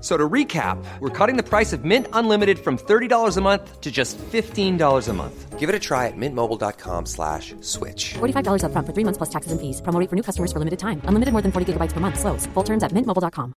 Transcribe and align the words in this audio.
So 0.00 0.16
to 0.16 0.28
recap, 0.28 0.82
we're 1.00 1.10
cutting 1.10 1.36
the 1.36 1.42
price 1.42 1.72
of 1.74 1.84
Mint 1.84 2.06
Unlimited 2.14 2.58
from 2.58 2.78
$30 2.78 3.36
a 3.36 3.40
month 3.40 3.80
to 3.80 3.90
just 3.90 4.16
$15 4.18 5.08
a 5.08 5.12
month. 5.12 5.58
Give 5.58 5.68
it 5.68 5.74
a 5.74 5.78
try 5.78 6.06
at 6.06 6.16
mintmobile.com 6.16 7.04
slash 7.04 7.54
switch. 7.60 8.14
$45 8.14 8.64
upfront 8.64 8.86
for 8.86 8.94
three 8.94 9.04
months 9.04 9.18
plus 9.18 9.28
taxes 9.28 9.52
and 9.52 9.60
fees. 9.60 9.82
Promo 9.82 10.00
rate 10.00 10.08
for 10.08 10.16
new 10.16 10.22
customers 10.22 10.52
for 10.52 10.58
limited 10.58 10.78
time. 10.78 11.02
Unlimited 11.04 11.32
more 11.32 11.42
than 11.42 11.52
40 11.52 11.72
gigabytes 11.72 11.92
per 11.92 12.00
month. 12.00 12.18
Slows. 12.18 12.46
Full 12.54 12.64
terms 12.64 12.82
at 12.82 12.92
mintmobile.com. 12.92 13.52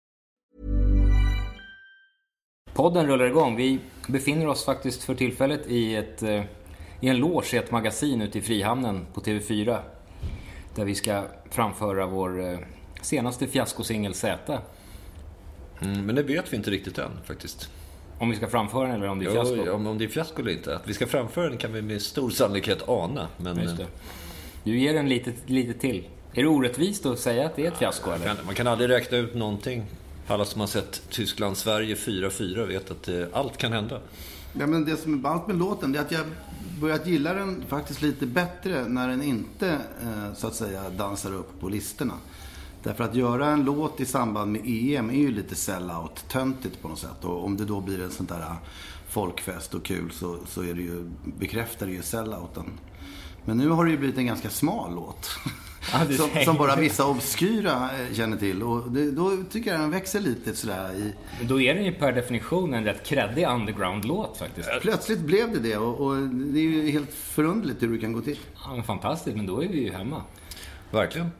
Podden 2.74 3.06
rullar 3.06 3.26
igång. 3.26 3.56
Vi 3.56 3.80
befinner 4.08 4.46
oss 4.46 4.64
faktiskt 4.64 5.02
för 5.02 5.14
tillfället 5.14 5.66
i, 5.66 5.96
ett, 5.96 6.22
eh, 6.22 6.42
i 7.00 7.08
en 7.08 7.16
loge 7.16 7.54
i 7.54 7.56
ett 7.56 7.70
magasin 7.70 8.22
ute 8.22 8.38
i 8.38 8.42
Frihamnen 8.42 9.06
på 9.14 9.20
TV4. 9.20 9.78
Där 10.74 10.84
vi 10.84 10.94
ska 10.94 11.24
framföra 11.50 12.06
vår 12.06 12.40
eh, 12.40 12.58
senaste 13.00 13.46
fiaskosingel 13.46 14.14
Z. 14.14 14.60
Mm, 15.84 16.06
men 16.06 16.14
det 16.14 16.22
vet 16.22 16.52
vi 16.52 16.56
inte 16.56 16.70
riktigt 16.70 16.98
än 16.98 17.10
faktiskt. 17.24 17.70
Om 18.18 18.30
vi 18.30 18.36
ska 18.36 18.48
framföra 18.48 18.86
den 18.86 18.96
eller 18.96 19.08
om 19.08 19.18
det 19.18 19.24
är 19.24 19.30
fiasko? 19.30 19.62
Jo, 19.66 19.72
om, 19.72 19.86
om 19.86 19.98
det 19.98 20.04
är 20.04 20.08
fiasko 20.08 20.42
eller 20.42 20.52
inte. 20.52 20.76
Att 20.76 20.88
vi 20.88 20.94
ska 20.94 21.06
framföra 21.06 21.48
den 21.48 21.58
kan 21.58 21.72
vi 21.72 21.82
med 21.82 22.02
stor 22.02 22.30
sannolikhet 22.30 22.88
ana. 22.88 23.28
Men, 23.36 23.62
Just 23.62 23.76
det. 23.76 23.86
Du 24.64 24.78
ger 24.78 24.94
den 24.94 25.08
lite, 25.08 25.32
lite 25.46 25.72
till. 25.72 26.08
Är 26.34 26.42
det 26.42 26.48
orättvist 26.48 27.06
att 27.06 27.18
säga 27.18 27.46
att 27.46 27.56
det 27.56 27.66
är 27.66 27.68
ett 27.68 27.78
fiasko? 27.78 28.10
Man 28.10 28.22
Eller? 28.22 28.34
kan, 28.34 28.46
man 28.46 28.54
kan 28.54 28.66
aldrig 28.66 28.90
räkna 28.90 29.18
ut 29.18 29.34
någonting. 29.34 29.84
Alla 30.26 30.44
som 30.44 30.60
har 30.60 30.68
sett 30.68 31.02
Tyskland-Sverige 31.10 31.94
4-4 31.94 32.66
vet 32.66 32.90
att 32.90 33.08
eh, 33.08 33.24
allt 33.32 33.56
kan 33.56 33.72
hända. 33.72 34.00
Ja, 34.58 34.66
men 34.66 34.84
det 34.84 34.96
som 34.96 35.14
är 35.14 35.18
ballt 35.18 35.46
med 35.46 35.56
låten 35.56 35.92
det 35.92 35.98
är 35.98 36.02
att 36.02 36.12
jag 36.12 36.26
börjat 36.80 37.06
gilla 37.06 37.34
den 37.34 37.64
faktiskt 37.68 38.02
lite 38.02 38.26
bättre 38.26 38.88
när 38.88 39.08
den 39.08 39.22
inte 39.22 39.68
eh, 40.02 40.34
så 40.34 40.46
att 40.46 40.54
säga 40.54 40.90
dansar 40.90 41.34
upp 41.34 41.60
på 41.60 41.68
listorna. 41.68 42.14
Därför 42.82 43.04
att 43.04 43.14
göra 43.14 43.46
en 43.46 43.64
låt 43.64 44.00
i 44.00 44.06
samband 44.06 44.52
med 44.52 44.62
EM 44.64 45.10
är 45.10 45.14
ju 45.14 45.30
lite 45.30 45.54
sell-out-töntigt 45.54 46.82
på 46.82 46.88
något 46.88 46.98
sätt. 46.98 47.24
Och 47.24 47.44
om 47.44 47.56
det 47.56 47.64
då 47.64 47.80
blir 47.80 48.02
en 48.02 48.10
sån 48.10 48.26
där 48.26 48.40
eh, 48.40 48.56
folkfest 49.08 49.74
och 49.74 49.84
kul 49.84 50.10
så, 50.10 50.38
så 50.46 50.62
är 50.62 50.74
det 50.74 50.82
ju, 50.82 51.10
bekräftar 51.38 51.86
det 51.86 51.92
ju 51.92 52.02
sell-outen. 52.02 52.64
Men 53.44 53.58
nu 53.58 53.68
har 53.68 53.84
det 53.84 53.90
ju 53.90 53.98
blivit 53.98 54.18
en 54.18 54.26
ganska 54.26 54.50
smal 54.50 54.94
låt. 54.94 55.30
Du 56.08 56.16
som, 56.16 56.28
som 56.44 56.56
bara 56.56 56.76
vissa 56.76 57.06
obskyra 57.06 57.90
eh, 58.00 58.14
känner 58.14 58.36
till. 58.36 58.62
Och 58.62 58.90
det, 58.90 59.10
då 59.10 59.36
tycker 59.50 59.70
jag 59.70 59.80
den 59.80 59.90
växer 59.90 60.20
lite 60.20 60.54
sådär 60.54 60.92
i... 60.94 61.14
Då 61.44 61.60
är 61.60 61.74
den 61.74 61.84
ju 61.84 61.92
per 61.92 62.12
definition 62.12 62.74
en 62.74 62.84
rätt 62.84 63.06
kreddig 63.06 63.46
underground-låt 63.46 64.36
faktiskt. 64.36 64.68
Plötsligt 64.80 65.20
blev 65.20 65.52
det 65.52 65.58
det 65.58 65.76
och, 65.76 66.00
och 66.06 66.16
det 66.28 66.58
är 66.58 66.62
ju 66.62 66.90
helt 66.90 67.14
förunderligt 67.14 67.82
hur 67.82 67.92
det 67.92 67.98
kan 67.98 68.12
gå 68.12 68.20
till. 68.20 68.38
Ja, 68.64 68.74
men 68.74 68.84
fantastiskt, 68.84 69.36
men 69.36 69.46
då 69.46 69.62
är 69.62 69.68
vi 69.68 69.80
ju 69.80 69.92
hemma. 69.92 70.22
Verkligen. 70.90 71.30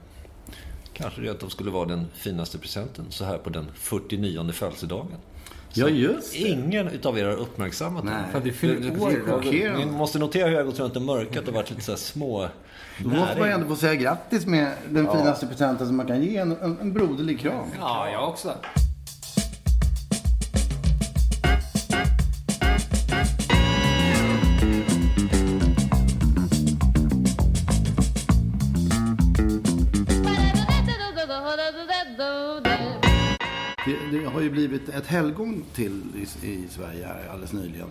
Kanske 0.93 1.21
det 1.21 1.29
att 1.29 1.41
de 1.41 1.51
skulle 1.51 1.71
vara 1.71 1.85
den 1.89 2.07
finaste 2.15 2.59
presenten 2.59 3.07
så 3.11 3.25
här 3.25 3.39
på 3.39 3.51
den 3.51 3.67
49 3.75 4.53
födelsedagen. 4.53 5.07
Ja, 5.75 5.89
just 5.89 6.33
det. 6.33 6.39
Ingen 6.39 6.89
utav 6.89 7.19
er 7.19 7.25
har 7.25 7.33
uppmärksammat 7.37 8.05
Nej. 8.05 8.25
För 8.33 8.41
du 8.41 8.53
fyller 8.53 8.91
Det- 8.91 9.01
år 9.01 9.43
det-. 9.53 9.79
Ni 9.79 9.87
måste 9.87 10.19
notera 10.19 10.47
hur 10.47 10.53
jag 10.53 10.61
har 10.61 10.67
gått 10.67 10.79
runt 10.81 10.97
och 10.97 11.03
mörkat 11.03 11.49
och 11.49 11.55
varit 11.55 11.71
lite 11.71 11.83
så 11.83 11.93
här 11.93 11.97
små... 11.99 12.49
Då 12.99 13.09
måste 13.09 13.39
man 13.39 13.49
ju 13.49 13.55
ändå 13.55 13.67
få 13.67 13.77
säga 13.77 13.95
grattis 13.95 14.47
med 14.47 14.73
den 14.91 15.13
finaste 15.13 15.47
presenten 15.47 15.87
som 15.87 15.97
man 15.97 16.07
kan 16.07 16.23
ge. 16.23 16.37
En, 16.37 16.53
en, 16.53 16.79
en 16.81 16.93
broderlig 16.93 17.41
kram. 17.41 17.67
Ja, 17.81 18.11
jag 18.11 18.29
också. 18.29 18.53
Det, 33.85 34.19
det 34.19 34.25
har 34.27 34.41
ju 34.41 34.51
blivit 34.51 34.89
ett 34.89 35.07
helgon 35.07 35.65
till 35.75 36.03
i, 36.43 36.47
i 36.49 36.69
Sverige 36.69 37.07
här 37.07 37.29
alldeles 37.31 37.53
nyligen. 37.53 37.89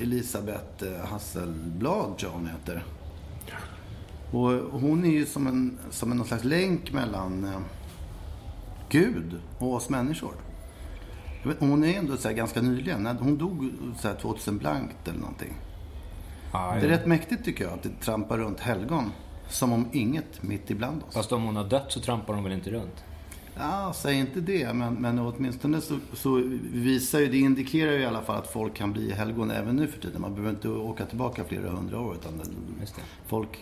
Elisabeth 0.00 0.84
eh, 0.84 1.06
Hasselblad 1.08 2.18
tror 2.18 2.32
jag 2.32 2.38
hon 2.38 2.46
heter. 2.46 2.82
Och 4.32 4.80
hon 4.80 5.04
är 5.04 5.10
ju 5.10 5.26
som 5.26 5.46
en, 5.46 5.78
som 5.90 6.10
en 6.10 6.16
någon 6.16 6.26
slags 6.26 6.44
länk 6.44 6.92
mellan 6.92 7.44
eh, 7.44 7.60
Gud 8.88 9.40
och 9.58 9.74
oss 9.74 9.88
människor. 9.88 10.34
Vet, 11.44 11.60
hon 11.60 11.84
är 11.84 11.98
ändå 11.98 12.16
så 12.16 12.32
ganska 12.32 12.62
nyligen. 12.62 13.02
när- 13.02 13.14
Hon 13.14 13.38
dog 13.38 13.72
så 13.98 14.08
här 14.08 14.14
2000 14.14 14.58
blankt 14.58 15.08
eller 15.08 15.18
någonting. 15.20 15.54
Ja, 16.52 16.76
Det 16.80 16.86
är 16.86 16.90
rätt 16.90 17.06
mäktigt 17.06 17.44
tycker 17.44 17.64
jag 17.64 17.72
att 17.72 17.82
det 17.82 18.00
trampar 18.00 18.38
runt 18.38 18.60
helgon. 18.60 19.12
Som 19.48 19.72
om 19.72 19.88
inget 19.92 20.42
mitt 20.42 20.70
ibland 20.70 21.02
oss. 21.08 21.14
Fast 21.14 21.32
om 21.32 21.42
hon 21.44 21.56
har 21.56 21.64
dött 21.64 21.92
så 21.92 22.00
trampar 22.00 22.34
hon 22.34 22.44
väl 22.44 22.52
inte 22.52 22.70
runt? 22.70 23.04
Ja, 23.58 23.92
säg 23.94 24.18
inte 24.18 24.40
det, 24.40 24.72
men, 24.74 24.94
men 24.94 25.18
åtminstone 25.18 25.80
så, 25.80 25.98
så 26.14 26.42
visar 26.72 27.18
ju, 27.20 27.26
det 27.26 27.38
indikerar 27.38 27.92
ju 27.92 27.98
i 27.98 28.06
alla 28.06 28.20
fall 28.22 28.36
att 28.38 28.46
folk 28.52 28.74
kan 28.74 28.92
bli 28.92 29.12
helgon 29.12 29.50
även 29.50 29.76
nu 29.76 29.86
för 29.86 30.00
tiden. 30.00 30.20
Man 30.20 30.34
behöver 30.34 30.50
inte 30.50 30.68
åka 30.68 31.06
tillbaka 31.06 31.44
flera 31.44 31.70
hundra 31.70 32.00
år 32.00 32.14
utan 32.14 32.32
Just 32.80 32.96
det. 32.96 33.02
folk 33.26 33.58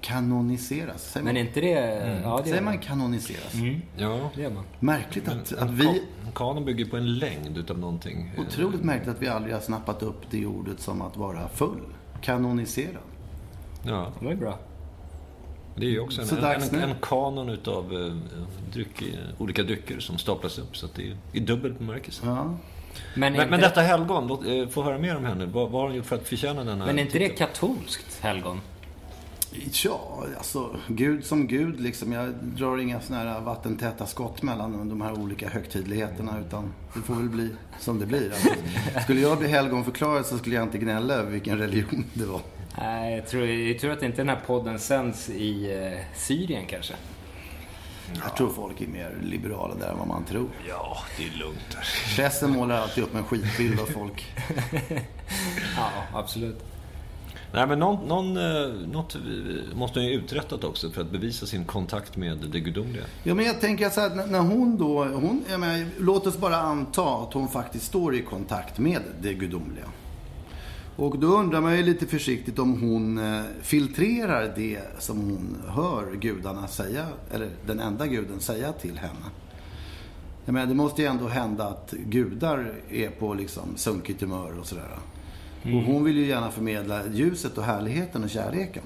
kanoniseras. 0.00 1.02
Säger, 1.12 1.24
Men 1.24 1.34
man, 1.34 1.46
inte 1.46 1.60
det... 1.60 2.20
Ja, 2.24 2.40
det 2.44 2.48
säger 2.50 2.62
man 2.62 2.78
kanoniseras? 2.78 3.54
Ja. 3.96 4.30
Det 4.36 4.44
är 4.44 4.50
man. 4.50 4.64
Märkligt 4.80 5.28
att, 5.28 5.52
att 5.52 5.68
En 5.68 5.76
vi, 5.76 6.02
kanon 6.34 6.64
bygger 6.64 6.84
på 6.84 6.96
en 6.96 7.18
längd 7.18 7.58
utav 7.58 7.78
någonting. 7.78 8.32
otroligt 8.38 8.82
märkligt 8.84 9.08
att 9.16 9.22
vi 9.22 9.28
aldrig 9.28 9.54
har 9.54 9.60
snappat 9.60 10.02
upp 10.02 10.20
det 10.30 10.46
ordet 10.46 10.80
som 10.80 11.02
att 11.02 11.16
vara 11.16 11.48
full. 11.48 11.82
Kanoniserad. 12.20 12.96
Ja, 13.86 14.12
Det 14.18 14.24
var 14.24 14.32
ju 14.32 14.38
bra. 14.38 14.58
Det 15.76 15.86
är 15.86 15.90
ju 15.90 16.00
också 16.00 16.20
en, 16.20 16.26
Så 16.26 16.36
en, 16.36 16.62
en, 16.62 16.74
en 16.90 16.94
kanon 17.02 17.48
utav 17.48 17.92
eh, 17.94 18.16
dryck, 18.72 19.02
olika 19.38 19.62
drycker 19.62 20.00
som 20.00 20.18
staplas 20.18 20.58
upp. 20.58 20.76
Så 20.76 20.86
att 20.86 20.94
det 20.94 21.02
är 21.08 21.16
i 21.32 21.40
dubbel 21.40 21.72
bemärkelse. 21.72 22.22
Ja. 22.26 22.44
Men, 22.44 22.58
Men, 23.14 23.34
inte 23.34 23.46
men 23.50 23.60
det- 23.60 23.66
detta 23.66 23.80
helgon, 23.80 24.26
låt, 24.26 24.46
eh, 24.46 24.68
få 24.68 24.82
höra 24.82 24.98
mer 24.98 25.16
om 25.16 25.24
henne. 25.24 25.46
Vad, 25.46 25.70
vad 25.70 25.80
har 25.80 25.88
hon 25.88 25.96
gjort 25.96 26.06
för 26.06 26.16
att 26.16 26.28
förtjäna 26.28 26.64
denna 26.64 26.86
Men 26.86 26.98
är 26.98 27.02
inte 27.02 27.18
det 27.18 27.28
katolskt 27.28 28.18
helgon? 28.20 28.60
Ja, 29.84 30.24
alltså 30.38 30.76
Gud 30.88 31.24
som 31.24 31.46
Gud 31.46 31.80
liksom. 31.80 32.12
Jag 32.12 32.34
drar 32.34 32.78
inga 32.78 33.00
såna 33.00 33.18
här 33.18 33.40
vattentäta 33.40 34.06
skott 34.06 34.42
mellan 34.42 34.88
de 34.88 35.00
här 35.00 35.12
olika 35.18 35.48
högtidligheterna 35.48 36.40
utan 36.46 36.72
det 36.94 37.00
får 37.00 37.14
väl 37.14 37.28
bli 37.28 37.48
som 37.80 37.98
det 37.98 38.06
blir. 38.06 38.30
Alltså, 38.30 38.48
skulle 39.02 39.20
jag 39.20 39.38
bli 39.38 39.48
helgonförklarad 39.48 40.26
så 40.26 40.38
skulle 40.38 40.54
jag 40.56 40.62
inte 40.64 40.78
gnälla 40.78 41.14
över 41.14 41.30
vilken 41.30 41.58
religion 41.58 42.04
det 42.14 42.24
var. 42.24 42.40
Nej, 42.78 43.14
jag 43.16 43.26
tror, 43.26 43.46
jag 43.46 43.78
tror 43.78 43.92
att 43.92 44.02
inte 44.02 44.16
den 44.16 44.28
här 44.28 44.40
podden 44.46 44.78
sänds 44.78 45.30
i 45.30 45.72
eh, 45.92 46.18
Syrien 46.18 46.66
kanske. 46.66 46.94
Jag 48.24 48.36
tror 48.36 48.50
folk 48.52 48.80
är 48.80 48.86
mer 48.86 49.16
liberala 49.22 49.74
där 49.74 49.90
än 49.90 49.98
vad 49.98 50.06
man 50.08 50.24
tror. 50.24 50.48
Ja, 50.68 50.98
det 51.18 51.26
är 51.26 51.30
lugnt. 51.38 51.76
Pressen 52.16 52.50
målar 52.50 52.76
alltid 52.80 53.04
upp 53.04 53.14
en 53.14 53.24
skitbild 53.24 53.80
av 53.80 53.86
folk. 53.86 54.26
Ja, 55.76 55.90
absolut. 56.14 56.60
Nej, 57.54 57.66
men 57.66 57.78
någon, 57.78 58.08
någon, 58.08 58.36
eh, 58.36 58.72
något 58.92 59.14
eh, 59.14 59.20
måste 59.74 59.98
hon 59.98 60.06
ju 60.06 60.12
uträttat 60.14 60.64
också 60.64 60.90
för 60.90 61.00
att 61.00 61.10
bevisa 61.10 61.46
sin 61.46 61.64
kontakt 61.64 62.16
med 62.16 62.38
det 62.52 62.60
gudomliga. 62.60 63.02
Ja, 63.22 63.34
men 63.34 63.44
jag 63.44 63.60
tänker 63.60 63.90
så 63.90 64.00
här, 64.00 64.10
när- 64.10 64.26
när 64.26 64.40
hon 64.40 64.78
då, 64.78 65.04
hon, 65.04 65.44
jag 65.50 65.60
menar, 65.60 65.86
låt 65.98 66.26
oss 66.26 66.38
bara 66.38 66.56
anta 66.56 67.02
att 67.22 67.32
hon 67.32 67.48
faktiskt 67.48 67.84
står 67.86 68.14
i 68.14 68.22
kontakt 68.22 68.78
med 68.78 69.02
det 69.20 69.34
gudomliga. 69.34 69.84
Och 70.96 71.18
då 71.18 71.26
undrar 71.26 71.60
man 71.60 71.76
ju 71.76 71.82
lite 71.82 72.06
försiktigt 72.06 72.58
om 72.58 72.80
hon 72.80 73.18
eh, 73.18 73.42
filtrerar 73.62 74.52
det 74.56 74.80
som 74.98 75.20
hon 75.20 75.56
hör 75.68 76.16
gudarna 76.16 76.68
säga, 76.68 77.06
eller 77.30 77.50
den 77.66 77.80
enda 77.80 78.06
guden 78.06 78.40
säga 78.40 78.72
till 78.72 78.98
henne. 78.98 79.24
Jag 80.44 80.52
menar, 80.52 80.66
det 80.66 80.74
måste 80.74 81.02
ju 81.02 81.08
ändå 81.08 81.28
hända 81.28 81.64
att 81.64 81.90
gudar 81.90 82.72
är 82.90 83.10
på 83.10 83.34
liksom 83.34 83.76
sunkigt 83.76 84.20
humör 84.20 84.58
och 84.60 84.66
sådär. 84.66 84.88
Och 85.62 85.82
hon 85.82 86.04
vill 86.04 86.16
ju 86.16 86.26
gärna 86.26 86.50
förmedla 86.50 87.00
ljuset 87.12 87.58
och 87.58 87.64
härligheten 87.64 88.24
och 88.24 88.30
kärleken. 88.30 88.82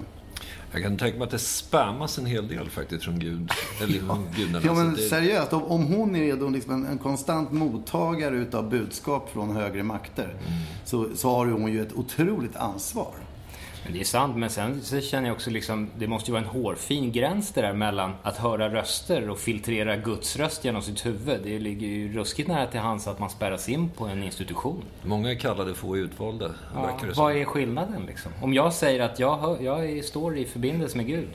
Jag 0.77 0.83
kan 0.83 0.97
tänka 0.97 1.19
mig 1.19 1.25
att 1.25 1.31
det 1.31 1.39
spammas 1.39 2.19
en 2.19 2.27
hel 2.27 2.49
del 2.49 2.71
faktiskt 2.71 3.05
från 3.05 3.19
Gud. 3.19 3.51
Eller 3.83 3.99
från 3.99 4.29
gudarna. 4.37 4.67
Ja, 4.67 4.75
men 4.75 4.97
seriöst, 4.97 5.53
om, 5.53 5.63
om 5.63 5.85
hon 5.87 6.17
är 6.17 6.37
då 6.37 6.49
liksom 6.49 6.73
en, 6.73 6.87
en 6.87 6.99
konstant 6.99 7.53
mottagare 7.53 8.37
utav 8.37 8.71
budskap 8.71 9.31
från 9.33 9.57
högre 9.57 9.83
makter 9.83 10.25
Mm. 10.25 10.39
så, 10.85 11.09
så 11.17 11.31
har 11.31 11.47
hon 11.47 11.73
ju 11.73 11.83
ett 11.83 11.93
otroligt 11.93 12.57
ansvar. 12.57 13.15
Men 13.89 13.95
det 13.95 14.01
är 14.01 14.05
sant, 14.05 14.37
men 14.37 14.51
sen 14.51 14.83
så 14.83 15.01
känner 15.01 15.29
jag 15.29 15.35
också 15.35 15.51
liksom, 15.51 15.89
det 15.99 16.07
måste 16.07 16.31
ju 16.31 16.33
vara 16.33 16.43
en 16.45 16.49
hårfin 16.49 17.13
gräns 17.13 17.53
det 17.53 17.61
där 17.63 17.73
mellan 17.73 18.13
att 18.23 18.37
höra 18.37 18.69
röster 18.75 19.31
och 19.31 19.39
filtrera 19.39 19.97
Guds 19.97 20.37
röst 20.37 20.65
genom 20.65 20.83
sitt 20.83 21.07
huvud. 21.07 21.41
Det 21.45 21.59
ligger 21.59 21.87
ju 21.87 22.13
ruskigt 22.13 22.49
nära 22.49 22.67
till 22.67 22.81
hands 22.81 23.07
att 23.07 23.19
man 23.19 23.31
spärras 23.31 23.69
in 23.69 23.91
på 23.91 24.05
en 24.05 24.23
institution. 24.23 24.83
Många 25.03 25.31
är 25.31 25.35
kallade, 25.35 25.75
få 25.75 25.95
är 25.95 25.99
utvalda, 26.01 26.51
Ja, 26.75 26.99
det 27.03 27.13
vad 27.17 27.37
är 27.37 27.45
skillnaden 27.45 28.07
liksom? 28.07 28.33
Om 28.43 28.55
jag 28.55 28.73
säger 28.73 29.01
att 29.01 29.19
jag, 29.19 29.37
hör, 29.39 29.61
jag 29.63 30.05
står 30.05 30.39
i 30.39 30.45
förbindelse 30.45 30.97
med 30.97 31.07
Gud. 31.07 31.29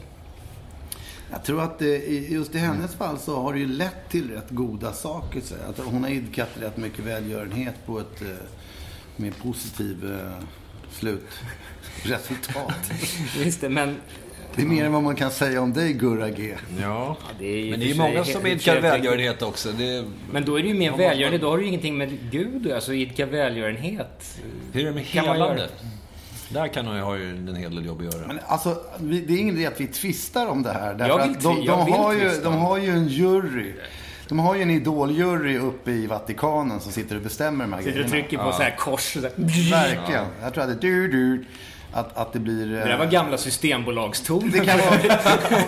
Jag 1.32 1.44
tror 1.44 1.62
att 1.62 1.82
eh, 1.82 1.88
i- 1.88 2.28
just 2.34 2.56
i 2.56 2.58
hennes 2.58 2.96
fall 2.96 3.18
så 3.20 3.42
har 3.42 3.54
det 3.54 3.60
ju 3.60 3.68
lett 3.68 4.10
till 4.10 4.32
rätt 4.32 4.50
goda 4.50 4.94
saker. 4.94 5.42
Så 5.42 5.56
att 5.70 5.80
hon 5.86 6.04
har 6.04 6.10
idkat 6.10 6.50
rätt 6.60 6.78
mycket 6.78 7.06
välgörenhet 7.06 7.76
på 7.86 8.00
ett 8.00 8.22
eh, 8.22 8.28
mer 9.16 9.32
positiv 9.32 10.12
eh, 10.12 10.44
slutresultat. 10.92 12.92
Visst 13.44 13.62
det, 13.62 13.70
men 13.70 13.96
Det 14.56 14.62
är 14.62 14.66
mer 14.66 14.86
än 14.86 14.94
vad 14.94 15.04
man 15.04 15.16
kan 15.16 15.32
säga 15.32 15.62
om 15.62 15.74
dig, 15.74 15.94
Gurra 15.94 16.30
G. 16.30 16.56
Ja, 16.82 17.18
det 17.40 17.46
är 17.46 17.58
ju 17.58 17.72
men 17.72 17.80
det 17.80 17.86
är 17.86 17.90
sig 17.90 17.98
många 17.98 18.26
som 18.26 18.48
idkar 18.48 18.82
välgörenhet 18.82 19.42
också. 19.42 19.72
Det, 19.72 20.06
Men 20.32 20.46
då 20.46 20.60
är 20.60 20.64
det 20.64 20.68
ju 20.68 20.74
mer 20.74 20.92
man- 20.92 21.00
då 21.40 21.50
har 21.50 21.58
det 21.58 21.64
ju 21.64 21.68
ingenting 21.70 21.98
med 21.98 22.18
Gud 22.32 22.72
alltså 22.72 22.94
idka 22.94 23.26
välgörenhet. 23.26 24.38
hur 24.74 24.82
är 24.82 24.86
det 24.86 24.92
med 24.92 25.08
Kan 25.08 25.26
man 25.26 25.36
helande? 25.36 25.70
Där 26.54 26.68
kan 26.68 26.96
ju 26.96 27.02
ha 27.02 27.18
ju 27.18 27.30
en 27.30 27.56
hel 27.56 27.76
del 27.76 27.86
jobb 27.86 28.00
att 28.08 28.14
göra. 28.14 28.28
Men 28.28 28.40
alltså, 28.48 28.78
det 29.00 29.34
är 29.34 29.38
ingen 29.40 29.56
idé 29.58 29.66
att 29.66 29.82
vi 29.82 29.88
tvistar 29.88 30.48
om 30.48 30.64
det 30.64 30.74
här. 30.74 30.94
Därför 30.94 31.10
Jag 31.20 31.28
vill 31.28 31.36
att 31.38 31.44
de, 31.44 31.64
jag 31.64 31.78
de, 31.78 31.86
vill 31.86 31.94
har 31.94 32.14
ju, 32.14 32.32
de 32.44 32.54
har 32.54 32.78
ju 32.78 32.90
en 32.92 33.08
jury. 33.08 33.74
De 34.32 34.40
har 34.40 34.56
ju 34.56 34.62
en 34.62 34.70
idoljury 34.70 35.58
uppe 35.58 35.92
i 35.92 36.08
Vatikanen 36.08 36.80
som 36.80 36.92
sitter 36.92 37.16
och 37.16 37.22
bestämmer 37.22 37.66
de 37.66 37.74
här 37.74 37.82
Sitter 37.82 37.92
och 37.92 38.10
grejerna. 38.10 38.28
trycker 38.28 38.46
på 38.46 38.52
så 38.52 38.62
här 38.64 38.76
kors. 38.78 39.14
Så 39.14 39.20
här. 39.22 39.32
Verkligen. 39.72 40.26
Jag 40.42 40.54
tror 40.54 40.64
att 40.64 40.70
det, 40.70 40.88
du, 40.88 41.08
du, 41.08 41.46
att, 41.94 42.18
att 42.18 42.34
det 42.34 42.40
blir... 42.40 42.66
Det 42.68 42.84
där 42.84 42.98
var 42.98 43.06
gamla 43.06 43.38
systembolagstoner. 43.38 44.52
Det 44.52 44.66
kan 44.66 44.80
vara 44.80 44.98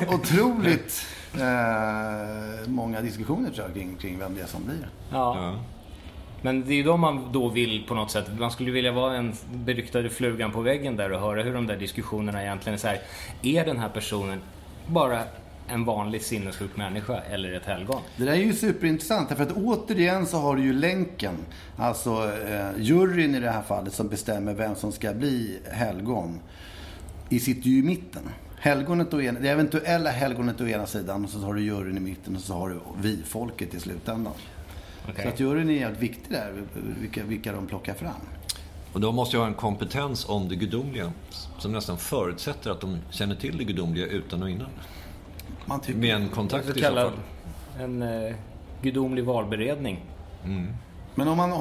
otroligt 0.16 1.06
eh, 1.34 2.70
många 2.70 3.02
diskussioner 3.02 3.50
tror 3.50 3.68
jag, 3.68 3.74
kring, 3.76 3.96
kring 3.96 4.20
vem 4.20 4.36
det 4.36 4.42
är 4.42 4.46
som 4.46 4.66
blir. 4.66 4.90
Ja. 5.12 5.38
Ja. 5.38 5.60
Men 6.42 6.66
det 6.66 6.74
är 6.74 6.78
ju 6.78 6.84
då 6.84 6.98
man 6.98 7.32
då 7.32 7.50
vill 7.50 7.84
på 7.88 7.96
något 7.96 8.12
sätt, 8.12 8.26
man 8.40 8.52
skulle 8.52 8.72
vilja 8.72 8.92
vara 8.92 9.16
en 9.18 9.34
beryktade 9.54 10.10
flugan 10.10 10.52
på 10.52 10.62
väggen 10.62 10.96
där 10.96 11.12
och 11.12 11.20
höra 11.20 11.44
hur 11.44 11.54
de 11.54 11.68
där 11.68 11.78
diskussionerna 11.78 12.44
egentligen 12.44 12.74
är 12.74 12.80
så 12.80 12.88
här. 12.88 13.00
Är 13.42 13.66
den 13.66 13.78
här 13.78 13.90
personen 13.90 14.42
bara 14.88 15.24
en 15.74 15.86
vanlig 15.86 16.22
sinnessjuk 16.22 16.78
människa 16.78 17.22
eller 17.22 17.54
ett 17.54 17.66
helgon? 17.66 18.02
Det 18.18 18.26
där 18.26 18.32
är 18.32 18.38
ju 18.38 18.54
superintressant 18.54 19.30
därför 19.30 19.44
att 19.44 19.52
återigen 19.52 20.26
så 20.26 20.38
har 20.38 20.56
du 20.56 20.64
ju 20.64 20.74
länken. 20.74 21.38
Alltså 21.78 22.32
eh, 22.48 22.70
juryn 22.78 23.36
i 23.36 23.40
det 23.40 23.52
här 23.52 23.62
fallet 23.62 23.94
som 23.94 24.08
bestämmer 24.08 24.54
vem 24.54 24.76
som 24.76 24.92
ska 24.92 25.14
bli 25.14 25.60
helgon. 25.72 26.40
I 27.30 27.40
sitter 27.40 27.70
ju 27.70 27.80
i 27.80 27.84
mitten. 27.84 28.30
Helgonet 28.60 29.14
å 29.14 29.22
ena, 29.22 29.40
det 29.40 29.50
eventuella 29.50 30.10
helgonet 30.10 30.62
å 30.62 30.68
ena 30.68 30.86
sidan 30.86 31.24
och 31.24 31.30
så 31.30 31.40
har 31.40 31.54
du 31.54 31.62
juryn 31.62 31.98
i 31.98 32.00
mitten 32.00 32.36
och 32.36 32.42
så 32.42 32.54
har 32.54 32.70
du 32.70 32.80
vi, 33.02 33.20
folket 33.26 33.74
i 33.74 33.80
slutändan. 33.80 34.34
Okej. 35.10 35.24
Så 35.24 35.30
att 35.30 35.40
juryn 35.40 35.70
är 35.70 35.74
jävligt 35.74 36.02
viktig 36.02 36.32
där, 36.32 36.64
vilka, 37.00 37.24
vilka 37.24 37.52
de 37.52 37.68
plockar 37.68 37.94
fram. 37.94 38.22
Och 38.94 39.02
de 39.02 39.16
måste 39.16 39.36
ju 39.36 39.42
ha 39.42 39.48
en 39.48 39.54
kompetens 39.54 40.30
om 40.30 40.50
det 40.50 40.56
gudomliga 40.56 41.12
som 41.60 41.72
nästan 41.72 41.98
förutsätter 41.98 42.72
att 42.72 42.82
de 42.82 42.98
känner 43.10 43.36
till 43.36 43.58
det 43.58 43.64
gudomliga 43.64 44.06
utan 44.06 44.44
och 44.44 44.50
innan. 44.50 44.70
Man 45.66 45.80
tycker, 45.80 46.00
Med 46.00 46.16
en 46.16 46.30
kontakt 46.30 46.70
i 46.78 46.82
så 46.82 46.94
fall. 46.96 47.12
en 47.80 48.02
eh, 48.02 48.36
gudomlig 48.82 49.26
valberedning. 49.26 50.00
Men 51.16 51.28
om 51.28 51.38
man, 51.38 51.52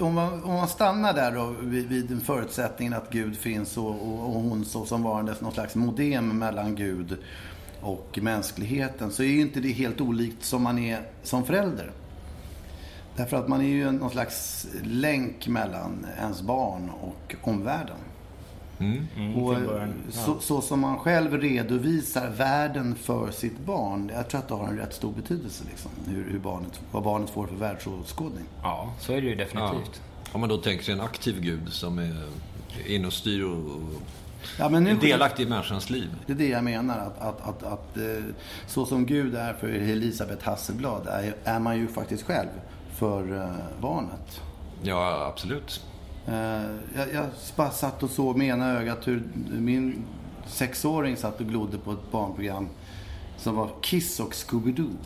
om, 0.00 0.14
man, 0.14 0.44
om 0.44 0.52
man 0.52 0.68
stannar 0.68 1.12
där 1.12 1.32
då 1.32 1.54
vid, 1.60 1.88
vid 1.88 2.22
förutsättningen 2.22 2.94
att 2.94 3.10
Gud 3.10 3.36
finns 3.38 3.76
och, 3.76 3.88
och, 3.88 4.24
och 4.36 4.42
hon 4.42 4.64
så 4.64 4.84
som 4.84 5.02
varandes 5.02 5.40
någon 5.40 5.52
slags 5.52 5.74
modem 5.74 6.38
mellan 6.38 6.74
Gud 6.74 7.16
och 7.80 8.18
mänskligheten 8.22 9.10
så 9.10 9.22
är 9.22 9.26
ju 9.26 9.40
inte 9.40 9.60
det 9.60 9.68
helt 9.72 10.00
olikt 10.00 10.44
som 10.44 10.62
man 10.62 10.78
är 10.78 11.00
som 11.22 11.44
förälder. 11.44 11.90
Därför 13.16 13.36
att 13.36 13.48
man 13.48 13.60
är 13.60 13.68
ju 13.68 13.90
någon 13.90 14.10
slags 14.10 14.66
länk 14.82 15.48
mellan 15.48 16.06
ens 16.18 16.42
barn 16.42 16.90
och 17.00 17.34
omvärlden. 17.42 17.96
Och 19.36 19.54
till 19.54 19.66
början, 19.66 19.94
så, 20.10 20.40
så 20.40 20.60
som 20.60 20.80
man 20.80 20.98
själv 20.98 21.40
redovisar 21.40 22.30
världen 22.30 22.94
för 22.94 23.30
sitt 23.30 23.58
barn, 23.58 24.10
jag 24.14 24.28
tror 24.28 24.38
att 24.40 24.48
det 24.48 24.54
har 24.54 24.68
en 24.68 24.78
rätt 24.78 24.94
stor 24.94 25.12
betydelse. 25.12 25.64
Liksom, 25.70 25.90
hur, 26.06 26.30
hur 26.30 26.38
barnet, 26.38 26.80
vad 26.92 27.02
barnet 27.02 27.30
får 27.30 27.46
för 27.46 27.56
världsåskådning. 27.56 28.44
Ja, 28.62 28.92
så 29.00 29.12
är 29.12 29.20
det 29.20 29.26
ju 29.26 29.32
Ja. 29.32 29.38
definitivt. 29.44 30.02
Om 30.32 30.40
man 30.40 30.48
då 30.48 30.56
tänker 30.56 30.84
sig 30.84 30.94
en 30.94 31.00
aktiv 31.00 31.40
gud 31.40 31.72
som 31.72 31.98
är 31.98 32.14
inne 32.86 33.06
och 33.06 33.12
styr 33.12 33.42
och 33.44 33.56
och 33.56 34.02
Ja, 34.58 34.68
men 34.68 34.84
nu, 34.84 34.90
är 34.90 34.94
delaktig 34.94 35.42
i 35.42 35.46
människans 35.48 35.90
liv. 35.90 36.08
Det 36.26 36.32
är 36.32 36.36
det 36.36 36.48
jag 36.48 36.64
menar. 36.64 36.98
Att, 36.98 37.20
att, 37.20 37.40
att, 37.48 37.62
att 37.62 37.96
eh, 37.96 38.24
så 38.66 38.86
som 38.86 39.06
Gud 39.06 39.34
är 39.34 39.52
för 39.52 39.68
Elisabeth 39.68 40.44
Hasselblad 40.48 41.06
är, 41.06 41.34
är 41.44 41.58
man 41.58 41.78
ju 41.78 41.88
faktiskt 41.88 42.22
själv 42.26 42.48
för 42.94 43.36
eh, 43.36 43.80
barnet. 43.80 44.40
Ja, 44.82 45.26
absolut. 45.32 45.80
Eh, 46.26 46.34
jag, 46.96 47.14
jag 47.14 47.26
bara 47.56 47.70
satt 47.70 48.02
och 48.02 48.10
såg 48.10 48.36
med 48.36 48.46
ena 48.48 48.70
ögat 48.70 49.08
hur 49.08 49.22
min 49.50 50.04
sexåring 50.46 51.16
satt 51.16 51.40
och 51.40 51.46
glodde 51.46 51.78
på 51.78 51.92
ett 51.92 52.10
barnprogram 52.12 52.68
som 53.36 53.56
var 53.56 53.70
Kiss 53.82 54.20
och 54.20 54.32
Scooby-Doo. 54.32 54.96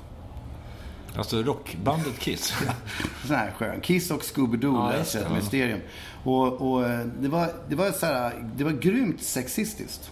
Alltså 1.16 1.42
rockbandet 1.42 2.18
Kiss. 2.18 2.54
Sån 3.26 3.36
här 3.36 3.50
skön. 3.50 3.80
Kiss 3.80 4.10
och 4.10 4.20
Scooby-Doo 4.20 4.92
Ja, 4.92 4.98
det. 5.12 5.14
ett 5.18 5.32
mysterium. 5.32 5.80
Och, 6.24 6.52
och 6.52 6.86
eh, 6.86 7.06
det 7.20 7.28
var, 7.28 7.52
det 7.68 7.76
var 7.76 7.90
så 7.90 8.06
här, 8.06 8.48
det 8.56 8.64
var 8.64 8.72
grymt 8.72 9.22
sexistiskt. 9.22 10.10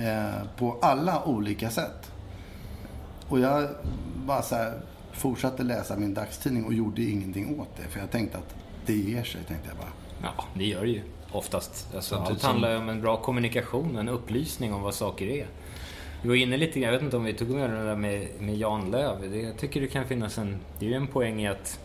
Eh, 0.00 0.46
på 0.56 0.78
alla 0.82 1.24
olika 1.24 1.70
sätt. 1.70 2.12
Och 3.28 3.40
jag 3.40 3.68
bara 4.26 4.42
så 4.42 4.54
här, 4.54 4.80
fortsatte 5.12 5.62
läsa 5.62 5.96
min 5.96 6.14
dagstidning 6.14 6.64
och 6.64 6.74
gjorde 6.74 7.02
ingenting 7.02 7.60
åt 7.60 7.68
det. 7.76 7.88
För 7.88 8.00
jag 8.00 8.10
tänkte 8.10 8.38
att 8.38 8.54
det 8.86 8.92
ger 8.92 9.24
sig, 9.24 9.40
tänkte 9.48 9.68
jag 9.68 9.76
bara. 9.76 9.92
Ja, 10.36 10.44
det 10.54 10.64
gör 10.64 10.80
det 10.82 10.90
ju 10.90 11.00
oftast. 11.32 11.94
Alltså, 11.94 12.16
allt 12.16 12.40
som- 12.40 12.50
handlar 12.50 12.70
ju 12.70 12.76
om 12.76 12.88
en 12.88 13.00
bra 13.00 13.16
kommunikation, 13.16 13.96
en 13.96 14.08
upplysning 14.08 14.74
om 14.74 14.82
vad 14.82 14.94
saker 14.94 15.26
är. 15.26 15.46
Vi 16.22 16.28
var 16.28 16.36
inne 16.36 16.56
lite 16.56 16.80
grann, 16.80 16.86
jag 16.92 16.92
vet 16.92 17.02
inte 17.02 17.16
om 17.16 17.24
vi 17.24 17.34
tog 17.34 17.48
med 17.50 17.70
det 17.70 17.84
där 17.84 17.96
med, 17.96 18.28
med 18.40 18.56
Jan 18.56 18.90
Löv. 18.90 19.30
Det, 19.30 19.36
jag 19.42 19.56
tycker 19.58 19.80
det 19.80 19.86
kan 19.86 20.04
finnas 20.04 20.38
en, 20.38 20.58
det 20.78 20.86
är 20.86 20.90
ju 20.90 20.96
en 20.96 21.06
poäng 21.06 21.40
i 21.42 21.48
att, 21.48 21.80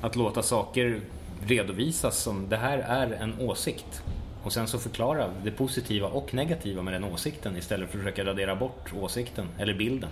att 0.00 0.16
låta 0.16 0.42
saker 0.42 1.00
redovisas 1.46 2.18
som 2.18 2.48
det 2.48 2.56
här 2.56 2.78
är 2.78 3.10
en 3.10 3.40
åsikt. 3.40 4.02
Och 4.42 4.52
sen 4.52 4.66
så 4.68 4.78
förklara 4.78 5.28
det 5.44 5.50
positiva 5.50 6.08
och 6.08 6.34
negativa 6.34 6.82
med 6.82 6.92
den 6.94 7.04
åsikten 7.04 7.56
istället 7.56 7.90
för 7.90 7.98
att 7.98 8.04
försöka 8.04 8.24
radera 8.24 8.56
bort 8.56 8.92
åsikten, 9.00 9.46
eller 9.58 9.74
bilden. 9.74 10.10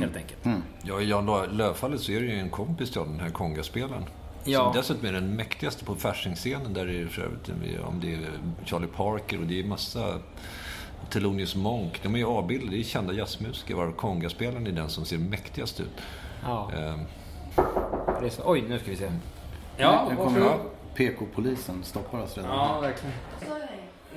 Helt 0.00 0.16
enkelt. 0.16 0.46
Ja, 0.82 1.00
i 1.00 1.04
Jan 1.08 1.26
Lööf-fallet 1.56 2.00
så 2.00 2.12
är 2.12 2.20
det 2.20 2.26
ju 2.26 2.38
en 2.38 2.50
kompis 2.50 2.90
till 2.90 3.00
den 3.00 3.20
här 3.20 3.30
kongaspelaren. 3.30 4.04
Ja. 4.44 4.64
Som 4.64 4.72
dessutom 4.80 5.08
är 5.08 5.12
den 5.12 5.36
mäktigaste 5.36 5.84
på 5.84 5.94
Fasching-scenen 5.96 6.72
där 6.74 6.86
det 6.86 6.98
är 7.00 7.06
för 7.06 7.22
övrigt, 7.22 7.48
om 7.84 8.00
det 8.00 8.14
är 8.14 8.20
Charlie 8.64 8.86
Parker 8.86 9.38
och 9.40 9.46
det 9.46 9.60
är 9.60 9.64
massa 9.64 10.18
Thelonious 11.10 11.54
Monk. 11.56 12.00
De 12.02 12.14
är 12.14 12.18
ju 12.18 12.26
avbildade, 12.26 12.70
det 12.76 12.80
är 12.80 12.84
kända 12.84 13.12
jazzmusiker. 13.12 13.74
Var 13.74 13.92
kongaspelaren 13.92 14.66
är 14.66 14.72
den 14.72 14.88
som 14.90 15.04
ser 15.04 15.18
mäktigast 15.18 15.80
ut. 15.80 15.88
Ja, 16.44 16.70
Ehm, 16.72 17.00
det 18.20 18.26
är 18.26 18.30
så, 18.30 18.42
oj, 18.46 18.62
nu 18.68 18.78
ska 18.78 18.90
vi 18.90 18.96
se. 18.96 19.12
Ja, 19.76 20.06
nu 20.10 20.16
kommer 20.16 20.40
varsågod. 20.40 20.70
PK-polisen 20.94 21.84
stoppar 21.84 22.18
oss 22.18 22.36
redan. 22.36 22.50
Ja, 22.50 22.80
verkligen. 22.80 23.14
Det? 23.40 23.46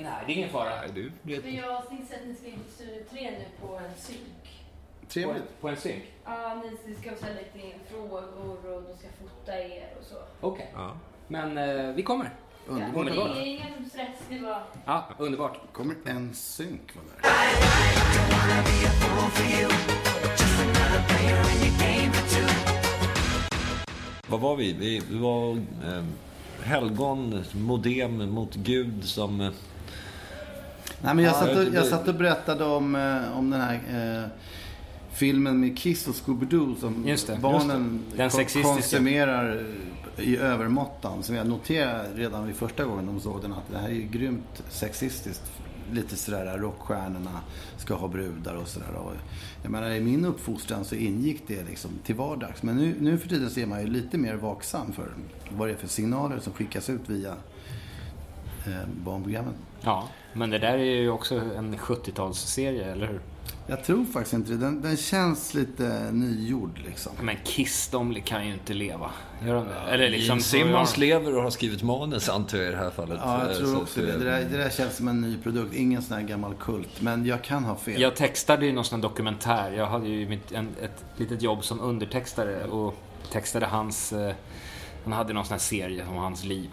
Nej, 0.02 0.12
det 0.26 0.32
är 0.32 0.36
ingen 0.36 0.48
fara. 0.50 0.70
du 0.94 1.12
vet. 1.22 1.42
För 1.42 1.48
jag 1.50 1.88
tänkte 1.88 2.16
att 2.16 2.26
ni 2.26 2.34
ska 2.34 2.46
in 2.46 2.52
till 2.64 2.72
Studio 2.74 3.02
3 3.10 3.30
nu 3.30 3.66
på 3.66 3.76
en 3.76 3.90
synk. 3.98 4.18
På, 5.06 5.12
Trevligt. 5.12 5.60
på 5.60 5.68
en 5.68 5.76
synk? 5.76 6.02
Ja, 6.24 6.62
ni 6.86 6.94
ska 6.94 7.16
ställa 7.16 7.34
lite 7.34 7.66
in 7.66 7.74
frågor 7.90 8.22
och 8.38 8.58
de 8.64 8.98
ska 8.98 9.08
fota 9.20 9.58
er 9.58 9.88
och 10.00 10.04
så. 10.06 10.16
Okej. 10.40 10.70
Ja. 10.74 10.96
Men 11.28 11.58
eh, 11.58 11.92
vi 11.94 12.02
kommer. 12.02 12.30
Underbart. 12.68 13.06
Ja, 13.16 13.34
det 13.34 13.40
är 13.40 13.46
ingen 13.46 13.90
stress, 13.90 14.08
det 14.28 14.38
var... 14.38 14.62
Ja, 14.84 15.08
underbart. 15.18 15.72
Kommer 15.72 15.94
en 16.04 16.34
synk 16.34 16.92
vara 16.96 17.04
där? 17.22 18.36
Vad 24.28 24.40
var 24.40 24.56
vi? 24.56 24.72
Vi, 24.72 25.02
vi 25.10 25.18
var 25.18 25.50
eh, 25.52 26.04
helgon, 26.62 27.44
modem 27.54 28.30
mot 28.30 28.54
Gud 28.54 29.04
som... 29.04 29.40
Eh, 29.40 29.50
Nej, 31.02 31.14
men 31.14 31.24
jag, 31.24 31.32
Ja, 31.34 31.38
satt 31.40 31.56
och, 31.56 31.74
jag 31.74 31.86
satt 31.86 32.08
och 32.08 32.14
berättade 32.14 32.64
om, 32.64 32.94
eh, 32.94 33.38
om 33.38 33.50
den 33.50 33.60
här 33.60 33.74
eh, 33.74 34.28
filmen 35.16 35.60
med 35.60 35.78
Kiss 35.78 36.08
och 36.08 36.14
Scooby-Doo 36.14 36.76
som 36.80 37.02
det, 37.04 37.40
barnen 37.40 38.02
konsumerar 38.62 39.66
i 40.16 40.36
övermåttan. 40.36 41.22
Som 41.22 41.34
jag 41.34 41.46
noterade 41.46 42.08
redan 42.14 42.46
vid 42.46 42.56
första 42.56 42.84
gången 42.84 43.06
de 43.06 43.20
såg 43.20 43.42
den 43.42 43.52
att 43.52 43.70
det 43.72 43.78
här 43.78 43.88
är 43.88 43.92
ju 43.92 44.02
grymt 44.02 44.62
sexistiskt 44.68 45.52
lite 45.92 46.16
sådär 46.16 46.58
rockstjärnorna 46.58 47.40
ska 47.76 47.94
ha 47.94 48.08
brudar 48.08 48.54
och 48.54 48.68
sådär. 48.68 48.94
Och 48.94 49.12
Jag 49.62 49.70
menar 49.70 49.90
i 49.90 50.00
min 50.00 50.24
uppfostran 50.24 50.84
så 50.84 50.94
ingick 50.94 51.42
det 51.46 51.64
liksom 51.64 51.90
till 52.04 52.14
vardags. 52.14 52.62
Men 52.62 52.76
nu, 52.76 52.94
nu 53.00 53.18
för 53.18 53.28
tiden 53.28 53.50
så 53.50 53.60
är 53.60 53.66
man 53.66 53.80
ju 53.80 53.86
lite 53.86 54.18
mer 54.18 54.34
vaksam 54.34 54.92
för 54.92 55.08
vad 55.50 55.68
det 55.68 55.72
är 55.72 55.76
för 55.76 55.88
signaler 55.88 56.38
som 56.38 56.52
skickas 56.52 56.90
ut 56.90 57.08
via 57.08 57.34
eh, 58.66 58.88
barnprogrammen. 59.04 59.54
Ja, 59.80 60.08
men 60.32 60.50
det 60.50 60.58
där 60.58 60.78
är 60.78 61.00
ju 61.00 61.10
också 61.10 61.34
en 61.34 61.76
70-talsserie, 61.76 62.92
eller 62.92 63.06
hur? 63.06 63.20
Jag 63.68 63.84
tror 63.84 64.04
faktiskt 64.04 64.34
inte 64.34 64.50
det. 64.50 64.56
Den, 64.56 64.82
den 64.82 64.96
känns 64.96 65.54
lite 65.54 66.10
nygjord 66.12 66.80
liksom. 66.86 67.12
Men 67.20 67.36
Kiss, 67.44 67.88
de 67.88 68.14
kan 68.14 68.46
ju 68.46 68.52
inte 68.52 68.74
leva. 68.74 69.10
Gör 69.46 69.54
de 69.54 69.64
det? 69.68 69.92
Eller 69.92 70.10
liksom... 70.10 70.40
Simmons 70.40 70.96
lever 70.96 71.36
och 71.36 71.42
har 71.42 71.50
skrivit 71.50 71.82
manus 71.82 72.28
antar 72.28 72.58
jag 72.58 72.66
i 72.68 72.70
det 72.70 72.76
här 72.76 72.90
fallet. 72.90 73.20
Ja, 73.22 73.46
jag 73.46 73.56
Så 73.56 73.62
tror 73.62 73.82
också 73.82 74.00
det. 74.00 74.18
Det 74.18 74.24
där, 74.24 74.44
det 74.50 74.56
där 74.56 74.70
känns 74.70 74.96
som 74.96 75.08
en 75.08 75.20
ny 75.20 75.36
produkt. 75.42 75.74
Ingen 75.74 76.02
sån 76.02 76.16
här 76.16 76.24
gammal 76.24 76.54
kult. 76.54 77.00
Men 77.00 77.26
jag 77.26 77.42
kan 77.42 77.64
ha 77.64 77.76
fel. 77.76 78.00
Jag 78.00 78.16
textade 78.16 78.66
ju 78.66 78.72
någon 78.72 78.84
sån 78.84 79.00
här 79.00 79.08
dokumentär. 79.08 79.72
Jag 79.72 79.86
hade 79.86 80.08
ju 80.08 80.28
mitt, 80.28 80.52
en, 80.52 80.68
ett 80.82 81.04
litet 81.16 81.42
jobb 81.42 81.64
som 81.64 81.80
undertextare 81.80 82.64
och 82.64 82.94
textade 83.32 83.66
hans... 83.66 84.12
Eh, 84.12 84.34
han 85.04 85.12
hade 85.12 85.32
någon 85.32 85.44
sån 85.44 85.52
här 85.52 85.58
serie 85.58 86.06
om 86.10 86.16
hans 86.16 86.44
liv. 86.44 86.70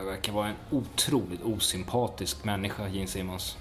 Det 0.00 0.04
verkar 0.04 0.32
vara 0.32 0.48
en 0.48 0.54
otroligt 0.70 1.42
osympatisk 1.42 2.44
människa, 2.44 2.88
Gene 2.88 3.06
Simmons. 3.06 3.56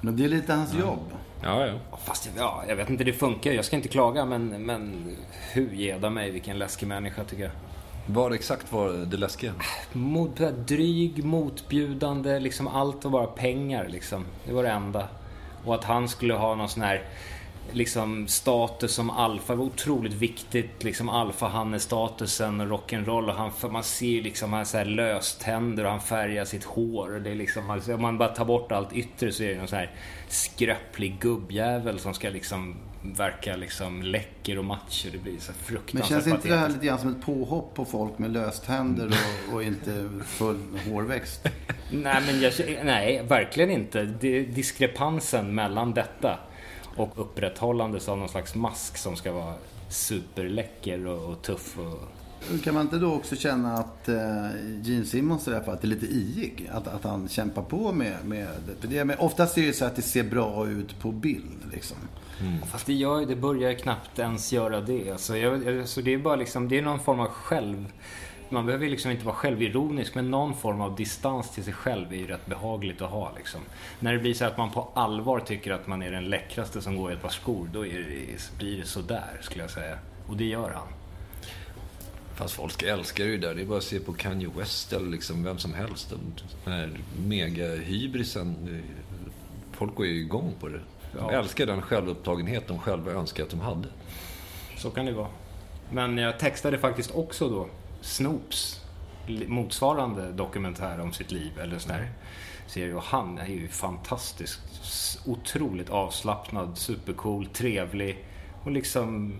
Men 0.00 0.16
det 0.16 0.24
är 0.24 0.28
lite 0.28 0.52
hans 0.52 0.74
jobb. 0.74 1.12
Ja, 1.42 1.66
ja. 1.66 1.96
Fast 2.04 2.30
ja, 2.36 2.64
jag 2.68 2.76
vet 2.76 2.90
inte, 2.90 3.04
det 3.04 3.12
funkar. 3.12 3.52
Jag 3.52 3.64
ska 3.64 3.76
inte 3.76 3.88
klaga, 3.88 4.24
men, 4.24 4.66
men 4.66 5.16
hu 5.54 5.74
geda 5.74 6.10
mig 6.10 6.30
vilken 6.30 6.58
läskig 6.58 6.86
människa 6.86 7.24
tycker 7.24 7.42
jag. 7.42 7.52
Vad 8.06 8.32
exakt 8.32 8.72
var 8.72 8.92
det 8.92 9.16
läskiga? 9.16 9.52
Mot, 9.92 10.40
dryg, 10.66 11.24
motbjudande, 11.24 12.40
liksom 12.40 12.68
allt 12.68 13.04
var 13.04 13.10
bara 13.10 13.26
pengar 13.26 13.88
liksom. 13.88 14.24
Det 14.46 14.52
var 14.52 14.62
det 14.62 14.70
enda. 14.70 15.08
Och 15.64 15.74
att 15.74 15.84
han 15.84 16.08
skulle 16.08 16.34
ha 16.34 16.54
någon 16.54 16.68
sån 16.68 16.82
här 16.82 17.04
liksom 17.72 18.28
status 18.28 18.94
som 18.94 19.10
alfa. 19.10 19.54
Var 19.54 19.64
otroligt 19.64 20.12
viktigt. 20.12 20.84
Liksom 20.84 21.08
alfa-hanne-statusen 21.08 22.60
och 22.60 22.66
rock'n'roll. 22.66 23.28
Och 23.28 23.34
han, 23.34 23.72
man 23.72 23.84
ser 23.84 24.06
ju 24.06 24.22
liksom 24.22 24.52
han 24.52 24.66
så 24.66 24.78
här 24.78 24.84
löständer 24.84 25.84
och 25.84 25.90
han 25.90 26.00
färgar 26.00 26.44
sitt 26.44 26.64
hår. 26.64 27.14
Och 27.14 27.22
det 27.22 27.30
är 27.30 27.34
liksom, 27.34 27.70
alltså, 27.70 27.94
om 27.94 28.02
man 28.02 28.18
bara 28.18 28.28
tar 28.28 28.44
bort 28.44 28.72
allt 28.72 28.92
yttre 28.92 29.32
så 29.32 29.42
är 29.42 29.48
det 29.48 29.58
någon 29.58 29.68
sån 29.68 29.78
här 29.78 29.90
skröplig 30.28 31.18
gubbjävel 31.20 31.98
som 31.98 32.14
ska 32.14 32.28
liksom 32.28 32.76
verka 33.02 33.56
liksom 33.56 34.02
läcker 34.02 34.58
och 34.58 34.64
macho. 34.64 35.08
Det 35.12 35.18
blir 35.18 35.38
så 35.38 35.52
Men 35.52 35.64
fruktansvärt 35.64 36.08
känns 36.08 36.26
inte 36.26 36.48
det 36.48 36.56
här 36.56 36.68
lite 36.68 36.86
grann 36.86 36.98
som 36.98 37.10
ett 37.10 37.22
påhopp 37.22 37.74
på 37.74 37.84
folk 37.84 38.18
med 38.18 38.30
löständer 38.30 39.06
och, 39.06 39.54
och 39.54 39.62
inte 39.62 40.08
full 40.24 40.60
hårväxt? 40.88 41.48
Nej, 41.92 42.22
men 42.26 42.40
jag, 42.40 42.52
nej, 42.84 43.22
verkligen 43.28 43.70
inte. 43.70 44.02
Det, 44.02 44.42
diskrepansen 44.42 45.54
mellan 45.54 45.94
detta 45.94 46.38
och 47.02 47.12
upprätthållandet 47.16 48.08
av 48.08 48.18
någon 48.18 48.28
slags 48.28 48.54
mask 48.54 48.96
som 48.96 49.16
ska 49.16 49.32
vara 49.32 49.54
superläcker 49.88 51.06
och, 51.06 51.32
och 51.32 51.42
tuff. 51.42 51.78
Och, 51.78 52.64
Kan 52.64 52.74
man 52.74 52.82
inte 52.82 52.98
då 52.98 53.14
också 53.14 53.36
känna 53.36 53.74
att 53.74 54.08
eh, 54.08 54.46
Gene 54.82 55.04
Simmons 55.04 55.48
i 55.48 55.50
det 55.50 55.56
här 55.56 55.64
fallet 55.64 55.84
är 55.84 55.88
lite 55.88 56.06
iig? 56.06 56.70
Att, 56.72 56.88
att 56.88 57.04
han 57.04 57.28
kämpar 57.28 57.62
på 57.62 57.92
med... 57.92 58.16
med 58.24 58.48
för 58.80 58.88
det, 58.88 59.04
men 59.04 59.18
oftast 59.18 59.58
är 59.58 59.66
det 59.66 59.72
så 59.72 59.84
att 59.84 59.96
det 59.96 60.02
ser 60.02 60.24
bra 60.24 60.68
ut 60.68 61.00
på 61.00 61.12
bild. 61.12 61.72
Liksom. 61.72 61.96
Fast 62.70 62.86
det, 62.86 62.92
gör, 62.92 63.26
det 63.26 63.36
börjar 63.36 63.74
knappt 63.74 64.18
ens 64.18 64.52
göra 64.52 64.80
det. 64.80 65.10
Alltså, 65.10 65.36
jag, 65.36 65.78
alltså 65.80 66.02
det 66.02 66.14
är 66.14 66.18
bara 66.18 66.36
liksom, 66.36 66.68
det 66.68 66.78
är 66.78 66.82
någon 66.82 67.00
form 67.00 67.20
av 67.20 67.26
själv... 67.28 67.92
Man 68.52 68.66
behöver 68.66 68.84
ju 68.84 68.90
liksom 68.90 69.10
inte 69.10 69.24
vara 69.26 69.34
självironisk, 69.34 70.14
men 70.14 70.30
någon 70.30 70.54
form 70.56 70.80
av 70.80 70.96
distans 70.96 71.50
till 71.50 71.64
sig 71.64 71.72
själv 71.72 72.12
är 72.12 72.16
ju 72.16 72.26
rätt 72.26 72.46
behagligt 72.46 73.02
att 73.02 73.10
ha. 73.10 73.32
Liksom. 73.36 73.60
När 74.00 74.12
det 74.12 74.18
blir 74.18 74.34
så 74.34 74.44
att 74.44 74.58
man 74.58 74.70
på 74.70 74.88
allvar 74.94 75.40
tycker 75.40 75.72
att 75.72 75.86
man 75.86 76.02
är 76.02 76.10
den 76.10 76.24
läckraste 76.24 76.82
som 76.82 76.96
går 76.96 77.10
i 77.10 77.14
ett 77.14 77.22
par 77.22 77.28
skor, 77.28 77.68
då 77.72 77.86
är 77.86 77.98
det, 77.98 78.58
blir 78.58 78.78
det 78.78 78.86
sådär, 78.86 79.38
skulle 79.40 79.62
jag 79.64 79.70
säga. 79.70 79.98
Och 80.28 80.36
det 80.36 80.44
gör 80.44 80.70
han. 80.70 80.86
Fast 82.34 82.54
folk 82.54 82.82
älskar 82.82 83.24
ju 83.24 83.38
det 83.38 83.46
där. 83.46 83.54
Det 83.54 83.62
är 83.62 83.66
bara 83.66 83.78
att 83.78 83.84
se 83.84 84.00
på 84.00 84.12
Kanye 84.12 84.48
West 84.58 84.92
eller 84.92 85.10
liksom 85.10 85.42
vem 85.44 85.58
som 85.58 85.74
helst. 85.74 86.14
Den 86.64 86.72
här 86.72 86.90
mega-hybrisen. 87.26 88.82
Folk 89.72 89.94
går 89.94 90.06
ju 90.06 90.20
igång 90.20 90.54
på 90.60 90.68
det. 90.68 90.80
De 91.12 91.18
Ja. 91.18 91.30
älskar 91.32 91.66
den 91.66 91.82
självupptagenhet 91.82 92.68
de 92.68 92.78
själva 92.78 93.12
önskar 93.12 93.44
att 93.44 93.50
de 93.50 93.60
hade. 93.60 93.88
Så 94.78 94.90
kan 94.90 95.06
det 95.06 95.12
vara. 95.12 95.28
Men 95.92 96.18
jag 96.18 96.38
textade 96.38 96.78
faktiskt 96.78 97.10
också 97.10 97.48
då 97.48 97.68
Snoops 98.00 98.80
motsvarande 99.46 100.32
dokumentär 100.32 101.00
om 101.00 101.12
sitt 101.12 101.32
liv 101.32 101.58
eller 101.60 101.78
sån 101.78 101.92
här 101.92 102.10
serie. 102.66 102.94
Och 102.94 103.02
han 103.02 103.38
är 103.38 103.46
ju 103.46 103.68
fantastisk. 103.68 104.60
Otroligt 105.26 105.90
avslappnad, 105.90 106.78
supercool, 106.78 107.46
trevlig 107.46 108.24
och 108.64 108.70
liksom 108.70 109.32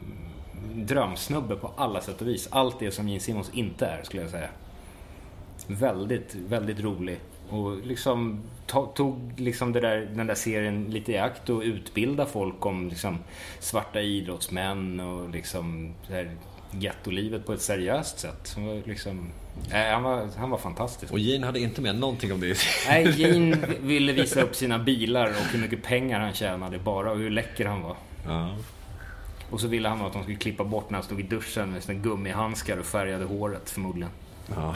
drömsnubbe 0.75 1.57
på 1.57 1.71
alla 1.77 2.01
sätt 2.01 2.21
och 2.21 2.29
vis. 2.29 2.49
Allt 2.51 2.79
det 2.79 2.91
som 2.91 3.09
Gene 3.09 3.21
Simmons 3.21 3.51
inte 3.51 3.87
är 3.87 4.03
skulle 4.03 4.23
jag 4.23 4.31
säga. 4.31 4.49
Väldigt, 5.67 6.35
väldigt 6.35 6.81
rolig. 6.81 7.21
Och 7.51 7.87
liksom 7.87 8.43
tog 8.95 9.41
liksom 9.41 9.73
det 9.73 9.81
där, 9.81 10.11
den 10.15 10.27
där 10.27 10.35
serien 10.35 10.85
lite 10.85 11.13
i 11.13 11.19
akt 11.19 11.51
och 11.51 11.61
utbilda 11.61 12.27
folk 12.27 12.67
om 12.67 12.89
liksom 12.89 13.19
svarta 13.59 14.01
idrottsmän 14.01 15.01
och 15.01 15.31
liksom 15.31 15.95
här 16.09 16.31
gettolivet 16.71 17.47
på 17.47 17.53
ett 17.53 17.63
seriöst 17.63 18.19
sätt. 18.19 18.57
Liksom, 18.85 19.31
nej, 19.71 19.93
han, 19.93 20.03
var, 20.03 20.29
han 20.37 20.51
var 20.51 20.59
fantastisk. 20.59 21.13
Och 21.13 21.19
Gene 21.19 21.47
hade 21.47 21.61
inte 21.61 21.81
med 21.81 21.97
någonting 21.97 22.33
om 22.33 22.41
det. 22.41 22.59
Nej, 22.89 23.11
Gene 23.17 23.57
ville 23.81 24.13
visa 24.13 24.43
upp 24.43 24.57
sina 24.57 24.79
bilar 24.79 25.29
och 25.29 25.53
hur 25.53 25.59
mycket 25.59 25.83
pengar 25.83 26.21
han 26.21 26.35
tjänade 26.35 26.79
bara 26.79 27.11
och 27.11 27.19
hur 27.19 27.31
läcker 27.31 27.67
han 27.67 27.83
var. 27.83 27.97
Ja. 28.27 28.57
Och 29.51 29.61
så 29.61 29.67
ville 29.67 29.89
han 29.89 30.03
att 30.03 30.13
de 30.13 30.23
skulle 30.23 30.39
klippa 30.39 30.65
bort 30.65 30.91
när 30.91 30.99
han 30.99 31.05
stod 31.05 31.21
i 31.21 31.23
duschen 31.23 31.71
med 31.71 31.83
sina 31.83 31.99
gummihandskar 31.99 32.77
och 32.77 32.87
färgade 32.87 33.25
håret 33.25 33.71
förmodligen. 33.71 34.11
Ja. 34.55 34.75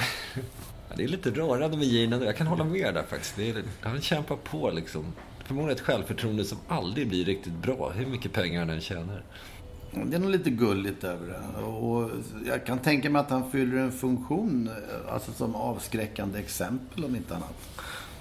Det 0.97 1.05
är 1.05 1.09
lite 1.09 1.31
rörande 1.31 1.77
med 1.77 1.87
Gene. 1.87 2.25
Jag 2.25 2.37
kan 2.37 2.47
hålla 2.47 2.65
med 2.65 2.95
där 2.95 3.03
faktiskt. 3.03 3.39
Är, 3.39 3.63
han 3.81 4.01
kämpar 4.01 4.37
på 4.37 4.71
liksom. 4.71 5.13
Förmodligen 5.45 5.77
ett 5.77 5.85
självförtroende 5.85 6.45
som 6.45 6.59
aldrig 6.69 7.09
blir 7.09 7.25
riktigt 7.25 7.53
bra, 7.53 7.91
hur 7.91 8.07
mycket 8.07 8.33
pengar 8.33 8.61
han 8.61 8.71
än 8.71 8.81
tjänar. 8.81 9.23
Det 9.95 10.17
är 10.17 10.21
nog 10.21 10.31
lite 10.31 10.51
gulligt 10.51 11.05
över 11.05 11.27
det. 11.27 11.63
Och 11.65 12.11
jag 12.47 12.67
kan 12.67 12.79
tänka 12.79 13.11
mig 13.11 13.21
att 13.21 13.31
han 13.31 13.51
fyller 13.51 13.77
en 13.77 13.93
funktion, 13.93 14.69
eh, 14.69 15.15
alltså 15.15 15.33
som 15.33 15.55
avskräckande 15.55 16.39
exempel 16.39 17.05
om 17.05 17.17
inte 17.17 17.37
annat. 17.37 17.55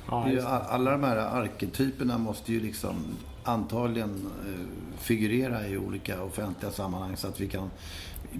Ja, 0.09 0.29
ju 0.29 0.41
alla 0.41 0.91
de 0.91 1.03
här 1.03 1.17
arketyperna 1.17 2.17
måste 2.17 2.53
ju 2.53 2.59
liksom 2.59 2.95
antagligen 3.43 4.29
eh, 4.47 4.99
figurera 4.99 5.67
i 5.67 5.77
olika 5.77 6.23
offentliga 6.23 6.71
sammanhang 6.71 7.17
så 7.17 7.27
att 7.27 7.41
vi 7.41 7.47
kan 7.47 7.69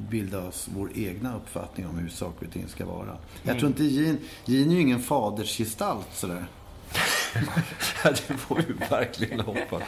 bilda 0.10 0.48
oss 0.48 0.70
vår 0.76 0.90
egna 0.96 1.36
uppfattning 1.36 1.88
om 1.88 1.98
hur 1.98 2.10
saker 2.10 2.46
och 2.48 2.54
ting 2.54 2.68
ska 2.68 2.86
vara. 2.86 3.18
Jag 3.44 3.60
tror 3.60 3.68
inte 3.68 3.84
Gene, 3.84 4.18
Gene 4.46 4.72
är 4.72 4.76
ju 4.76 4.82
ingen 4.82 5.00
fadersgestalt 5.00 6.08
sådär. 6.14 6.46
Det 8.04 8.38
får 8.38 8.56
vi 8.56 8.74
verkligen 8.90 9.40
hoppas. 9.40 9.84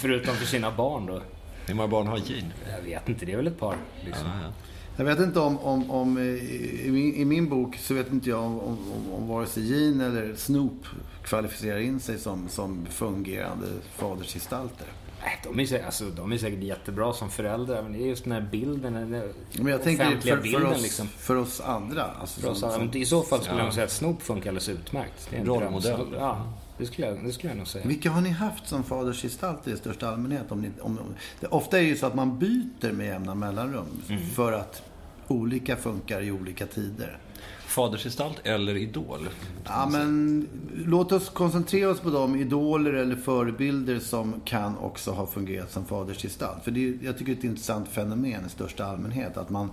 Förutom 0.00 0.34
för 0.34 0.46
sina 0.46 0.70
barn 0.70 1.06
då. 1.06 1.22
Hur 1.68 1.74
många 1.74 1.88
barn 1.88 2.06
har 2.06 2.16
Gene? 2.18 2.52
Jag 2.76 2.82
vet 2.82 3.08
inte, 3.08 3.26
det 3.26 3.32
är 3.32 3.36
väl 3.36 3.46
ett 3.46 3.58
par. 3.58 3.76
Liksom. 4.04 4.26
Ja, 4.26 4.32
ja. 4.42 4.52
Jag 4.96 5.04
vet 5.04 5.18
inte 5.18 5.40
om, 5.40 5.58
om, 5.58 5.90
om 5.90 6.16
eh, 6.16 6.22
i, 6.24 6.88
min, 6.90 7.14
i 7.14 7.24
min 7.24 7.48
bok 7.48 7.76
så 7.76 7.94
vet 7.94 8.12
inte 8.12 8.28
jag 8.30 8.40
om, 8.44 8.60
om, 8.60 8.78
om, 8.92 9.12
om 9.12 9.28
vare 9.28 9.46
sig 9.46 9.62
Gene 9.72 10.06
eller 10.06 10.34
Snoop 10.34 10.86
kvalificerar 11.24 11.78
in 11.78 12.00
sig 12.00 12.18
som, 12.18 12.48
som 12.48 12.86
fungerande 12.90 13.66
fadersgestalter. 13.96 14.86
Nej, 15.22 15.40
de, 15.44 15.60
är, 15.60 15.64
sä- 15.64 15.84
alltså, 15.86 16.04
de 16.04 16.32
är 16.32 16.38
säkert 16.38 16.62
jättebra 16.62 17.12
som 17.12 17.30
föräldrar, 17.30 17.82
men 17.82 17.92
det 17.92 17.98
är 17.98 18.06
just 18.06 18.24
den 18.24 18.32
här 18.32 18.40
bilden, 18.52 18.92
den 18.92 19.10
där 19.10 19.32
Men 19.52 19.66
jag 19.66 19.82
tänker 19.82 20.06
offentliga 20.06 20.36
för, 20.36 20.42
bilden 20.42 20.62
för, 20.62 20.72
oss, 20.74 20.82
liksom. 20.82 21.08
för 21.08 21.36
oss 21.36 21.60
andra. 21.60 22.04
Alltså, 22.04 22.40
För 22.40 22.50
oss, 22.50 22.60
som, 22.60 22.68
alla. 22.68 22.78
som, 22.92 23.00
I 23.00 23.06
så 23.06 23.22
fall 23.22 23.40
skulle 23.42 23.58
Ja. 23.58 23.64
jag 23.64 23.74
säga 23.74 23.84
att 23.84 23.92
Snoop 23.92 24.22
funkar 24.22 24.50
alldeles 24.50 24.68
utmärkt. 24.68 25.28
Det 25.30 25.36
är 25.36 25.40
en 25.40 25.46
Rollmodell. 25.46 26.00
Ja, 26.18 26.52
det 26.78 26.86
skulle, 26.86 27.08
jag, 27.08 27.24
det 27.24 27.32
skulle 27.32 27.50
jag 27.50 27.58
nog 27.58 27.68
säga. 27.68 27.86
vilka 27.86 28.10
har 28.10 28.20
ni 28.20 28.30
haft 28.30 28.68
som 28.68 28.84
fadersgestalter 28.84 29.72
i 29.72 29.76
största 29.76 30.08
allmänhet? 30.08 30.52
Om 30.52 30.60
ni, 30.60 30.70
om, 30.80 30.98
om, 30.98 31.14
det, 31.40 31.46
ofta 31.46 31.78
är 31.78 31.82
det 31.82 31.88
ju 31.88 31.96
så 31.96 32.06
att 32.06 32.14
man 32.14 32.38
byter 32.38 32.92
med 32.92 33.06
jämna 33.06 33.34
mellanrum 33.34 33.86
Mm. 34.08 34.22
för 34.22 34.52
att 34.52 34.82
olika 35.28 35.76
funkar 35.76 36.22
i 36.22 36.30
olika 36.30 36.66
tider. 36.66 37.18
Fadersgestalt 37.66 38.40
eller 38.44 38.76
idol? 38.76 39.28
Ja, 39.64 39.88
men 39.92 40.46
låt 40.86 41.12
oss 41.12 41.28
koncentrera 41.28 41.90
oss 41.90 42.00
på 42.00 42.10
de 42.10 42.36
idoler 42.36 42.92
eller 42.92 43.16
förebilder 43.16 43.98
som 43.98 44.40
kan 44.44 44.78
också 44.78 45.10
ha 45.10 45.26
fungerat 45.26 45.72
som 45.72 45.84
fadersgestalt. 45.84 46.64
För 46.64 46.70
det 46.70 46.88
är, 46.88 46.98
jag 47.02 47.18
tycker 47.18 47.32
det 47.32 47.36
är 47.36 47.38
ett 47.38 47.44
intressant 47.44 47.88
fenomen 47.88 48.46
i 48.46 48.50
största 48.50 48.84
allmänhet. 48.84 49.36
Att 49.36 49.50
man, 49.50 49.70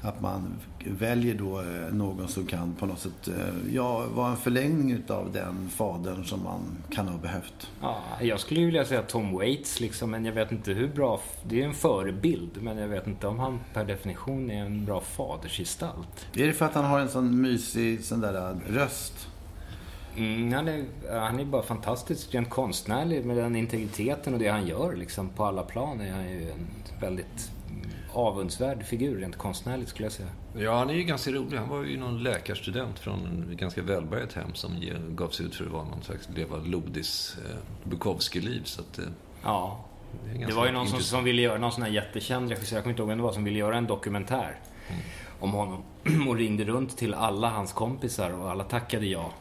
att 0.00 0.20
man 0.20 0.54
väljer 0.84 1.34
då 1.34 1.60
eh, 1.60 1.94
någon 1.94 2.28
som 2.28 2.46
kan 2.46 2.74
på 2.74 2.86
något 2.86 2.98
sätt 2.98 3.28
eh, 3.28 3.74
ja, 3.74 4.06
vara 4.14 4.30
en 4.30 4.36
förlängning 4.36 4.92
utav 4.92 5.32
den 5.32 5.68
fadern 5.68 6.24
som 6.24 6.42
man 6.42 6.60
kan 6.90 7.08
ha 7.08 7.18
behövt. 7.18 7.70
Ja, 7.80 8.02
jag 8.20 8.40
skulle 8.40 8.64
vilja 8.64 8.84
säga 8.84 9.02
Tom 9.02 9.32
Waits, 9.32 9.80
liksom, 9.80 10.10
men 10.10 10.24
jag 10.24 10.32
vet 10.32 10.52
inte 10.52 10.72
hur 10.72 10.88
bra... 10.88 11.20
Det 11.48 11.62
är 11.62 11.66
en 11.66 11.74
förebild, 11.74 12.62
men 12.62 12.78
jag 12.78 12.88
vet 12.88 13.06
inte 13.06 13.26
om 13.26 13.38
han 13.38 13.60
per 13.74 13.84
definition 13.84 14.50
är 14.50 14.64
en 14.64 14.84
bra 14.84 15.00
fadersgestalt. 15.00 16.26
Är 16.34 16.46
det 16.46 16.52
för 16.52 16.64
att 16.64 16.74
han 16.74 16.84
har 16.84 17.00
en 17.00 17.08
sån 17.08 17.40
mysig 17.40 18.04
sån 18.04 18.20
där 18.20 18.60
röst? 18.68 19.27
Mm, 20.18 20.52
han, 20.52 20.68
är, 20.68 20.84
han 21.20 21.40
är 21.40 21.44
bara 21.44 21.62
fantastisk 21.62 22.34
rent 22.34 22.50
konstnärlig 22.50 23.24
med 23.24 23.36
den 23.36 23.56
integriteten 23.56 24.32
och 24.34 24.40
det 24.40 24.48
han 24.48 24.66
gör 24.66 24.96
liksom. 24.96 25.28
På 25.28 25.44
alla 25.44 25.62
plan 25.62 26.00
är 26.00 26.12
han 26.12 26.28
ju 26.30 26.50
en 26.50 26.66
väldigt 27.00 27.50
avundsvärd 28.12 28.82
figur 28.86 29.20
rent 29.20 29.36
konstnärligt 29.36 29.88
skulle 29.88 30.06
jag 30.06 30.12
säga. 30.12 30.28
Ja, 30.56 30.78
han 30.78 30.90
är 30.90 30.94
ju 30.94 31.02
ganska 31.02 31.30
rolig. 31.30 31.58
Han 31.58 31.68
var 31.68 31.84
ju 31.84 31.96
någon 31.96 32.22
läkarstudent 32.22 32.98
från 32.98 33.48
ett 33.52 33.58
ganska 33.58 33.82
välbärgat 33.82 34.32
hem 34.32 34.54
som 34.54 34.70
gav 35.08 35.28
sig 35.28 35.46
ut 35.46 35.54
för 35.54 35.64
att 35.64 35.70
vara 35.70 35.84
någon 35.84 36.02
slags 36.02 36.28
leva 36.36 36.56
Lodis 36.56 37.36
eh, 37.44 37.56
Bukowski-liv. 37.90 38.62
Så 38.64 38.80
att, 38.80 38.98
eh, 38.98 39.04
Ja. 39.44 39.84
det, 40.24 40.44
Det 40.46 40.52
var 40.52 40.66
ju 40.66 40.72
någon 40.72 40.86
som, 40.88 41.00
som 41.00 41.24
ville 41.24 41.42
göra, 41.42 41.58
någon 41.58 41.72
sån 41.72 41.82
här 41.82 41.90
jättekänd 41.90 42.50
regissör, 42.50 42.76
jag 42.76 42.82
kommer 42.84 42.92
inte 42.92 43.02
ihåg 43.02 43.08
vem 43.08 43.18
det 43.18 43.24
var, 43.24 43.32
som 43.32 43.44
ville 43.44 43.58
göra 43.58 43.76
en 43.76 43.86
dokumentär 43.86 44.60
om 45.40 45.52
honom. 45.52 45.82
Och 46.28 46.36
ringde 46.36 46.64
runt 46.64 46.96
till 46.96 47.14
alla 47.14 47.48
hans 47.50 47.72
kompisar 47.72 48.30
och 48.30 48.50
alla 48.50 48.64
tackade 48.64 49.06
ja 49.06 49.32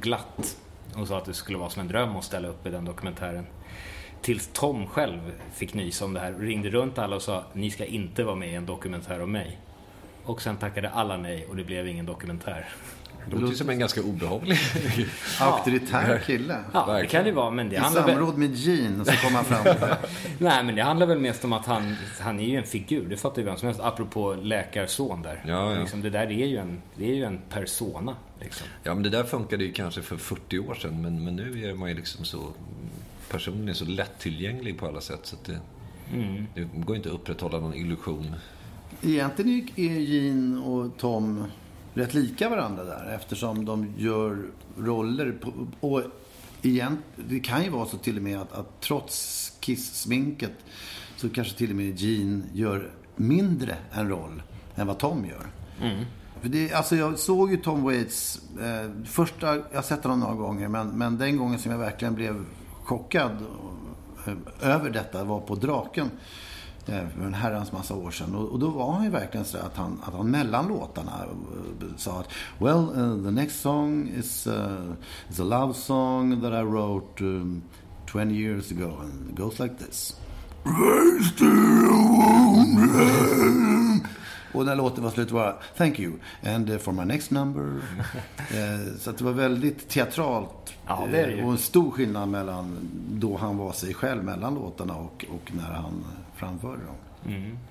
glatt. 0.00 0.56
Och 0.96 1.08
sa 1.08 1.18
att 1.18 1.24
det 1.24 1.34
skulle 1.34 1.58
vara 1.58 1.70
som 1.70 1.80
en 1.80 1.88
dröm 1.88 2.16
att 2.16 2.24
ställa 2.24 2.48
upp 2.48 2.66
i 2.66 2.70
den 2.70 2.84
dokumentären. 2.84 3.46
Tills 4.22 4.50
Tom 4.52 4.86
själv 4.86 5.32
fick 5.52 5.74
nys 5.74 6.02
om 6.02 6.14
det 6.14 6.20
här 6.20 6.34
och 6.34 6.40
ringde 6.40 6.70
runt 6.70 6.98
alla 6.98 7.16
och 7.16 7.22
sa 7.22 7.44
ni 7.52 7.70
ska 7.70 7.84
inte 7.84 8.24
vara 8.24 8.36
med 8.36 8.52
i 8.52 8.54
en 8.54 8.66
dokumentär 8.66 9.22
om 9.22 9.32
mig. 9.32 9.58
Och 10.24 10.42
sen 10.42 10.56
tackade 10.56 10.90
alla 10.90 11.16
nej 11.16 11.46
och 11.46 11.56
det 11.56 11.64
blev 11.64 11.88
ingen 11.88 12.06
dokumentär. 12.06 12.68
Det 13.30 13.36
låter 13.36 13.52
ju 13.52 13.56
som 13.56 13.70
en 13.70 13.78
ganska 13.78 14.02
obehaglig... 14.02 14.58
Auktoritär 15.40 16.22
kille. 16.26 16.58
Ja, 16.72 16.98
det 17.00 17.06
kan 17.06 17.24
det 17.24 17.32
vara, 17.32 17.50
men 17.50 17.68
det 17.68 17.76
I 17.76 17.78
handlar 17.78 18.06
väl... 18.06 18.14
samråd 18.14 18.38
med 18.38 18.54
Gene 18.54 19.04
så 19.04 19.12
kom 19.12 19.34
han 19.34 19.44
fram 19.44 19.62
till 19.62 19.80
det. 19.80 19.98
Nej, 20.38 20.64
men 20.64 20.74
det 20.74 20.82
handlar 20.82 21.06
väl 21.06 21.18
mest 21.18 21.44
om 21.44 21.52
att 21.52 21.66
han, 21.66 21.96
han 22.20 22.40
är 22.40 22.44
ju 22.44 22.56
en 22.56 22.66
figur. 22.66 23.08
Det 23.08 23.16
fattar 23.16 23.38
ju 23.38 23.44
vem 23.44 23.56
som 23.56 23.66
helst. 23.66 23.80
Apropå 23.80 24.34
läkarson 24.34 25.22
där. 25.22 25.44
Ja, 25.46 25.72
ja. 25.72 25.80
Liksom, 25.80 26.02
det 26.02 26.10
där 26.10 26.26
är 26.26 26.46
ju 26.46 26.56
en, 26.56 26.82
det 26.96 27.10
är 27.10 27.14
ju 27.14 27.24
en 27.24 27.38
persona. 27.48 28.16
Liksom. 28.40 28.66
Ja, 28.82 28.94
men 28.94 29.02
det 29.02 29.10
där 29.10 29.24
funkade 29.24 29.64
ju 29.64 29.72
kanske 29.72 30.02
för 30.02 30.16
40 30.16 30.58
år 30.58 30.74
sedan. 30.74 31.02
Men, 31.02 31.24
men 31.24 31.36
nu 31.36 31.68
är 31.68 31.74
man 31.74 31.88
ju 31.88 31.94
liksom 31.94 32.24
så... 32.24 32.52
Personen 33.30 33.68
är 33.68 33.72
så 33.72 33.84
lättillgänglig 33.84 34.78
på 34.78 34.86
alla 34.86 35.00
sätt. 35.00 35.20
Så 35.22 35.36
att 35.36 35.44
det, 35.44 35.60
det 36.54 36.68
går 36.74 36.96
inte 36.96 37.08
att 37.08 37.14
upprätthålla 37.14 37.58
någon 37.58 37.74
illusion. 37.74 38.34
Egentligen 39.02 39.68
är 39.76 39.98
Gene 39.98 40.60
och 40.60 40.96
Tom 40.96 41.44
rätt 42.00 42.14
lika 42.14 42.48
varandra 42.48 42.84
där 42.84 43.14
eftersom 43.14 43.64
de 43.64 43.94
gör 43.96 44.46
roller. 44.78 45.32
På, 45.32 45.52
och 45.80 46.02
igen, 46.62 46.98
det 47.28 47.40
kan 47.40 47.64
ju 47.64 47.70
vara 47.70 47.86
så 47.86 47.96
till 47.96 48.16
och 48.16 48.22
med 48.22 48.40
att, 48.40 48.52
att 48.52 48.80
trots 48.80 49.52
Kiss-sminket 49.60 50.52
så 51.16 51.28
kanske 51.28 51.58
till 51.58 51.70
och 51.70 51.76
med 51.76 52.00
Gene 52.00 52.42
gör 52.52 52.90
mindre 53.16 53.76
en 53.92 54.08
roll 54.08 54.42
än 54.76 54.86
vad 54.86 54.98
Tom 54.98 55.24
gör. 55.24 55.46
För 56.40 56.48
det, 56.48 56.72
alltså 56.72 56.96
jag 56.96 57.18
såg 57.18 57.50
ju 57.50 57.56
Tom 57.56 57.82
Waits, 57.82 58.40
eh, 58.60 59.04
första, 59.04 59.56
jag 59.56 59.64
har 59.74 59.82
sett 59.82 60.04
honom 60.04 60.20
några 60.20 60.34
gånger, 60.34 60.68
men, 60.68 60.88
men 60.88 61.18
den 61.18 61.36
gången 61.36 61.58
som 61.58 61.72
jag 61.72 61.78
verkligen 61.78 62.14
blev 62.14 62.44
chockad 62.84 63.36
eh, 64.26 64.70
över 64.70 64.90
detta 64.90 65.24
var 65.24 65.40
på 65.40 65.54
Draken. 65.54 66.10
Eh, 66.86 67.08
För 67.08 67.22
en 67.24 67.34
herrans 67.34 67.72
massa 67.72 67.94
år 67.94 68.10
sedan. 68.10 68.34
Och, 68.34 68.58
då 68.58 68.68
var 68.68 68.92
han 68.92 69.04
ju 69.04 69.10
verkligen 69.10 69.46
så 69.46 69.58
att 69.58 69.76
han, 69.76 70.00
att 70.04 70.14
han 70.14 70.30
mellan 70.30 70.68
låtarna 70.68 71.12
eh, 71.12 71.86
sa 71.96 72.20
att 72.20 72.28
Well, 72.58 72.76
uh, 72.76 73.24
the 73.24 73.30
next 73.30 73.60
song 73.60 74.12
is, 74.18 74.46
uh, 74.46 74.92
is 75.30 75.40
a 75.40 75.44
love 75.44 75.74
song 75.74 76.40
that 76.40 76.52
I 76.52 76.62
wrote 76.62 77.24
um, 77.24 77.62
20 78.06 78.34
years 78.34 78.72
ago 78.72 78.96
and 79.02 79.30
it 79.30 79.36
goes 79.36 79.58
like 79.58 79.74
this. 79.78 80.16
Och 84.52 84.66
när 84.66 84.76
låten 84.76 85.04
var 85.04 85.10
slut 85.10 85.30
var 85.30 85.62
Thank 85.76 86.00
you. 86.00 86.12
And 86.42 86.70
uh, 86.70 86.78
for 86.78 86.92
my 86.92 87.04
next 87.04 87.30
number. 87.30 87.62
eh, 88.38 88.96
så 88.98 89.10
att 89.10 89.18
det 89.18 89.24
var 89.24 89.32
väldigt 89.32 89.88
teatralt. 89.88 90.74
Ja, 90.86 91.08
det 91.10 91.26
det 91.26 91.44
Och 91.44 91.52
en 91.52 91.58
stor 91.58 91.90
skillnad 91.90 92.28
mellan 92.28 92.76
då 93.10 93.36
han 93.36 93.56
var 93.56 93.72
sig 93.72 93.94
själv 93.94 94.24
mellan 94.24 94.54
låtarna 94.54 94.94
och, 94.94 95.24
och 95.30 95.52
när 95.54 95.74
han 95.74 96.04
framförde 96.40 96.82
dem. 96.84 96.96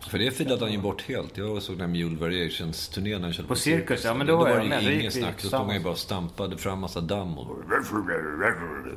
För 0.10 0.20
det 0.20 0.32
filade 0.32 0.66
han 0.66 0.72
ju 0.72 0.78
bort 0.78 1.02
helt. 1.02 1.38
Jag 1.38 1.62
såg 1.62 1.78
den 1.78 1.92
Mule 1.92 2.18
Variations-turnén 2.18 3.24
han 3.24 3.34
körde 3.34 3.48
På 3.48 3.56
Cirkus, 3.56 4.06
ja, 4.06 4.14
men 4.14 4.28
då 4.28 4.34
då 4.34 4.40
var 4.40 4.60
det 4.60 4.82
ju 4.82 5.00
inget 5.00 5.14
snack. 5.14 5.42
Då 5.42 5.48
stod 5.48 5.60
han 5.60 5.76
ju 5.76 5.80
bara 5.80 5.94
och 5.94 5.98
stampade 5.98 6.58
fram 6.58 6.80
massa 6.80 7.02
damm 7.02 7.38
och... 7.38 7.56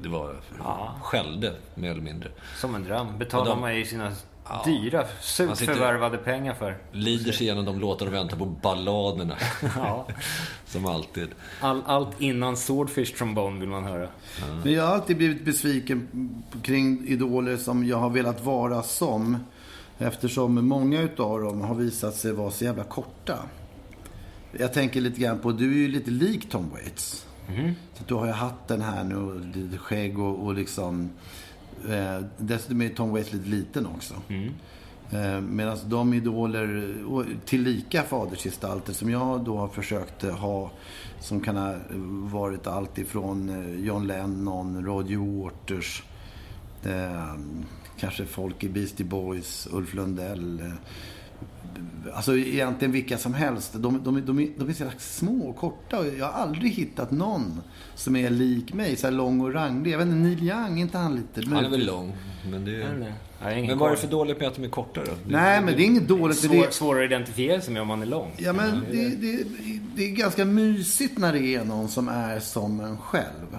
Det 0.03 0.09
var... 0.09 0.37
Skällde, 1.03 1.55
mer 1.75 1.90
eller 1.90 2.03
mindre. 2.03 2.31
Som 2.57 2.75
en 2.75 2.85
dröm. 2.85 3.18
Betalar 3.18 3.51
de- 3.51 3.61
man 3.61 3.77
ju 3.77 3.85
sina 3.85 4.12
dyra, 4.64 5.05
surt 5.20 5.59
förvärvade 5.59 6.18
pengar 6.18 6.55
för. 6.55 6.79
Lider 6.92 7.33
sig 7.33 7.46
igenom 7.46 7.64
de 7.64 7.81
låtar 7.81 8.07
och 8.07 8.12
väntar 8.12 8.37
på 8.37 8.46
balladerna. 8.46 9.37
Ja. 9.77 10.07
Som 10.66 10.87
alltid. 10.87 11.29
All, 11.61 11.83
allt 11.87 12.20
innan 12.20 12.57
Swordfish 12.57 13.14
Trombone 13.18 13.61
vill 13.61 13.68
man 13.68 13.85
höra. 13.85 14.09
Men 14.64 14.73
jag 14.73 14.87
har 14.87 14.94
alltid 14.94 15.16
blivit 15.16 15.44
besviken 15.44 16.09
kring 16.62 17.09
idoler 17.09 17.57
som 17.57 17.87
jag 17.87 17.96
har 17.96 18.11
velat 18.11 18.44
vara 18.44 18.83
som. 18.83 19.38
Eftersom 20.03 20.69
många 20.69 21.01
utav 21.01 21.41
dem 21.41 21.61
har 21.61 21.75
visat 21.75 22.15
sig 22.15 22.33
vara 22.33 22.51
så 22.51 22.65
jävla 22.65 22.85
korta. 22.85 23.38
Jag 24.53 24.73
tänker 24.73 25.01
lite 25.01 25.21
grann 25.21 25.38
på, 25.38 25.53
du 25.53 25.71
är 25.73 25.77
ju 25.77 25.88
lite 25.88 26.11
lik 26.11 26.51
Tom 26.51 26.71
Waits. 26.71 27.27
Så 27.95 28.03
att 28.03 28.09
du 28.09 28.15
har 28.15 28.27
ju 28.27 28.33
hatten 28.33 28.83
här 28.83 29.05
nu 29.05 29.17
och 29.17 29.41
lite 29.41 29.79
skägg 29.79 30.19
och, 30.19 30.47
och 30.47 30.55
liksom... 30.55 31.11
Eh, 31.88 32.25
dessutom 32.38 32.83
är 32.83 32.88
Tom 32.88 33.11
Waits 33.11 33.33
lite 33.33 33.49
liten 33.49 33.87
också. 33.87 34.15
Eh, 35.11 35.41
Medan 35.41 35.79
de 35.87 36.15
idoler, 36.15 36.95
och 37.05 37.25
tillika 37.45 38.03
fadersgestalter 38.03 38.93
som 38.93 39.11
jag 39.11 39.45
då 39.45 39.57
har 39.57 39.69
försökt 39.69 40.23
ha 40.23 40.71
som 41.21 41.41
kan 41.41 41.57
ha 41.57 41.75
varit 42.33 42.67
allt 42.67 42.99
ifrån 42.99 43.49
eh, 43.49 43.85
John 43.85 44.07
Lennon, 44.07 44.85
Roger 44.85 45.43
Waters, 45.43 46.03
eh, 46.85 47.35
kanske 48.03 48.27
folk 48.27 48.65
i 48.65 48.69
Beastie 48.69 49.07
Boys, 49.07 49.69
Ulf 49.73 49.95
Lundell. 49.95 50.61
Eh, 50.61 50.73
alltså 52.15 52.37
egentligen 52.37 52.93
vilka 52.93 53.19
som 53.19 53.35
helst. 53.35 53.73
De, 53.73 54.03
de, 54.05 54.27
de, 54.27 54.53
de 54.57 54.69
är 54.69 54.73
så 54.73 54.83
jävla 54.83 54.99
små 54.99 55.49
och 55.49 55.57
korta 55.57 55.99
och 55.99 56.07
jag 56.19 56.27
har 56.27 56.33
aldrig 56.33 56.73
hittat 56.73 57.11
någon 57.11 57.61
som 57.95 58.17
är 58.17 58.31
lik 58.31 58.75
mig, 58.75 58.97
så 58.97 59.07
här 59.07 59.15
lång 59.15 59.41
och 59.41 59.55
ranglig. 59.55 59.93
Jag 59.93 59.99
vet 59.99 60.07
inte, 60.07 60.19
Neil 60.19 60.43
Young, 60.43 60.79
är 60.79 60.83
inte 60.83 60.99
han 60.99 61.17
lite... 61.17 61.51
Han 61.51 61.65
är 61.65 61.71
väl 61.71 61.87
lång. 61.87 62.12
Men, 62.51 62.65
det... 62.65 63.12
Har 63.41 63.51
ingen 63.51 63.67
men 63.67 63.79
vad 63.79 63.88
är 63.88 63.95
det 63.95 64.01
för 64.01 64.09
dåligt 64.09 64.38
med 64.38 64.49
att 64.49 64.55
de 64.55 64.65
är 64.65 64.69
korta 64.69 65.01
då? 65.05 65.12
Nej, 65.27 65.62
men 65.62 65.77
det 65.77 65.83
är 65.83 65.87
inget 65.87 66.09
dåligt. 66.09 66.38
Svår, 66.38 66.55
Det, 66.55 66.75
svårare 66.75 67.05
att 67.05 67.11
identifiera 67.11 67.61
sig 67.61 67.73
med 67.73 67.83
om 67.83 67.88
man 67.88 68.03
är 68.03 68.07
lång. 68.07 68.31
Ja, 68.37 68.53
men 68.53 68.85
det, 68.91 69.09
det, 69.09 69.45
det 69.97 70.05
är 70.05 70.11
ganska 70.11 70.45
mysigt 70.45 71.19
när 71.19 71.33
det 71.33 71.55
är 71.55 71.65
någon 71.65 71.88
som 71.88 72.09
är 72.09 72.41
som 72.41 72.81
en 72.81 72.99
själv. 72.99 73.59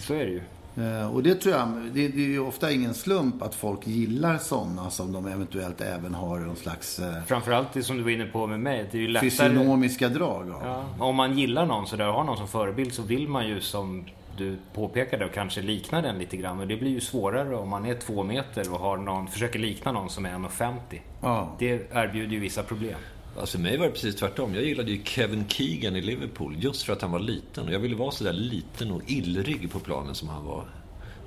Så 0.00 0.14
är 0.14 0.24
det 0.26 0.32
ju. 0.32 0.42
Eh, 0.76 1.14
Och 1.14 1.22
det 1.22 1.34
tror 1.34 1.54
jag, 1.54 1.68
det, 1.92 2.08
det 2.08 2.24
är 2.24 2.28
ju 2.28 2.40
ofta 2.40 2.72
ingen 2.72 2.94
slump 2.94 3.42
att 3.42 3.54
folk 3.54 3.86
gillar 3.86 4.38
sådana 4.38 4.90
som 4.90 5.12
de 5.12 5.26
eventuellt 5.26 5.80
även 5.80 6.14
har 6.14 6.38
någon 6.38 6.56
slags 6.56 6.98
eh, 6.98 7.22
Framförallt 7.26 7.72
det 7.72 7.82
som 7.82 7.96
du 7.96 8.02
var 8.02 8.10
inne 8.10 8.26
på 8.26 8.46
med 8.46 8.60
mig. 8.60 8.88
Det 8.92 8.98
är 8.98 9.02
ju 9.02 9.08
lättare... 9.08 9.30
fysionomiska 9.30 10.08
drag 10.08 10.50
av. 10.50 10.60
Ja, 10.64 10.84
om 11.04 11.16
man 11.16 11.38
gillar 11.38 11.66
någon 11.66 11.86
så 11.86 11.96
där 11.96 12.08
och 12.08 12.14
har 12.14 12.24
någon 12.24 12.36
som 12.36 12.48
förebild 12.48 12.92
så 12.92 13.02
vill 13.02 13.28
man 13.28 13.48
ju 13.48 13.60
som 13.60 14.04
du 14.36 14.56
påpekade 14.74 15.24
och 15.24 15.32
kanske 15.32 15.62
likna 15.62 16.02
den 16.02 16.18
lite 16.18 16.36
grann. 16.36 16.60
Och 16.60 16.66
det 16.66 16.76
blir 16.76 16.90
ju 16.90 17.00
svårare 17.00 17.56
om 17.56 17.68
man 17.68 17.86
är 17.86 17.94
två 17.94 18.22
meter 18.22 18.72
och 18.72 18.80
har 18.80 18.96
någon, 18.96 19.28
försöker 19.28 19.58
likna 19.58 19.92
någon 19.92 20.10
som 20.10 20.26
är 20.26 20.30
1,50. 20.30 20.72
Ja. 21.22 21.48
Det 21.58 21.90
erbjuder 21.92 22.32
ju 22.32 22.40
vissa 22.40 22.62
problem. 22.62 22.98
Alltså 23.38 23.58
för 23.58 23.62
mig 23.62 23.76
var 23.76 23.86
det 23.86 23.92
precis 23.92 24.16
tvärtom. 24.16 24.54
Jag 24.54 24.64
gillade 24.64 24.90
ju 24.90 25.04
Kevin 25.04 25.48
Keegan 25.48 25.96
i 25.96 26.00
Liverpool 26.00 26.56
just 26.58 26.82
för 26.82 26.92
att 26.92 27.02
han 27.02 27.10
var 27.10 27.18
liten. 27.18 27.66
Och 27.66 27.72
jag 27.72 27.78
ville 27.78 27.96
vara 27.96 28.10
så 28.10 28.24
där 28.24 28.32
liten 28.32 28.90
och 28.90 29.02
illrig 29.06 29.70
på 29.70 29.80
planen 29.80 30.14
som 30.14 30.28
han 30.28 30.44
var. 30.44 30.64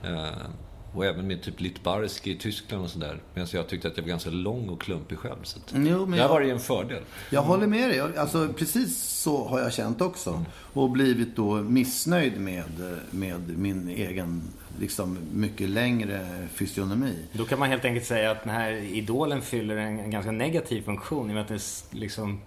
Eh, 0.04 0.50
och 0.94 1.06
även 1.06 1.28
med 1.28 1.42
typ 1.42 1.60
Litbarski 1.62 2.32
i 2.32 2.36
Tyskland 2.38 2.84
och 2.84 2.90
sådär. 2.90 3.22
Medan 3.34 3.48
jag 3.52 3.68
tyckte 3.68 3.88
att 3.88 3.98
jag 3.98 4.04
var 4.04 4.10
ganska 4.10 4.30
lång 4.30 4.70
och 4.70 4.82
klumpig 4.82 5.18
själv. 5.18 5.44
Så 5.44 5.60
att, 5.60 5.74
Jo, 5.76 6.00
men 6.00 6.12
där 6.12 6.18
jag- 6.18 6.30
var 6.30 6.40
det 6.40 6.46
ju 6.46 6.52
en 6.52 6.60
fördel. 6.60 7.04
Jag 7.30 7.42
håller 7.42 7.68
med 7.68 7.90
dig. 7.90 8.00
Alltså, 8.18 8.48
precis 8.58 8.98
så 9.04 9.48
har 9.48 9.60
jag 9.60 9.74
känt 9.74 10.02
också. 10.02 10.46
Och 10.74 10.90
blivit 10.90 11.36
då 11.36 11.56
missnöjd 11.56 12.42
med, 12.42 12.64
med 13.12 13.58
min 13.58 13.88
egen, 13.90 14.42
liksom 14.80 15.18
mycket 15.34 15.70
längre 15.70 16.48
fysionomi. 16.54 17.14
Då 17.34 17.46
kan 17.46 17.60
man 17.60 17.70
helt 17.70 17.86
enkelt 17.86 18.06
säga 18.06 18.32
att 18.32 18.44
den 18.44 18.54
här 18.54 18.72
idolen 18.72 19.42
fyller 19.42 19.78
en, 19.78 20.00
en 20.00 20.12
ganska 20.12 20.32
negativ 20.32 20.82
funktion 20.82 21.26
i 21.28 21.30
och 21.30 21.34
med 21.34 21.42
att 21.42 21.48
den 21.48 21.58
s- 21.58 21.86
liksom 21.92 22.40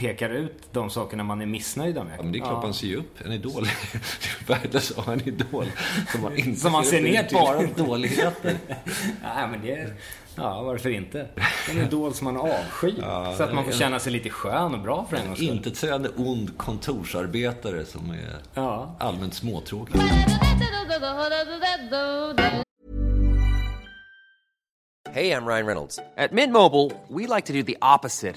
pekar 0.00 0.30
ut 0.30 0.68
de 0.72 0.90
sakerna 0.90 1.22
man 1.24 1.42
är 1.42 1.46
missnöjda 1.46 2.04
med. 2.04 2.14
Ja, 2.18 2.22
men 2.22 2.32
det 2.32 2.38
är 2.38 2.40
klart 2.40 2.62
man 2.62 2.74
ser 2.74 2.86
ju 2.86 2.96
upp. 2.96 3.20
En 3.24 3.32
idol. 3.32 3.66
Det 4.46 4.52
är 4.52 4.76
att 4.76 4.90
ha 5.06 5.12
en 5.12 5.28
idol. 5.28 5.66
Som 6.12 6.20
man, 6.22 6.36
inte 6.36 6.60
Som 6.60 6.72
man 6.72 6.84
ser 6.84 6.98
är 6.98 7.02
ner 7.02 7.22
till. 7.22 7.36
Bara 7.36 7.62
dåligheter. 7.86 8.56
Nej, 9.22 9.48
men 9.50 9.60
det 9.62 9.72
är... 9.72 9.94
Ja, 10.34 10.62
varför 10.62 10.90
inte? 10.90 11.26
En 11.70 11.78
idol 11.78 12.14
som 12.14 12.24
man 12.24 12.36
avskyr. 12.36 12.94
Ja, 13.00 13.34
så 13.36 13.42
att 13.42 13.54
man 13.54 13.64
får 13.64 13.72
känna 13.72 13.98
sig 13.98 14.12
lite 14.12 14.30
skön 14.30 14.74
och 14.74 14.80
bra 14.80 15.06
för 15.10 15.16
en 15.16 15.26
gångs 15.26 15.38
skull. 15.38 15.48
Intetsägande 15.50 16.08
ond 16.16 16.58
kontorsarbetare 16.58 17.84
som 17.84 18.10
är 18.10 18.36
Ja. 18.54 18.96
allmänt 19.00 19.34
småtråkig. 19.34 20.00
Hey, 25.10 25.32
I'm 25.32 25.44
Ryan 25.46 25.66
Reynolds. 25.66 25.98
At 26.16 26.32
Mint 26.32 26.52
Mobile, 26.52 26.92
we 27.08 27.26
like 27.26 27.46
to 27.46 27.52
do 27.52 27.62
the 27.62 27.76
opposite 27.82 28.36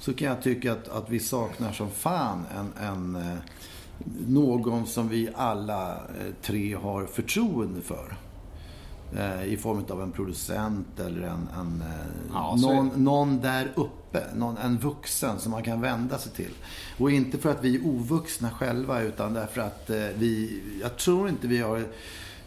så 0.00 0.14
kan 0.14 0.28
jag 0.28 0.42
tycka 0.42 0.72
att, 0.72 0.88
att 0.88 1.10
vi 1.10 1.20
saknar 1.20 1.72
som 1.72 1.90
fan 1.90 2.44
en, 2.56 2.84
en, 2.86 3.16
eh, 3.16 3.38
någon 4.26 4.86
som 4.86 5.08
vi 5.08 5.28
alla 5.34 5.92
eh, 5.94 6.34
tre 6.42 6.74
har 6.74 7.06
förtroende 7.06 7.80
för. 7.80 8.16
Eh, 9.16 9.44
I 9.44 9.56
form 9.56 9.84
av 9.90 10.02
en 10.02 10.12
producent 10.12 11.00
eller 11.00 11.22
en, 11.22 11.48
en 11.58 11.84
Ja, 12.32 12.56
någon, 12.60 13.04
någon 13.04 13.40
där 13.40 13.72
uppe. 13.74 14.24
Någon, 14.34 14.56
en 14.56 14.78
vuxen 14.78 15.38
som 15.38 15.52
man 15.52 15.62
kan 15.62 15.80
vända 15.80 16.18
sig 16.18 16.32
till. 16.32 16.52
Och 16.98 17.10
inte 17.10 17.38
för 17.38 17.50
att 17.50 17.64
vi 17.64 17.76
är 17.76 17.86
ovuxna 17.86 18.50
själva 18.50 19.00
utan 19.00 19.34
därför 19.34 19.60
att 19.60 19.90
vi, 20.18 20.62
jag 20.80 20.96
tror 20.96 21.28
inte 21.28 21.46
vi 21.46 21.58
har, 21.58 21.84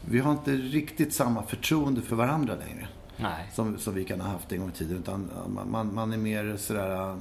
vi 0.06 0.20
har 0.20 0.32
inte 0.32 0.52
riktigt 0.52 1.14
samma 1.14 1.44
förtroende 1.44 2.02
för 2.02 2.16
varandra 2.16 2.56
längre. 2.56 2.88
Som, 3.54 3.78
som 3.78 3.94
vi 3.94 4.04
kan 4.04 4.22
ha 4.22 4.30
haft 4.30 4.52
en 4.52 4.60
gång 4.60 4.70
i 4.70 4.78
tiden. 4.78 4.98
Utan 4.98 5.30
man, 5.48 5.72
man, 5.72 5.94
man 5.94 6.14
är 6.14 6.18
mer 6.18 6.58
sådär... 6.58 7.18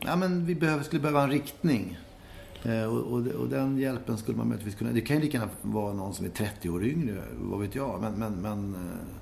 Ja, 0.00 0.16
men 0.16 0.46
vi 0.46 0.54
behöver, 0.54 0.84
skulle 0.84 1.02
behöva 1.02 1.22
en 1.22 1.30
riktning. 1.30 1.98
Eh, 2.62 2.84
och, 2.84 3.12
och, 3.12 3.26
och 3.26 3.48
den 3.48 3.78
hjälpen 3.78 4.18
skulle 4.18 4.38
man 4.38 4.48
möjligtvis 4.48 4.74
kunna... 4.74 4.92
Det 4.92 5.00
kan 5.00 5.16
ju 5.16 5.22
lika 5.22 5.38
gärna 5.38 5.50
vara 5.62 5.92
någon 5.92 6.14
som 6.14 6.26
är 6.26 6.30
30 6.30 6.70
år 6.70 6.84
yngre, 6.84 7.22
vad 7.38 7.60
vet 7.60 7.74
jag. 7.74 8.00
Men, 8.00 8.12
men, 8.12 8.32
men 8.32 8.74
eh, 8.74 9.18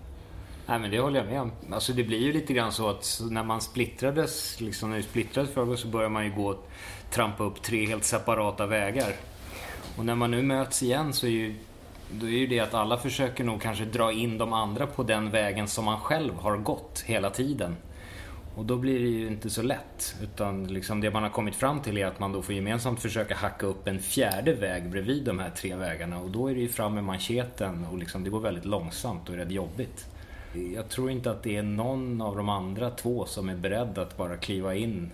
Nej 0.68 0.78
men 0.78 0.90
det 0.90 1.00
håller 1.00 1.20
jag 1.20 1.26
med 1.26 1.40
om. 1.40 1.52
Alltså 1.72 1.92
det 1.92 2.04
blir 2.04 2.18
ju 2.18 2.32
lite 2.32 2.52
grann 2.52 2.72
så 2.72 2.88
att 2.88 3.22
när 3.30 3.44
man 3.44 3.60
splittrades, 3.60 4.60
liksom 4.60 4.90
när 4.90 4.96
vi 4.96 5.02
splittrades 5.02 5.50
förra 5.50 5.76
så 5.76 5.88
började 5.88 6.12
man 6.12 6.24
ju 6.24 6.32
gå 6.34 6.46
och 6.46 6.68
trampa 7.10 7.44
upp 7.44 7.62
tre 7.62 7.86
helt 7.86 8.04
separata 8.04 8.66
vägar. 8.66 9.12
Och 9.96 10.04
när 10.04 10.14
man 10.14 10.30
nu 10.30 10.42
möts 10.42 10.82
igen 10.82 11.12
så 11.12 11.26
är 11.26 11.30
ju 11.30 11.54
då 12.10 12.26
är 12.26 12.30
ju 12.30 12.46
det 12.46 12.60
att 12.60 12.74
alla 12.74 12.98
försöker 12.98 13.44
nog 13.44 13.60
kanske 13.60 13.84
dra 13.84 14.12
in 14.12 14.38
de 14.38 14.52
andra 14.52 14.86
på 14.86 15.02
den 15.02 15.30
vägen 15.30 15.68
som 15.68 15.84
man 15.84 16.00
själv 16.00 16.34
har 16.34 16.56
gått 16.56 17.02
hela 17.06 17.30
tiden. 17.30 17.76
Och 18.56 18.64
då 18.64 18.76
blir 18.76 19.00
det 19.00 19.08
ju 19.08 19.26
inte 19.26 19.50
så 19.50 19.62
lätt. 19.62 20.16
Utan 20.22 20.66
liksom 20.66 21.00
det 21.00 21.10
man 21.10 21.22
har 21.22 21.30
kommit 21.30 21.54
fram 21.54 21.82
till 21.82 21.98
är 21.98 22.06
att 22.06 22.18
man 22.18 22.32
då 22.32 22.42
får 22.42 22.54
gemensamt 22.54 23.00
försöka 23.00 23.34
hacka 23.34 23.66
upp 23.66 23.86
en 23.86 23.98
fjärde 23.98 24.52
väg 24.54 24.90
bredvid 24.90 25.24
de 25.24 25.38
här 25.38 25.50
tre 25.50 25.74
vägarna. 25.76 26.20
Och 26.20 26.30
då 26.30 26.50
är 26.50 26.54
det 26.54 26.60
ju 26.60 26.68
fram 26.68 26.94
med 26.94 27.04
mancheten 27.04 27.86
och 27.86 27.98
liksom 27.98 28.24
det 28.24 28.30
går 28.30 28.40
väldigt 28.40 28.64
långsamt 28.64 29.28
och 29.28 29.34
är 29.34 29.38
rätt 29.38 29.50
jobbigt. 29.50 30.06
Jag 30.74 30.88
tror 30.88 31.10
inte 31.10 31.30
att 31.30 31.42
det 31.42 31.56
är 31.56 31.62
någon 31.62 32.20
av 32.20 32.36
de 32.36 32.48
andra 32.48 32.90
två 32.90 33.26
som 33.26 33.48
är 33.48 33.56
beredd 33.56 33.98
att 33.98 34.16
bara 34.16 34.36
kliva 34.36 34.74
in 34.74 35.10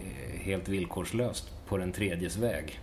eh, 0.00 0.40
helt 0.40 0.68
villkorslöst 0.68 1.66
på 1.68 1.76
den 1.76 1.92
tredjes 1.92 2.36
väg. 2.36 2.80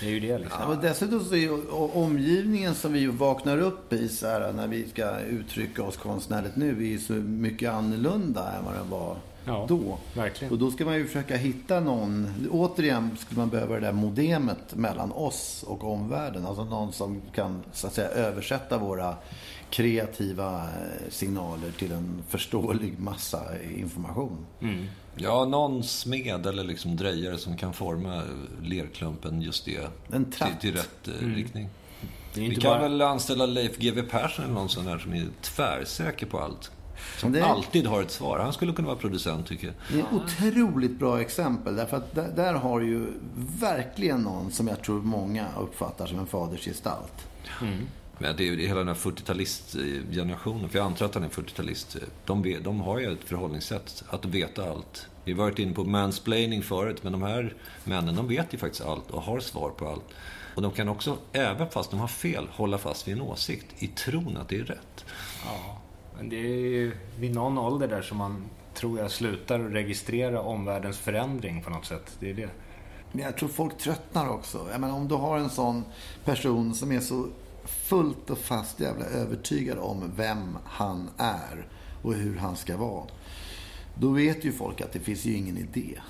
Det 0.00 0.06
är 0.06 0.10
ju 0.10 0.20
det 0.20 0.38
liksom. 0.38 0.58
Ja, 0.60 0.66
och 0.68 0.76
dessutom 0.82 1.24
så 1.24 1.34
är 1.34 1.74
omgivningen 1.96 2.74
som 2.74 2.92
vi 2.92 3.06
vaknar 3.06 3.58
upp 3.58 3.92
i 3.92 4.08
så 4.08 4.26
här, 4.26 4.52
när 4.52 4.68
vi 4.68 4.88
ska 4.88 5.18
uttrycka 5.20 5.82
oss 5.82 5.96
konstnärligt 5.96 6.56
nu 6.56 6.70
är 6.70 6.86
ju 6.88 6.98
så 6.98 7.12
mycket 7.12 7.70
annorlunda 7.72 8.52
än 8.52 8.64
vad 8.64 8.74
den 8.74 8.90
var 8.90 9.16
Ja, 9.44 9.66
då. 9.68 9.98
verkligen. 10.14 10.52
Och 10.52 10.58
då 10.58 10.70
ska 10.70 10.84
man 10.84 10.94
ju 10.94 11.06
försöka 11.06 11.36
hitta 11.36 11.80
någon, 11.80 12.28
återigen 12.50 13.16
skulle 13.18 13.40
man 13.40 13.48
behöva 13.48 13.74
det 13.74 13.80
där 13.80 13.92
modemet 13.92 14.74
mellan 14.74 15.12
oss 15.12 15.64
och 15.66 15.84
omvärlden. 15.84 16.46
Alltså 16.46 16.64
någon 16.64 16.92
som 16.92 17.22
kan 17.34 17.62
så 17.72 17.86
att 17.86 17.94
säga 17.94 18.08
översätta 18.08 18.78
våra 18.78 19.14
kreativa 19.70 20.54
eh, 20.62 21.10
signaler 21.10 21.70
till 21.78 21.92
en 21.92 22.22
förståelig 22.28 22.98
massa 22.98 23.42
information. 23.76 24.46
Ja, 25.16 25.44
någon 25.44 25.82
smed 25.82 26.46
eller 26.46 26.64
liksom 26.64 26.96
drejare 26.96 27.38
som 27.38 27.56
kan 27.56 27.72
forma 27.72 28.22
lerklumpen 28.62 29.42
just 29.42 29.64
det. 29.64 29.88
En 30.12 30.24
till, 30.24 30.32
tratt. 30.38 30.60
till 30.60 30.72
rätt 30.74 31.08
eh, 31.08 31.26
riktning. 31.26 31.68
Det 32.34 32.40
är 32.40 32.44
ju 32.44 32.50
Vi 32.50 32.56
kan 32.56 32.70
bara... 32.70 32.82
väl 32.82 33.02
anställa 33.02 33.46
Leif 33.46 33.78
GW 33.78 34.02
Persson 34.02 34.44
eller 34.44 34.54
någon 34.54 34.68
sån 34.68 34.84
där 34.84 34.98
som 34.98 35.12
är 35.14 35.26
tvärsäker 35.42 36.26
på 36.26 36.38
allt. 36.40 36.70
Som 37.18 37.32
Det- 37.32 37.44
alltid 37.44 37.86
har 37.86 38.02
ett 38.02 38.10
svar. 38.10 38.38
Han 38.38 38.52
skulle 38.52 38.72
kunna 38.72 38.88
vara 38.88 38.98
producent 38.98 39.46
tycker 39.46 39.66
jag. 39.66 39.74
Det 39.92 39.98
är 39.98 40.04
ett 40.04 40.12
otroligt 40.12 40.98
bra 40.98 41.20
exempel. 41.20 41.76
Därför 41.76 41.96
att 41.96 42.14
där, 42.14 42.32
där 42.36 42.54
har 42.54 42.80
ju 42.80 43.06
verkligen 43.60 44.20
någon 44.20 44.50
som 44.50 44.68
jag 44.68 44.82
tror 44.82 45.02
många 45.02 45.46
uppfattar 45.60 46.06
som 46.06 46.18
en 46.18 46.26
fadersgestalt. 46.26 47.12
Men 48.18 48.36
det 48.36 48.42
är 48.42 48.46
ju 48.46 48.66
hela 48.66 48.78
den 48.78 48.88
här 48.88 48.94
40-talistgenerationen, 48.94 50.68
för 50.68 50.78
jag 50.78 50.86
antar 50.86 51.06
att 51.06 51.14
han 51.14 51.24
är 51.24 51.28
40-talist. 51.28 51.96
De, 52.24 52.58
de 52.62 52.80
har 52.80 52.98
ju 52.98 53.12
ett 53.12 53.24
förhållningssätt 53.24 54.04
att 54.08 54.24
veta 54.24 54.70
allt. 54.70 55.06
Vi 55.24 55.32
har 55.32 55.38
varit 55.38 55.58
inne 55.58 55.74
på 55.74 55.84
mansplaining 55.84 56.62
förut, 56.62 57.02
men 57.02 57.12
de 57.12 57.22
här 57.22 57.54
männen, 57.84 58.16
de 58.16 58.28
vet 58.28 58.54
ju 58.54 58.58
faktiskt 58.58 58.84
allt 58.84 59.10
och 59.10 59.22
har 59.22 59.40
svar 59.40 59.70
på 59.70 59.88
allt. 59.88 60.04
Och 60.54 60.62
de 60.62 60.72
kan 60.72 60.88
också, 60.88 61.16
även 61.32 61.70
fast 61.70 61.90
de 61.90 62.00
har 62.00 62.08
fel, 62.08 62.48
hålla 62.50 62.78
fast 62.78 63.08
vid 63.08 63.14
en 63.14 63.22
åsikt 63.22 63.66
i 63.82 63.86
tron 63.86 64.36
att 64.36 64.48
det 64.48 64.56
är 64.56 64.64
rätt. 64.64 65.04
Ja, 65.44 65.80
men 66.16 66.28
det 66.28 66.36
är 66.36 66.56
ju 66.56 66.96
vid 67.18 67.34
någon 67.34 67.58
ålder 67.58 67.88
där 67.88 68.02
som 68.02 68.18
man 68.18 68.44
tror 68.74 68.98
jag 68.98 69.10
slutar 69.10 69.60
att 69.60 69.72
registrera 69.72 70.40
omvärldens 70.40 70.98
förändring 70.98 71.62
på 71.62 71.70
något 71.70 71.86
sätt. 71.86 72.16
Det 72.20 72.30
är 72.30 72.34
det. 72.34 72.48
Men 73.12 73.24
jag 73.24 73.36
tror 73.36 73.48
folk 73.48 73.78
tröttnar 73.78 74.28
också. 74.28 74.66
Jag 74.70 74.80
menar, 74.80 74.94
om 74.94 75.08
du 75.08 75.14
har 75.14 75.38
en 75.38 75.50
sån 75.50 75.84
person 76.24 76.74
som 76.74 76.92
är 76.92 77.00
så 77.00 77.26
fullt 77.64 78.30
och 78.30 78.38
fast 78.38 78.80
jävla 78.80 79.04
övertygad 79.04 79.78
om 79.78 80.12
vem 80.16 80.58
han 80.64 81.10
är 81.16 81.66
och 82.02 82.14
hur 82.14 82.36
han 82.36 82.56
ska 82.56 82.76
vara. 82.76 83.04
Då 83.94 84.10
vet 84.10 84.44
ju 84.44 84.52
folk 84.52 84.80
att 84.80 84.92
det 84.92 85.00
finns 85.00 85.24
ju 85.24 85.34
ingen 85.34 85.58
idé. 85.58 86.00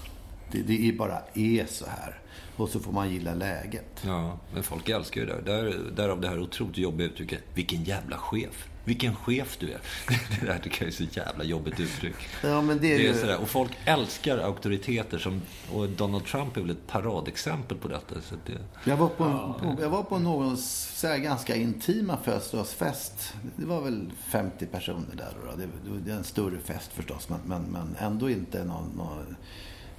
Det, 0.52 0.62
det 0.62 0.88
är 0.88 0.92
bara 0.92 1.18
är 1.34 1.66
så 1.66 1.86
här. 1.86 2.18
Och 2.56 2.68
så 2.68 2.80
får 2.80 2.92
man 2.92 3.10
gilla 3.10 3.34
läget. 3.34 4.02
Ja, 4.04 4.38
men 4.54 4.62
folk 4.62 4.88
älskar 4.88 5.20
ju 5.20 5.26
det 5.26 5.40
där. 5.40 5.90
Därav 5.96 6.20
det 6.20 6.28
här 6.28 6.40
otroligt 6.40 6.78
jobbiga 6.78 7.06
uttrycket. 7.06 7.40
Vilken 7.54 7.84
jävla 7.84 8.16
chef. 8.16 8.68
Vilken 8.84 9.14
chef 9.16 9.56
du 9.58 9.72
är. 9.72 9.80
Det 10.40 10.46
där 10.46 10.58
tycker 10.58 10.82
jag 10.84 10.88
är 10.88 10.96
så 10.96 11.04
jävla 11.04 11.44
jobbigt 11.44 11.80
uttryck. 11.80 12.14
Ja, 12.42 12.62
men 12.62 12.78
det 12.80 12.94
är 12.94 12.98
Det 12.98 13.08
är 13.08 13.12
ju... 13.14 13.20
sådär. 13.20 13.38
Och 13.40 13.48
folk 13.48 13.70
älskar 13.84 14.38
auktoriteter. 14.38 15.18
Som, 15.18 15.42
och 15.72 15.88
Donald 15.88 16.24
Trump 16.24 16.56
är 16.56 16.60
väl 16.60 16.70
ett 16.70 16.86
paradexempel 16.86 17.78
på 17.78 17.88
detta. 17.88 18.20
Så 18.20 18.34
det, 18.46 18.90
Jag 18.90 18.96
var 18.96 19.08
på, 19.08 19.54
på, 19.60 19.82
jag 19.82 19.90
var 19.90 20.02
på 20.02 20.18
någons 20.18 20.90
så 21.00 21.06
här, 21.08 21.18
ganska 21.18 21.56
intima 21.56 22.16
födelsedagsfest. 22.16 23.34
Det 23.56 23.66
var 23.66 23.80
väl 23.80 24.10
50 24.28 24.66
personer 24.66 25.16
där. 25.16 25.32
Då. 25.44 25.56
Det, 25.56 25.68
det 26.04 26.10
var 26.10 26.18
en 26.18 26.24
större 26.24 26.58
fest 26.58 26.92
förstås, 26.92 27.28
men, 27.28 27.40
men, 27.44 27.62
men 27.62 27.96
ändå 27.98 28.30
inte 28.30 28.64
någon, 28.64 28.88
någon, 28.96 29.36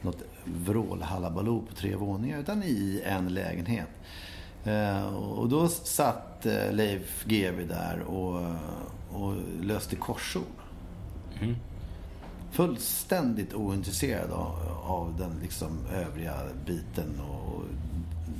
något 0.02 0.22
vrålhallabaloo 0.46 1.62
på 1.62 1.74
tre 1.76 1.96
våningar, 1.96 2.40
utan 2.40 2.64
i 2.64 3.02
en 3.06 3.28
lägenhet. 3.34 3.88
Eh, 4.66 5.16
och 5.16 5.50
då 5.50 5.68
satt 5.68 6.46
eh, 6.46 6.72
Leif 6.72 7.26
GW 7.26 7.64
där 7.66 8.00
och, 8.00 8.42
och 9.12 9.34
löste 9.62 9.96
korsord. 9.96 10.44
fullständigt 12.52 13.54
ointresserad 13.54 14.32
av, 14.32 14.56
av 14.84 15.16
den 15.20 15.40
liksom 15.42 15.78
övriga 15.94 16.34
biten 16.66 17.20
och 17.30 17.62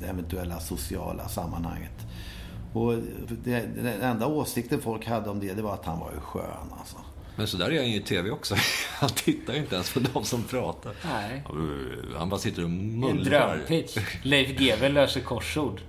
det 0.02 0.08
eventuella 0.08 0.60
sociala 0.60 1.28
sammanhanget. 1.28 1.92
Och 2.74 2.94
det, 3.44 3.60
den 3.76 4.02
enda 4.02 4.28
åsikten 4.28 4.82
folk 4.82 5.08
hade 5.08 5.30
om 5.30 5.40
det, 5.40 5.54
det 5.54 5.62
var 5.62 5.74
att 5.74 5.86
han 5.86 6.00
var 6.00 6.12
ju 6.12 6.20
skön 6.20 6.68
alltså. 6.80 6.98
Men 7.36 7.48
så 7.48 7.58
där 7.58 7.72
är 7.72 7.78
han 7.78 7.90
ju 7.92 7.96
i 7.98 8.02
TV 8.02 8.30
också. 8.32 8.56
Han 9.00 9.10
tittar 9.10 9.54
ju 9.54 9.60
inte 9.60 9.76
ens 9.76 9.94
på 9.94 10.00
de 10.00 10.24
som 10.26 10.44
pratar. 10.44 10.94
Nej. 11.06 11.44
Han 12.18 12.30
bara 12.30 12.40
sitter 12.40 12.62
och 12.64 12.70
En 12.70 13.00
mullrar. 13.00 13.56
drömpitch. 13.56 13.98
Leif 14.24 14.58
GW 14.60 14.90
löser 14.90 15.22
korsord. 15.22 15.82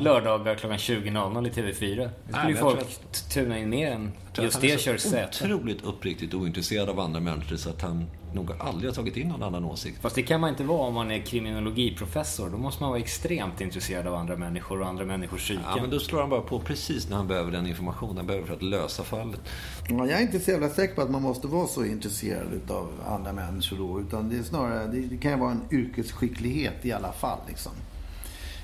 Lördagar 0.00 0.54
klockan 0.54 0.78
20.00 0.78 1.46
i 1.46 1.50
TV4. 1.50 2.10
Det 2.26 2.32
skulle 2.32 2.50
ju 2.50 2.56
folk 2.56 2.78
jag 2.80 2.86
t- 2.88 3.34
tuna 3.34 3.58
in 3.58 3.70
mer 3.70 3.90
än 3.90 4.12
Jag 4.24 4.34
tror 4.34 4.44
att 4.44 4.44
just 4.44 4.56
han 4.56 4.64
är 4.64 4.72
det 4.72 4.78
så 4.78 4.84
kör 4.84 4.96
Z. 5.28 5.44
otroligt 5.44 5.84
uppriktigt 5.84 6.34
ointresserad 6.34 6.88
av 6.88 7.00
andra 7.00 7.20
människor 7.20 7.56
så 7.56 7.70
att 7.70 7.82
han 7.82 8.06
nog 8.34 8.50
aldrig 8.60 8.90
har 8.90 8.94
tagit 8.94 9.16
in 9.16 9.28
någon 9.28 9.42
annan 9.42 9.64
åsikt. 9.64 10.00
Fast 10.02 10.14
det 10.16 10.22
kan 10.22 10.40
man 10.40 10.50
inte 10.50 10.64
vara 10.64 10.78
om 10.88 10.94
man 10.94 11.10
är 11.10 11.18
kriminologiprofessor. 11.18 12.50
Då 12.50 12.58
måste 12.58 12.82
man 12.82 12.90
vara 12.90 13.00
extremt 13.00 13.60
intresserad 13.60 14.06
av 14.06 14.14
andra 14.14 14.36
människor 14.36 14.80
och 14.80 14.86
andra 14.88 15.04
människors 15.04 15.40
psyken. 15.40 15.64
Ja, 15.68 15.76
men 15.80 15.90
då 15.90 15.98
slår 15.98 16.20
han 16.20 16.30
bara 16.30 16.40
på 16.40 16.58
precis 16.60 17.08
när 17.08 17.16
han 17.16 17.26
behöver 17.28 17.52
den 17.52 17.66
informationen 17.66 18.16
han 18.16 18.26
behöver 18.26 18.46
för 18.46 18.54
att 18.54 18.62
lösa 18.62 19.02
fallet. 19.02 19.40
Ja, 19.88 20.06
jag 20.06 20.10
är 20.18 20.22
inte 20.22 20.40
så 20.40 20.50
jävla 20.50 20.68
säker 20.68 20.94
på 20.94 21.02
att 21.02 21.10
man 21.10 21.22
måste 21.22 21.46
vara 21.46 21.66
så 21.66 21.84
intresserad 21.84 22.46
av 22.70 22.88
andra 23.08 23.32
människor 23.32 23.76
då. 23.76 24.00
Utan 24.00 24.28
det 24.30 24.36
är 24.36 24.42
snarare, 24.42 24.86
det, 24.86 25.00
det 25.00 25.16
kan 25.16 25.30
ju 25.32 25.38
vara 25.38 25.50
en 25.50 25.62
yrkesskicklighet 25.70 26.74
i 26.86 26.92
alla 26.92 27.12
fall 27.12 27.38
liksom. 27.48 27.72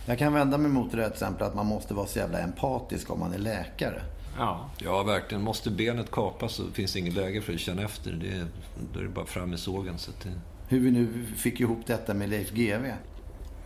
Jag 0.08 0.18
kan 0.18 0.32
vända 0.32 0.58
mig 0.58 0.70
mot 0.70 0.90
det 0.90 0.96
där 0.96 1.04
till 1.04 1.12
exempel 1.12 1.46
att 1.46 1.54
man 1.54 1.66
måste 1.66 1.94
vara 1.94 2.06
så 2.06 2.18
jävla 2.18 2.38
empatisk 2.38 3.10
om 3.10 3.20
man 3.20 3.32
är 3.32 3.38
läkare. 3.38 4.02
Ja. 4.38 4.70
Ja, 4.78 5.02
verkligen. 5.02 5.44
Måste 5.44 5.70
benet 5.70 6.10
kapas 6.10 6.52
så 6.52 6.62
finns 6.72 6.92
det 6.92 6.98
inget 6.98 7.14
läge 7.14 7.40
för 7.40 7.52
att 7.52 7.60
känna 7.60 7.82
efter. 7.82 8.12
Det, 8.12 8.46
då 8.92 8.98
är 8.98 9.02
det 9.02 9.08
bara 9.08 9.26
fram 9.26 9.50
med 9.50 9.58
sågen. 9.58 9.98
Så 9.98 10.10
det... 10.22 10.32
Hur 10.68 10.80
vi 10.80 10.90
nu 10.90 11.24
fick 11.36 11.60
ihop 11.60 11.86
detta 11.86 12.14
med 12.14 12.28
Leif 12.28 12.52
GW. 12.52 12.92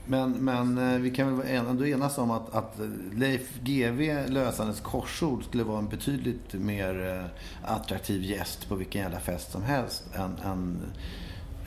Men, 0.06 0.32
men 0.32 0.78
eh, 0.78 0.98
vi 0.98 1.10
kan 1.10 1.38
väl 1.38 1.46
ändå 1.48 1.86
enas 1.86 2.18
om 2.18 2.30
att, 2.30 2.54
att 2.54 2.80
Leif 3.14 3.60
GW 3.60 4.26
lösandes 4.26 4.80
korsord 4.80 5.44
skulle 5.44 5.62
vara 5.64 5.78
en 5.78 5.88
betydligt 5.88 6.52
mer 6.52 7.18
eh, 7.18 7.72
attraktiv 7.74 8.24
gäst 8.24 8.68
på 8.68 8.74
vilken 8.74 9.02
jävla 9.02 9.20
fest 9.20 9.52
som 9.52 9.62
helst 9.62 10.04
än, 10.14 10.36
än, 10.44 10.78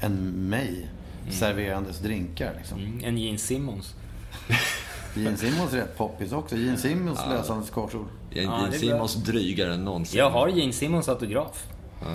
än 0.01 0.31
mig 0.49 0.89
serverandes 1.29 1.99
drinkar. 1.99 2.53
Liksom. 2.57 2.79
Mm, 2.79 3.03
en 3.03 3.17
Gene 3.17 3.37
Simmons. 3.37 3.95
Gene 5.15 5.37
Simmons 5.37 5.73
är 5.73 5.77
rätt 5.77 5.97
poppis 5.97 6.31
också. 6.31 6.55
Gene 6.55 6.77
Simmons 6.77 7.19
lösandes 7.29 7.69
korsord. 7.69 8.07
Ja, 8.29 8.41
Ja, 8.41 8.71
Simons 8.71 9.15
drygare 9.15 9.73
än 9.73 9.85
någonsin. 9.85 10.19
Jag 10.19 10.29
har 10.29 10.47
Gene 10.47 10.73
Simmons 10.73 11.09
autograf. 11.09 11.67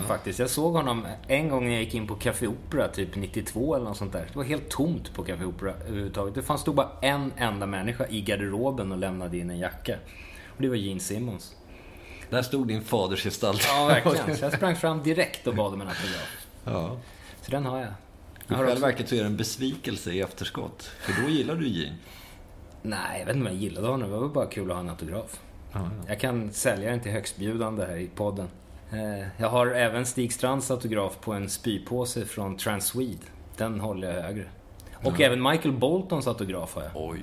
Faktiskt. 0.07 0.39
Jag 0.39 0.49
såg 0.49 0.73
honom 0.73 1.07
en 1.27 1.49
gång 1.49 1.65
när 1.65 1.71
jag 1.73 1.83
gick 1.83 1.93
in 1.93 2.07
på 2.07 2.15
Café 2.15 2.47
Opera, 2.47 2.87
typ 2.87 3.15
92 3.15 3.75
eller 3.75 3.85
något 3.85 3.97
sånt 3.97 4.13
där. 4.13 4.27
Det 4.31 4.37
var 4.37 4.43
helt 4.43 4.69
tomt 4.69 5.13
på 5.13 5.23
Café 5.23 5.45
Opera 5.45 5.73
överhuvudtaget. 5.87 6.35
Det 6.35 6.41
fanns 6.41 6.61
stod 6.61 6.75
bara 6.75 6.89
en 7.01 7.33
enda 7.37 7.65
människa 7.65 8.07
i 8.09 8.21
garderoben 8.21 8.91
och 8.91 8.97
lämnade 8.97 9.37
in 9.37 9.49
en 9.49 9.59
jacka. 9.59 9.95
Och 10.55 10.61
det 10.61 10.69
var 10.69 10.75
Gene 10.75 10.99
Simmons. 10.99 11.55
Där 12.29 12.41
stod 12.41 12.67
din 12.67 12.81
faders 12.81 13.23
gestalt. 13.23 13.67
Ja, 13.67 13.85
verkligen. 13.85 14.37
Så 14.37 14.45
jag 14.45 14.53
sprang 14.53 14.75
fram 14.75 15.03
direkt 15.03 15.47
och 15.47 15.55
bad 15.55 15.73
om 15.73 15.81
en 15.81 15.87
autograf. 15.87 16.45
ja. 16.65 16.97
Så 17.41 17.51
den 17.51 17.65
har 17.65 17.79
jag. 17.79 17.89
I 18.49 18.53
själva 18.65 18.87
verket 18.87 19.09
så 19.09 19.15
är 19.15 19.19
det 19.19 19.25
en 19.25 19.37
besvikelse 19.37 20.11
i 20.11 20.21
efterskott. 20.21 20.83
För 20.99 21.21
då 21.23 21.29
gillar 21.29 21.55
du 21.55 21.67
Gene. 21.67 21.95
Nej, 22.81 23.19
jag 23.19 23.25
vet 23.25 23.35
inte 23.35 23.49
om 23.49 23.53
jag 23.55 23.63
gillade 23.63 23.87
honom. 23.87 24.11
Det 24.11 24.17
var 24.17 24.27
bara 24.27 24.45
kul 24.45 24.69
att 24.71 24.75
ha 24.77 24.83
en 24.83 24.89
autograf. 24.89 25.39
Jag 26.07 26.19
kan 26.19 26.51
sälja 26.53 26.89
den 26.91 26.99
till 26.99 27.11
högstbjudande 27.11 27.85
här 27.85 27.97
i 27.97 28.07
podden. 28.15 28.47
Eh, 28.91 29.27
Jag 29.37 29.49
har 29.49 29.67
även 29.67 30.05
Stig 30.05 30.33
Strands 30.33 30.71
autograf 30.71 31.17
på 31.21 31.33
en 31.33 31.49
spypåse 31.49 32.25
från 32.25 32.57
Transwede. 32.57 33.17
Den 33.57 33.79
håller 33.79 34.13
jag 34.15 34.21
högre. 34.21 34.45
Och 35.03 35.21
även 35.21 35.43
Michael 35.43 35.71
Boltons 35.73 36.27
autograf 36.27 36.75
har 36.75 36.83
jag. 36.83 36.91
Oj, 36.95 37.19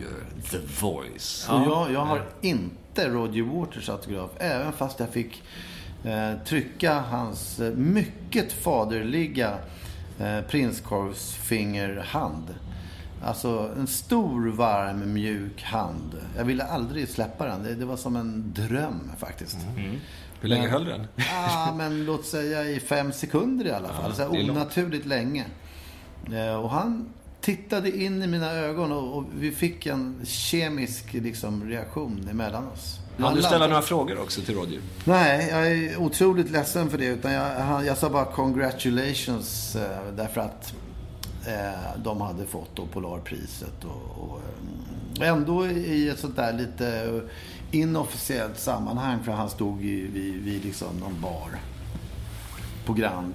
The 0.51 0.59
Voice. 0.81 1.49
Och 1.51 1.61
jag, 1.61 1.93
jag 1.93 2.01
har 2.05 2.23
inte 2.41 3.09
Roger 3.09 3.43
Waters 3.43 3.89
autograf. 3.89 4.31
Även 4.39 4.73
fast 4.73 5.01
jag 5.01 5.09
fick 5.09 5.43
eh, 6.05 6.33
trycka 6.45 7.01
hans 7.01 7.61
eh, 7.61 7.73
mycket 7.75 8.53
faderliga 8.53 9.59
eh, 10.21 10.41
prinskorvsfingerhand. 10.41 12.55
Alltså 13.25 13.71
en 13.79 13.87
stor, 13.87 14.49
varm, 14.49 15.13
mjuk 15.13 15.63
hand. 15.63 16.17
Jag 16.37 16.45
ville 16.45 16.65
aldrig 16.65 17.09
släppa 17.09 17.47
den. 17.47 17.63
Det, 17.63 17.75
det 17.75 17.85
var 17.85 17.97
som 17.97 18.17
en 18.17 18.53
dröm 18.57 19.11
faktiskt. 19.19 19.57
Hur 20.41 20.49
länge 20.49 20.69
höll 20.69 20.85
den? 20.85 21.07
Ja, 21.17 21.75
men 21.77 22.05
låt 22.05 22.27
säga 22.27 22.65
i 22.65 22.81
fem 22.81 23.13
sekunder 23.13 23.65
i 23.65 23.71
alla 23.71 23.89
fall. 23.89 24.15
så 24.15 24.23
är 24.23 24.27
långt. 24.29 24.51
onaturligt 24.51 25.07
länge. 25.07 25.45
Eh, 26.33 26.55
Och 26.55 26.71
han 26.71 27.09
tittade 27.41 27.97
in 28.03 28.23
i 28.23 28.27
mina 28.27 28.51
ögon 28.53 28.93
och, 28.93 29.17
och 29.19 29.25
vi 29.39 29.51
fick 29.53 29.87
en 29.87 30.21
kemisk 30.25 31.13
liksom, 31.13 31.65
reaktion 31.69 32.29
emellan 32.31 32.67
oss. 32.69 32.99
Kan 33.17 33.25
Han 33.27 33.35
du 33.37 33.43
ställa 33.43 33.67
några 33.67 33.83
frågor 33.83 34.21
också 34.21 34.41
till 34.41 34.55
Roger? 34.55 34.81
Nej, 35.05 35.49
jag 35.51 35.67
är 35.73 35.97
otroligt 36.01 36.51
ledsen 36.51 36.91
för 36.91 36.99
det. 36.99 37.07
Utan 37.07 37.33
jag, 37.33 37.85
jag 37.87 37.99
sa 37.99 38.11
bara 38.11 38.25
congratulations 38.25 39.77
eh, 39.77 39.83
därför 40.17 40.41
att 40.41 40.75
de 41.97 42.21
hade 42.21 42.47
fått 42.47 42.77
då 42.77 42.87
Polarpriset. 42.87 43.85
Och, 43.85 44.25
och, 44.25 44.41
eh, 45.21 45.29
ändå 45.29 45.67
i 45.67 46.09
ett 46.09 46.19
sånt 46.19 46.37
där 46.37 46.53
lite 46.53 47.21
inofficiellt 47.71 48.59
sammanhang 48.59 49.23
för 49.25 49.33
han 49.33 49.51
stod 49.51 49.85
i, 49.85 50.07
vid, 50.07 50.43
vid 50.43 50.65
liksom 50.65 50.97
någon 51.01 51.21
bar 51.21 51.51
på 52.87 52.93
Grand. 52.93 53.35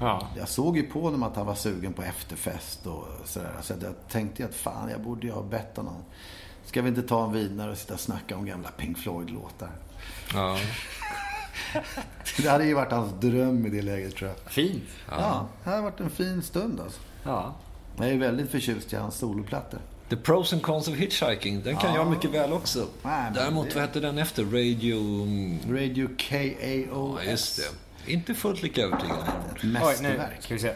Ja. 0.00 0.28
Jag 0.36 0.48
såg 0.48 0.76
ju 0.76 0.82
på 0.82 1.00
honom 1.00 1.22
att 1.22 1.36
han 1.36 1.46
var 1.46 1.54
sugen 1.54 1.92
på 1.92 2.02
efterfest 2.02 2.86
och 2.86 3.06
sådär. 3.24 3.52
Så 3.62 3.74
jag 3.80 3.94
tänkte 4.08 4.42
ju 4.42 4.48
att 4.48 4.54
fan, 4.54 4.90
jag 4.90 5.00
borde 5.00 5.26
ju 5.26 5.32
ha 5.32 5.42
bett 5.42 5.76
honom. 5.76 5.96
Ska 6.64 6.82
vi 6.82 6.88
inte 6.88 7.02
ta 7.02 7.24
en 7.24 7.32
vinare 7.32 7.70
och 7.70 7.78
sitta 7.78 7.94
och 7.94 8.00
snacka 8.00 8.36
om 8.36 8.46
gamla 8.46 8.68
Pink 8.68 8.98
Floyd-låtar? 8.98 9.70
Ja. 10.34 10.58
Det 12.42 12.48
hade 12.48 12.64
ju 12.64 12.74
varit 12.74 12.92
hans 12.92 13.12
dröm 13.20 13.66
i 13.66 13.70
det 13.70 13.82
läget 13.82 14.16
tror 14.16 14.30
jag. 14.30 14.52
Fint. 14.52 14.88
Ja, 15.10 15.48
det 15.64 15.70
hade 15.70 15.82
varit 15.82 16.00
en 16.00 16.10
fin 16.10 16.42
stund 16.42 16.80
alltså. 16.80 17.00
Ja. 17.24 17.54
Jag 17.96 18.08
är 18.08 18.16
väldigt 18.18 18.50
förtjust 18.50 18.92
i 18.92 18.96
hans 18.96 19.16
soloplattor. 19.18 19.80
The 20.08 20.16
Pros 20.16 20.52
and 20.52 20.62
Cons 20.62 20.88
of 20.88 20.94
Hitchhiking, 20.94 21.62
den 21.62 21.76
kan 21.76 21.94
jag 21.94 22.06
mycket 22.10 22.30
väl 22.30 22.52
också. 22.52 22.86
Nej, 23.02 23.30
Däremot, 23.34 23.68
det- 23.68 23.74
vad 23.74 23.82
hette 23.84 24.00
den 24.00 24.18
efter? 24.18 24.44
Radio... 24.44 24.98
Radio 25.74 26.08
KAOS. 26.18 27.20
Ja, 27.24 27.30
just 27.30 27.56
det. 27.56 28.12
Inte 28.12 28.34
fullt 28.34 28.62
lika 28.62 28.82
övertygande. 28.82 29.22
Ett 29.22 29.30
Oj, 29.54 29.60
nu 29.62 29.72
mästerverk. 29.72 30.42
ska 30.42 30.54
vi 30.54 30.60
se. 30.60 30.72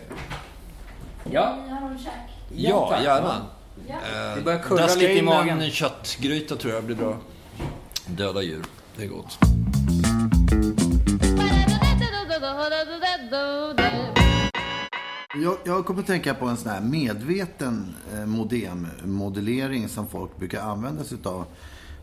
Ja, 1.31 1.57
Ni 1.65 1.71
har 1.71 1.91
en 1.91 1.99
käk? 1.99 2.13
Ja, 2.55 2.89
tack. 2.91 3.05
gärna. 3.05 3.47
Ja. 3.89 3.97
Det 4.37 4.43
börjar 4.43 4.63
kurra 4.63 4.87
lite 4.87 5.13
i 5.13 5.23
magen. 5.23 5.61
en 5.61 5.71
köttgryta 5.71 6.57
tror 6.57 6.75
jag 6.75 6.85
blir 6.85 6.97
bra. 6.97 7.17
Döda 8.07 8.43
djur, 8.43 8.65
det 8.97 9.05
är 9.05 9.09
gott. 9.09 9.39
Jag, 15.43 15.57
jag 15.65 15.87
kommer 15.87 16.01
att 16.01 16.07
tänka 16.07 16.35
på 16.35 16.47
en 16.47 16.57
sån 16.57 16.71
här 16.71 16.81
medveten 16.81 17.95
eh, 18.15 18.27
modemmodellering 18.27 19.89
som 19.89 20.07
folk 20.07 20.39
brukar 20.39 20.63
använda 20.63 21.05
sig 21.05 21.19
av 21.25 21.45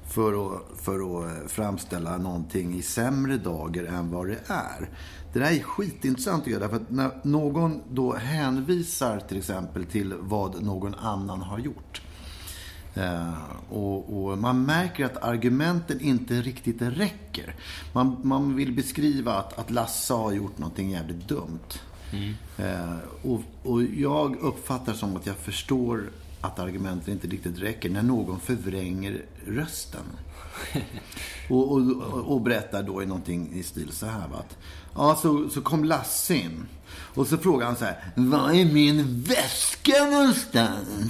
för 0.08 0.56
att, 0.56 0.62
för 0.82 0.96
att 0.96 1.32
eh, 1.32 1.48
framställa 1.48 2.17
någonting 2.17 2.76
i 2.76 2.82
sämre 2.82 3.38
dagar 3.38 3.84
än 3.84 4.12
vad 4.12 4.28
det 4.28 4.39
är. 4.48 4.89
Det 5.34 5.39
där 5.39 5.52
är 5.52 5.60
skitintressant 5.60 6.43
att 6.43 6.48
göra 6.48 6.60
därför 6.60 6.76
att 6.76 6.89
när 6.89 7.12
någon 7.24 7.82
då 7.91 8.13
hänvisar 8.13 9.19
till 9.19 9.38
exempel 9.38 9.86
till 9.86 10.13
vad 10.19 10.63
någon 10.63 10.96
annan 10.96 11.41
har 11.41 11.60
gjort. 11.60 12.02
Eh, 12.93 13.34
och, 13.69 14.24
och 14.24 14.38
man 14.38 14.65
märker 14.65 15.06
att 15.06 15.24
argumenten 15.24 16.02
inte 16.02 16.34
riktigt 16.41 16.82
räcker. 16.82 17.56
Man, 17.93 18.17
man 18.24 18.56
vill 18.56 18.72
beskriva 18.72 19.34
att, 19.34 19.60
att 19.60 19.72
Lasse 19.72 20.13
har 20.13 20.32
gjort 20.32 20.58
någonting 20.58 20.91
jävligt 20.91 21.28
dumt. 21.28 21.80
Eh, 22.58 22.97
och, 23.21 23.41
och 23.63 23.84
jag 23.84 24.36
uppfattar 24.36 24.93
som 24.93 25.15
att 25.15 25.26
jag 25.26 25.36
förstår 25.36 26.10
att 26.41 26.60
argumenten 26.60 27.13
inte 27.13 27.28
riktigt 27.28 27.60
räcker 27.60 27.89
när 27.89 28.04
någon 28.04 28.39
förvränger 28.39 29.21
rösten. 29.45 30.06
och, 31.49 31.71
och, 31.71 31.82
och 32.32 32.41
berättar 32.41 32.84
då 32.84 33.04
i 33.04 33.06
någonting 33.06 33.54
i 33.54 33.63
stil 33.63 33.91
så 33.91 34.06
här 34.06 34.28
va, 34.28 34.38
att 34.38 34.58
ja, 34.95 35.19
så, 35.21 35.49
så 35.49 35.62
kom 35.62 35.84
Lasse 35.86 36.36
in. 36.36 36.65
Och 37.15 37.28
så 37.28 37.38
frågar 37.38 37.65
han 37.65 37.76
så 37.76 37.86
här, 37.86 38.12
var 38.15 38.52
är 38.52 38.65
min 38.65 39.21
väska 39.21 40.06
någonstans? 40.12 41.10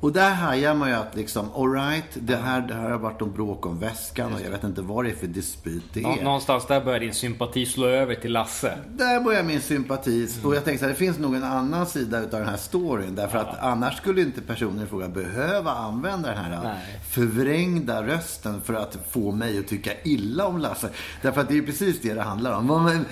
Och 0.00 0.12
där 0.12 0.30
hajar 0.30 0.74
man 0.74 0.88
ju 0.88 0.94
att 0.94 1.16
liksom, 1.16 1.48
alright, 1.56 2.04
det 2.14 2.36
här, 2.36 2.60
det 2.60 2.74
här 2.74 2.90
har 2.90 2.98
varit 2.98 3.22
om 3.22 3.32
bråk 3.32 3.66
om 3.66 3.78
väskan 3.78 4.32
och 4.34 4.40
jag 4.44 4.50
vet 4.50 4.64
inte 4.64 4.82
vad 4.82 5.04
det 5.04 5.10
är 5.10 5.14
för 5.14 5.26
dispyt 5.26 5.82
det 5.92 6.02
är. 6.02 6.24
Någonstans 6.24 6.66
där 6.66 6.84
börjar 6.84 7.00
din 7.00 7.14
sympati 7.14 7.66
slå 7.66 7.86
över 7.86 8.14
till 8.14 8.32
Lasse. 8.32 8.78
Där 8.88 9.20
börjar 9.20 9.42
min 9.42 9.60
sympati. 9.60 10.28
Och 10.44 10.56
jag 10.56 10.64
tänker 10.64 10.78
så 10.78 10.84
här, 10.84 10.92
det 10.92 10.98
finns 10.98 11.18
nog 11.18 11.34
en 11.34 11.44
annan 11.44 11.86
sida 11.86 12.18
utav 12.20 12.40
den 12.40 12.48
här 12.48 12.56
storyn. 12.56 13.14
Därför 13.14 13.38
att 13.38 13.58
annars 13.60 13.96
skulle 13.96 14.20
inte 14.20 14.40
personen 14.40 14.84
i 14.84 14.86
fråga 14.86 15.08
behöva 15.08 15.70
använda 15.70 16.28
den 16.28 16.38
här 16.38 16.60
Nej. 16.62 17.00
förvrängda 17.10 18.06
rösten 18.06 18.60
för 18.60 18.74
att 18.74 18.98
få 19.10 19.32
mig 19.32 19.58
att 19.58 19.68
tycka 19.68 19.90
illa 20.04 20.46
om 20.46 20.58
Lasse. 20.58 20.88
Därför 21.22 21.40
att 21.40 21.48
det 21.48 21.58
är 21.58 21.62
precis 21.62 22.00
det 22.02 22.14
det 22.14 22.22
handlar 22.22 22.52
om. 22.52 23.04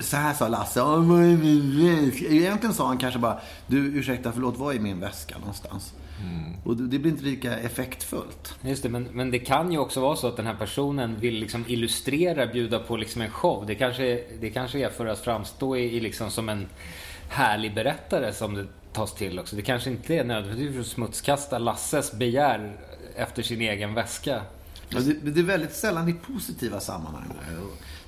Så 0.00 0.16
här 0.16 0.34
sa 0.34 0.48
Lasse. 0.48 0.80
"Ja, 0.80 0.96
vad 0.96 1.20
är 1.22 1.36
min 1.36 2.04
väska?" 2.04 2.24
Egentligen 2.24 2.74
sa 2.74 2.86
han 2.86 2.98
kanske 2.98 3.18
bara, 3.20 3.38
du 3.66 3.78
ursäkta, 3.78 4.32
förlåt, 4.32 4.58
vad 4.58 4.74
är 4.74 4.80
min 4.80 5.00
väska 5.00 5.38
någonstans? 5.38 5.92
Och 6.64 6.76
det 6.76 6.86
det 6.86 6.98
blir 6.98 7.12
inte 7.12 7.24
lika 7.24 7.58
effektfullt. 7.58 8.54
Just 8.62 8.82
det, 8.82 8.88
men, 8.88 9.08
men 9.12 9.30
det 9.30 9.38
kan 9.38 9.72
ju 9.72 9.78
också 9.78 10.00
vara 10.00 10.16
så 10.16 10.26
att 10.26 10.36
den 10.36 10.46
här 10.46 10.54
personen 10.54 11.20
vill 11.20 11.34
liksom 11.34 11.64
illustrera, 11.68 12.46
bjuda 12.46 12.78
på 12.78 12.96
liksom 12.96 13.22
en 13.22 13.30
show. 13.30 13.66
Det 13.66 13.74
kanske, 13.74 14.24
det 14.40 14.50
kanske 14.50 14.78
är 14.78 14.88
för 14.88 15.06
att 15.06 15.18
framstå 15.18 15.76
i, 15.76 15.96
i 15.96 16.00
liksom 16.00 16.30
som 16.30 16.48
en 16.48 16.66
härlig 17.28 17.74
berättare 17.74 18.32
som 18.32 18.54
det 18.54 18.66
tas 18.92 19.14
till 19.14 19.38
också. 19.38 19.56
Det 19.56 19.62
kanske 19.62 19.90
inte 19.90 20.14
är 20.14 20.24
nödvändigt 20.24 20.72
för 20.72 20.80
att 20.80 20.86
smutskasta 20.86 21.58
Lasses 21.58 22.12
begär 22.12 22.76
efter 23.16 23.42
sin 23.42 23.60
egen 23.60 23.94
väska. 23.94 24.42
Ja, 24.88 25.00
det, 25.00 25.30
det 25.30 25.40
är 25.40 25.44
väldigt 25.44 25.74
sällan 25.74 26.08
i 26.08 26.12
positiva 26.14 26.80
sammanhang. 26.80 27.32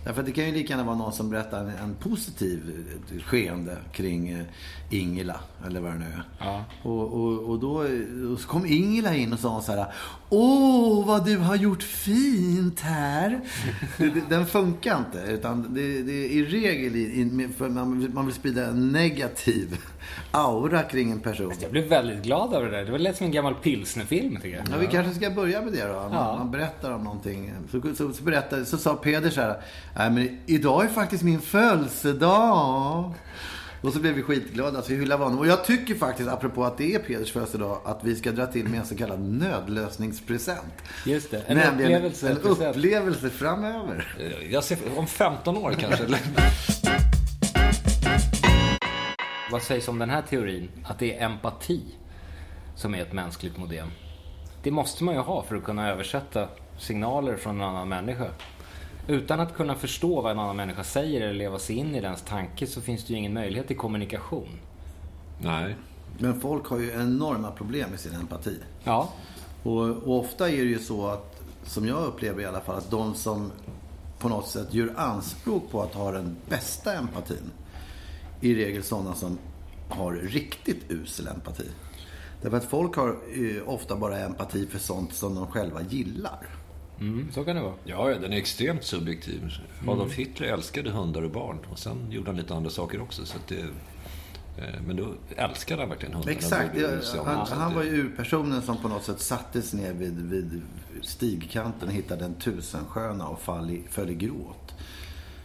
Därför 0.04 0.20
att 0.20 0.26
det 0.26 0.32
kan 0.32 0.46
ju 0.46 0.52
lika 0.52 0.72
gärna 0.72 0.84
vara 0.84 0.96
någon 0.96 1.12
som 1.12 1.30
berättar 1.30 1.72
en, 1.82 1.94
positiv 1.94 2.86
eh, 3.12 3.22
skeende 3.22 3.76
kring 3.92 4.28
eh, 4.28 4.44
Ingela, 4.90 5.40
eller 5.66 5.80
vad 5.80 5.92
det 5.92 5.98
nu 5.98 6.04
är. 6.04 6.22
Ja. 6.38 6.64
Och, 6.82 7.12
och, 7.12 7.50
och 7.50 7.58
då 7.58 7.74
och 8.32 8.40
så 8.40 8.48
kom 8.48 8.66
Ingela 8.66 9.14
in 9.14 9.32
och 9.32 9.38
sa 9.38 9.62
så 9.62 9.72
här. 9.72 9.86
Åh, 10.36 11.06
vad 11.06 11.24
du 11.24 11.36
har 11.38 11.56
gjort 11.56 11.82
fint 11.82 12.80
här. 12.80 13.40
Den 14.28 14.46
funkar 14.46 14.98
inte. 14.98 15.32
Utan 15.32 15.74
det, 15.74 16.02
det 16.02 16.12
är 16.12 16.28
i 16.30 16.44
regel, 16.44 17.52
för 17.58 17.68
man, 17.68 18.00
vill- 18.26 18.34
sprida 18.34 18.66
en 18.66 18.92
negativ 18.92 19.76
aura 20.30 20.82
kring 20.82 21.10
en 21.10 21.20
person. 21.20 21.52
Jag 21.60 21.70
blev 21.70 21.84
väldigt 21.88 22.22
glad 22.22 22.54
över 22.54 22.70
det 22.70 22.76
där. 22.76 22.84
Det 22.84 22.92
var 22.92 22.98
lät 22.98 23.16
som 23.16 23.26
en 23.26 23.32
gammal 23.32 23.54
pilsnerfilm 23.54 24.36
tycker 24.42 24.56
jag. 24.56 24.64
Ja, 24.72 24.76
vi 24.80 24.86
kanske 24.86 25.14
ska 25.14 25.30
börja 25.30 25.60
med 25.62 25.72
det 25.72 25.84
då. 25.86 25.92
Man, 25.94 26.12
Ja. 26.12 26.36
man 26.38 26.50
berättar 26.50 26.90
om 26.92 27.04
någonting. 27.04 27.52
Så, 27.70 27.80
så, 27.96 28.12
så, 28.12 28.22
berättade, 28.24 28.64
så 28.64 28.78
sa 28.78 28.94
Peder 28.94 29.30
så 29.30 29.40
här. 29.40 29.56
Nej, 29.96 30.10
men 30.10 30.38
idag 30.46 30.84
är 30.84 30.88
faktiskt 30.88 31.22
min 31.22 31.40
födelsedag. 31.40 33.12
Och 33.84 33.92
så 33.92 34.00
blev 34.00 34.14
vi 34.14 34.22
skitglada, 34.22 34.82
så 34.82 34.92
vi 34.92 34.98
hyllade 34.98 35.24
honom. 35.24 35.38
Och 35.38 35.46
jag 35.46 35.64
tycker 35.64 35.94
faktiskt, 35.94 36.28
apropå 36.28 36.64
att 36.64 36.78
det 36.78 36.94
är 36.94 36.98
Peders 36.98 37.32
födelsedag, 37.32 37.80
att 37.84 38.04
vi 38.04 38.16
ska 38.16 38.32
dra 38.32 38.46
till 38.46 38.68
med 38.68 38.80
en 38.80 38.86
så 38.86 38.96
kallad 38.96 39.20
nödlösningspresent. 39.20 40.74
Just 41.06 41.30
det, 41.30 41.38
en 41.46 41.56
Nämligen 41.56 42.04
upplevelse. 42.04 42.30
En 42.30 42.38
upplevelse 42.38 43.30
framöver. 43.30 44.16
Jag 44.50 44.64
ser, 44.64 44.78
om 44.96 45.06
15 45.06 45.56
år 45.56 45.72
kanske. 45.72 46.06
Vad 49.50 49.62
sägs 49.62 49.88
om 49.88 49.98
den 49.98 50.10
här 50.10 50.22
teorin? 50.22 50.68
Att 50.84 50.98
det 50.98 51.18
är 51.18 51.24
empati 51.24 51.82
som 52.76 52.94
är 52.94 53.02
ett 53.02 53.12
mänskligt 53.12 53.56
modem. 53.56 53.88
Det 54.62 54.70
måste 54.70 55.04
man 55.04 55.14
ju 55.14 55.20
ha 55.20 55.42
för 55.42 55.56
att 55.56 55.64
kunna 55.64 55.90
översätta 55.90 56.48
signaler 56.78 57.36
från 57.36 57.60
en 57.60 57.66
annan 57.66 57.88
människa. 57.88 58.26
Utan 59.06 59.40
att 59.40 59.54
kunna 59.54 59.74
förstå 59.74 60.20
vad 60.20 60.32
en 60.32 60.38
annan 60.38 60.56
människa 60.56 60.84
säger 60.84 61.20
eller 61.20 61.34
leva 61.34 61.58
sig 61.58 61.76
in 61.76 61.94
i 61.94 62.00
dens 62.00 62.22
tanke 62.22 62.66
så 62.66 62.80
finns 62.80 63.04
det 63.04 63.12
ju 63.12 63.18
ingen 63.18 63.34
möjlighet 63.34 63.66
till 63.66 63.76
kommunikation. 63.76 64.48
Nej. 65.38 65.76
Men 66.18 66.40
folk 66.40 66.66
har 66.66 66.78
ju 66.78 66.92
enorma 66.92 67.50
problem 67.50 67.90
med 67.90 68.00
sin 68.00 68.14
empati. 68.14 68.58
Ja, 68.84 69.12
Och, 69.62 69.88
och 69.88 70.18
ofta 70.18 70.50
är 70.50 70.56
det 70.56 70.70
ju 70.70 70.78
så 70.78 71.06
att, 71.06 71.42
som 71.64 71.88
jag 71.88 72.04
upplever 72.04 72.42
i 72.42 72.44
alla 72.44 72.60
fall, 72.60 72.76
att 72.76 72.90
de 72.90 73.14
som 73.14 73.52
på 74.18 74.28
något 74.28 74.48
sätt 74.48 74.74
gör 74.74 74.92
anspråk 74.96 75.70
på 75.70 75.82
att 75.82 75.94
ha 75.94 76.10
den 76.12 76.36
bästa 76.48 76.94
empatin, 76.94 77.50
är 78.40 78.46
i 78.48 78.54
regel 78.54 78.82
sådana 78.82 79.14
som 79.14 79.38
har 79.88 80.12
riktigt 80.12 80.90
usel 80.90 81.28
empati. 81.28 81.68
Därför 82.42 82.56
att 82.56 82.64
folk 82.64 82.96
har 82.96 83.08
eh, 83.08 83.68
ofta 83.68 83.96
bara 83.96 84.18
empati 84.18 84.66
för 84.66 84.78
sånt 84.78 85.14
som 85.14 85.34
de 85.34 85.46
själva 85.46 85.82
gillar. 85.82 86.46
Mm, 87.00 87.28
så 87.32 87.44
kan 87.44 87.56
det 87.56 87.62
vara. 87.62 87.74
Ja, 87.84 88.10
ja, 88.10 88.18
den 88.18 88.32
är 88.32 88.36
extremt 88.36 88.84
subjektiv. 88.84 89.50
Adolf 89.86 90.14
Hitler 90.14 90.48
älskade 90.48 90.90
hundar 90.90 91.22
och 91.22 91.30
barn. 91.30 91.58
Och 91.72 91.78
sen 91.78 92.10
gjorde 92.10 92.28
han 92.28 92.36
lite 92.36 92.54
andra 92.54 92.70
saker 92.70 93.02
också. 93.02 93.26
Så 93.26 93.36
att 93.36 93.48
det, 93.48 93.60
eh, 93.60 94.80
men 94.86 94.96
då 94.96 95.14
älskade 95.36 95.82
han 95.82 95.88
verkligen 95.88 96.14
hundarna. 96.14 96.36
Exakt. 96.36 96.76
Om. 97.18 97.26
han, 97.26 97.46
han 97.46 97.74
var 97.74 97.82
ju 97.82 97.90
urpersonen 97.90 98.62
som 98.62 98.76
på 98.76 98.88
något 98.88 99.04
sätt 99.04 99.20
sattes 99.20 99.72
ner 99.72 99.92
vid, 99.92 100.30
vid 100.30 100.62
stigkanten 101.02 101.88
och 101.88 101.94
hittade 101.94 102.24
en 102.24 102.34
tusensköna 102.34 103.28
och 103.28 103.40
fall 103.40 103.70
i, 103.70 103.82
föll 103.90 104.10
i 104.10 104.14
gråt. 104.14 104.74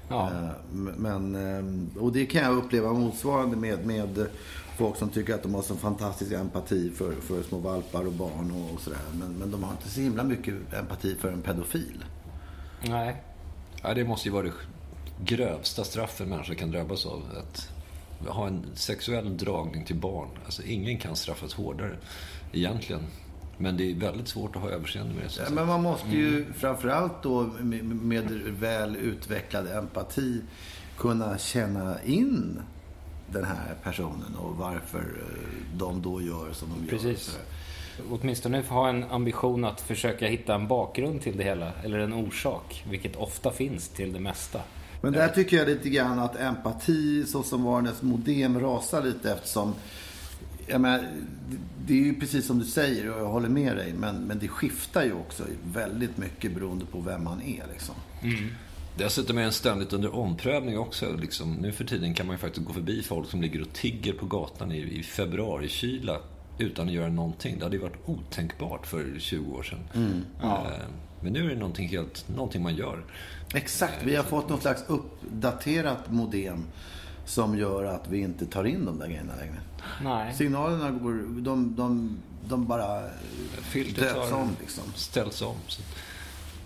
Ja. 0.09 0.31
Eh, 0.31 0.49
Men, 0.97 1.35
eh, 1.35 2.01
och 2.01 2.13
det 2.13 2.25
kan 2.25 2.43
jag 2.43 2.57
uppleva 2.57 2.93
motsvarande 2.93 3.57
med, 3.57 3.85
med 3.85 4.27
folk 4.79 4.97
som 4.97 5.09
tycker 5.09 5.33
att 5.33 5.43
de 5.43 5.55
har 5.55 5.61
så 5.61 5.75
fantastisk 5.75 6.31
empati 6.31 6.91
för, 6.95 7.13
för 7.13 7.43
små 7.43 7.57
valpar 7.57 8.07
och 8.07 8.13
barn 8.13 8.51
och, 8.51 8.73
och 8.73 8.81
sådär. 8.81 8.99
Men, 9.19 9.33
men 9.33 9.51
de 9.51 9.63
har 9.63 9.71
inte 9.71 9.89
så 9.89 10.01
himla 10.01 10.23
mycket 10.23 10.73
empati 10.73 11.15
för 11.15 11.31
en 11.31 11.41
pedofil. 11.41 12.05
Nej. 12.81 13.23
Ja, 13.83 13.93
det 13.93 14.03
måste 14.03 14.27
ju 14.27 14.33
vara 14.33 14.43
det 14.43 14.53
grövsta 15.23 15.83
straff 15.83 16.21
en 16.21 16.29
människa 16.29 16.55
kan 16.55 16.71
drabbas 16.71 17.05
av. 17.05 17.23
Att 17.37 17.69
ha 18.27 18.47
en 18.47 18.65
sexuell 18.73 19.37
dragning 19.37 19.85
till 19.85 19.95
barn. 19.95 20.29
Alltså, 20.45 20.63
ingen 20.63 20.97
kan 20.97 21.15
straffas 21.15 21.53
hårdare 21.53 21.97
egentligen. 22.51 23.01
Men 23.57 23.77
det 23.77 23.91
är 23.91 23.95
väldigt 23.95 24.27
svårt 24.27 24.55
att 24.55 24.61
ha 24.61 24.69
överseende 24.69 25.13
med 25.13 25.23
det. 25.23 25.43
Ja. 25.43 25.49
Men 25.49 25.67
man 25.67 25.83
måste 25.83 26.09
ju 26.09 26.53
framförallt 26.53 27.23
då 27.23 27.41
med, 27.59 27.83
med 27.85 28.31
väl 28.59 28.95
utvecklad 28.95 29.67
empati 29.67 30.41
kunna 30.97 31.37
känna 31.37 32.03
in 32.03 32.61
den 33.33 33.45
här 33.45 33.75
personen 33.83 34.35
och 34.39 34.57
varför 34.57 34.99
eh, 34.99 35.77
de 35.77 36.01
då 36.01 36.21
gör 36.21 36.53
som 36.53 36.69
de 36.69 36.83
gör. 36.83 36.89
Precis. 36.89 37.21
Sådär. 37.21 37.41
Åtminstone 38.09 38.61
ha 38.61 38.89
en 38.89 39.03
ambition 39.03 39.65
att 39.65 39.81
försöka 39.81 40.27
hitta 40.27 40.55
en 40.55 40.67
bakgrund 40.67 41.21
till 41.21 41.37
det 41.37 41.43
hela. 41.43 41.71
Eller 41.83 41.99
en 41.99 42.13
orsak. 42.13 42.85
Vilket 42.89 43.15
ofta 43.15 43.51
finns 43.51 43.87
till 43.87 44.13
det 44.13 44.19
mesta. 44.19 44.61
Men 45.01 45.13
där 45.13 45.27
tycker 45.27 45.57
jag 45.57 45.67
lite 45.67 45.89
grann 45.89 46.19
att 46.19 46.35
empati 46.35 47.25
så 47.27 47.43
som 47.43 47.63
varandes 47.63 48.01
modem 48.01 48.59
rasar 48.59 49.03
lite 49.03 49.31
eftersom 49.31 49.73
jag 50.67 50.81
menar, 50.81 51.07
det 51.85 51.93
är 51.93 51.97
ju 51.97 52.19
precis 52.19 52.45
som 52.45 52.59
du 52.59 52.65
säger 52.65 53.11
och 53.11 53.21
jag 53.21 53.27
håller 53.27 53.49
med 53.49 53.75
dig. 53.77 53.93
Men, 53.93 54.15
men 54.15 54.39
det 54.39 54.47
skiftar 54.47 55.03
ju 55.03 55.13
också 55.13 55.43
väldigt 55.73 56.17
mycket 56.17 56.53
beroende 56.55 56.85
på 56.85 56.99
vem 56.99 57.23
man 57.23 57.41
är. 57.41 57.63
Liksom. 57.73 57.95
Dessutom 58.99 59.37
är 59.37 59.41
den 59.41 59.51
ständigt 59.51 59.93
under 59.93 60.15
omprövning 60.15 60.77
också. 60.79 61.15
Liksom, 61.15 61.53
nu 61.53 61.71
för 61.71 61.85
tiden 61.85 62.13
kan 62.13 62.27
man 62.27 62.33
ju 62.33 62.37
faktiskt 62.39 62.67
gå 62.67 62.73
förbi 62.73 63.03
folk 63.03 63.29
som 63.29 63.41
ligger 63.41 63.61
och 63.61 63.73
tigger 63.73 64.13
på 64.13 64.25
gatan 64.25 64.71
i, 64.71 64.77
i 64.99 65.03
februarikyla 65.03 66.17
utan 66.57 66.87
att 66.87 66.93
göra 66.93 67.09
någonting. 67.09 67.59
Det 67.59 67.65
hade 67.65 67.75
ju 67.75 67.81
varit 67.81 67.99
otänkbart 68.05 68.87
för 68.87 69.15
20 69.19 69.55
år 69.55 69.63
sedan. 69.63 69.79
Eh, 70.43 70.63
Men 71.21 71.33
nu 71.33 71.45
är 71.45 71.49
det 71.49 71.59
någonting, 71.59 71.87
helt, 71.87 72.29
någonting 72.29 72.63
man 72.63 72.75
gör. 72.75 73.05
Exakt, 73.53 74.03
vi 74.03 74.15
har 74.15 74.23
fått 74.23 74.49
något 74.49 74.61
slags 74.61 74.83
uppdaterat 74.87 76.11
modem 76.11 76.63
som 77.25 77.57
gör 77.57 77.83
att 77.83 78.07
vi 78.07 78.19
inte 78.19 78.45
tar 78.45 78.63
in 78.63 78.85
de 78.85 78.99
där 78.99 79.07
grejerna 79.07 79.35
längre. 79.35 79.59
Nej. 80.03 80.33
Signalerna 80.33 80.91
går, 80.91 81.41
de, 81.41 81.75
de, 81.75 82.17
de 82.49 82.65
bara 82.65 83.09
Filtret 83.61 84.15
döps 84.15 84.31
om 84.31 84.55
liksom. 84.59 84.83
ställts 84.95 85.41
om. 85.41 85.55
Så. 85.67 85.81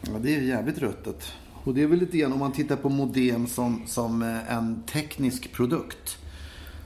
Ja, 0.01 0.11
det 0.19 0.35
är 0.35 0.41
jävligt 0.41 0.77
ruttet. 0.77 1.33
Och 1.63 1.73
det 1.73 1.81
är 1.81 1.87
väl 1.87 1.99
lite 1.99 2.17
grann 2.17 2.33
om 2.33 2.39
man 2.39 2.51
tittar 2.51 2.75
på 2.75 2.89
modem 2.89 3.47
som, 3.47 3.83
som 3.87 4.21
eh, 4.21 4.55
en 4.55 4.83
teknisk 4.83 5.51
produkt. 5.51 6.17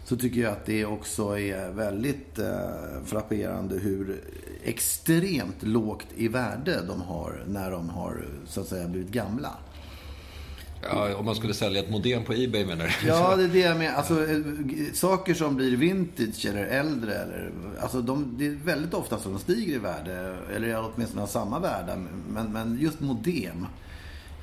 Så 0.06 0.18
tycker 0.18 0.42
jag 0.42 0.52
att 0.52 0.66
det 0.66 0.86
också 0.86 1.40
är 1.40 1.72
väldigt 1.72 2.40
eh, 2.40 3.04
frapperande 3.06 3.76
hur 3.76 4.22
extremt 4.64 5.64
lågt 5.64 6.08
i 6.16 6.28
värde 6.28 6.82
de 6.88 7.02
har 7.02 7.44
när 7.48 7.72
de 7.72 7.90
har 7.90 8.26
så 8.46 8.62
att 8.62 8.68
säga 8.68 8.88
blivit 8.88 9.12
gamla. 9.12 9.52
Ja, 10.82 11.16
om 11.16 11.26
man 11.26 11.36
skulle 11.36 11.54
sälja 11.54 11.84
ett 11.84 11.90
modem 11.90 12.24
på 12.24 12.34
Ebay 12.34 12.66
menar 12.66 12.86
du? 13.02 13.08
Ja, 13.08 13.36
det 13.36 13.44
är 13.44 13.48
det 13.48 13.60
jag 13.60 13.78
menar. 13.78 13.96
Alltså, 13.96 14.30
eh, 14.30 14.40
saker 14.94 15.34
som 15.34 15.56
blir 15.56 15.78
vintage 15.78 16.46
eller 16.46 16.66
äldre. 16.66 17.14
Eller, 17.16 17.52
alltså 17.80 18.02
de, 18.02 18.36
det 18.38 18.46
är 18.48 18.52
väldigt 18.52 18.94
ofta 18.94 19.20
som 19.20 19.32
de 19.32 19.40
stiger 19.40 19.76
i 19.76 19.78
värde. 19.78 20.38
Eller 20.56 20.92
åtminstone 20.94 21.22
har 21.22 21.28
samma 21.28 21.60
värde. 21.60 21.98
Men, 22.30 22.52
men 22.54 22.78
just 22.80 23.00
modem. 23.00 23.66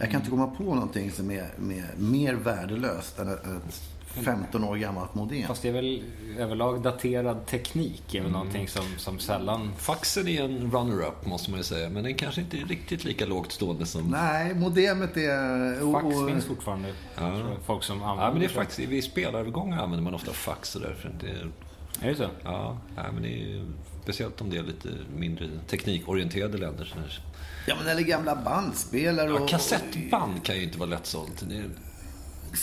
Jag 0.05 0.11
kan 0.11 0.21
inte 0.21 0.31
komma 0.31 0.47
på 0.47 0.62
någonting 0.62 1.11
som 1.11 1.31
är, 1.31 1.49
med, 1.57 1.85
mer 1.97 2.35
värdelöst 2.35 3.19
än 3.19 3.29
ett, 3.29 3.47
ett 3.47 3.83
15 4.25 4.64
år 4.64 4.77
gammalt 4.77 5.14
modem. 5.14 5.47
Fast 5.47 5.62
det 5.62 5.69
är 5.69 5.73
väl 5.73 6.03
överlag 6.38 6.83
daterad 6.83 7.47
teknik. 7.47 8.14
är 8.14 8.23
väl 8.23 8.31
någonting 8.31 8.69
som, 8.69 8.85
som 8.97 9.19
sällan... 9.19 9.73
Faxen 9.79 10.29
är 10.29 10.43
en 10.43 10.71
runner-up 10.71 11.27
måste 11.27 11.51
man 11.51 11.61
ju 11.61 11.64
säga. 11.64 11.90
Men 11.90 12.05
den 12.05 12.14
kanske 12.14 12.40
inte 12.40 12.57
är 12.57 12.64
riktigt 12.64 13.05
lika 13.05 13.27
lågt 13.27 13.53
stående 13.53 13.87
som... 13.87 14.11
Nej, 14.11 14.55
modemet 14.55 15.17
är... 15.17 15.92
Fax 15.92 16.17
och- 16.17 16.29
finns 16.29 16.44
fortfarande. 16.44 16.88
jag, 17.17 17.42
Folk 17.67 17.83
som 17.83 18.02
använder 18.02 18.25
Ja, 18.25 18.31
men 18.31 18.40
det 18.40 18.46
är 18.46 18.48
faktiskt, 18.48 18.88
vid 18.88 19.05
spelarövergångar 19.05 19.83
använder 19.83 20.05
man 20.05 20.15
ofta 20.15 20.33
fax 20.33 20.77
och 20.77 20.83
därför 20.83 21.13
det 21.21 21.27
är 21.29 21.50
Är 22.00 22.11
det 22.11 22.17
så? 22.17 22.27
Ja, 22.44 22.79
nej, 22.96 23.07
men 23.13 23.23
det 23.23 23.29
är 23.29 23.65
speciellt 24.02 24.40
om 24.40 24.50
det 24.50 24.57
är 24.57 24.63
lite 24.63 24.88
mindre 25.17 25.48
teknikorienterade 25.69 26.59
länder. 26.59 26.85
Så 26.85 26.94
där. 26.98 27.21
Ja, 27.67 27.75
men 27.79 27.88
eller 27.88 28.02
gamla 28.02 28.37
bandspelare 28.37 29.33
och... 29.33 29.40
Ja, 29.40 29.46
kassettband 29.46 30.42
kan 30.44 30.56
ju 30.56 30.62
inte 30.62 30.79
vara 30.79 30.90
lättsålt. 30.90 31.44
Det 31.48 31.65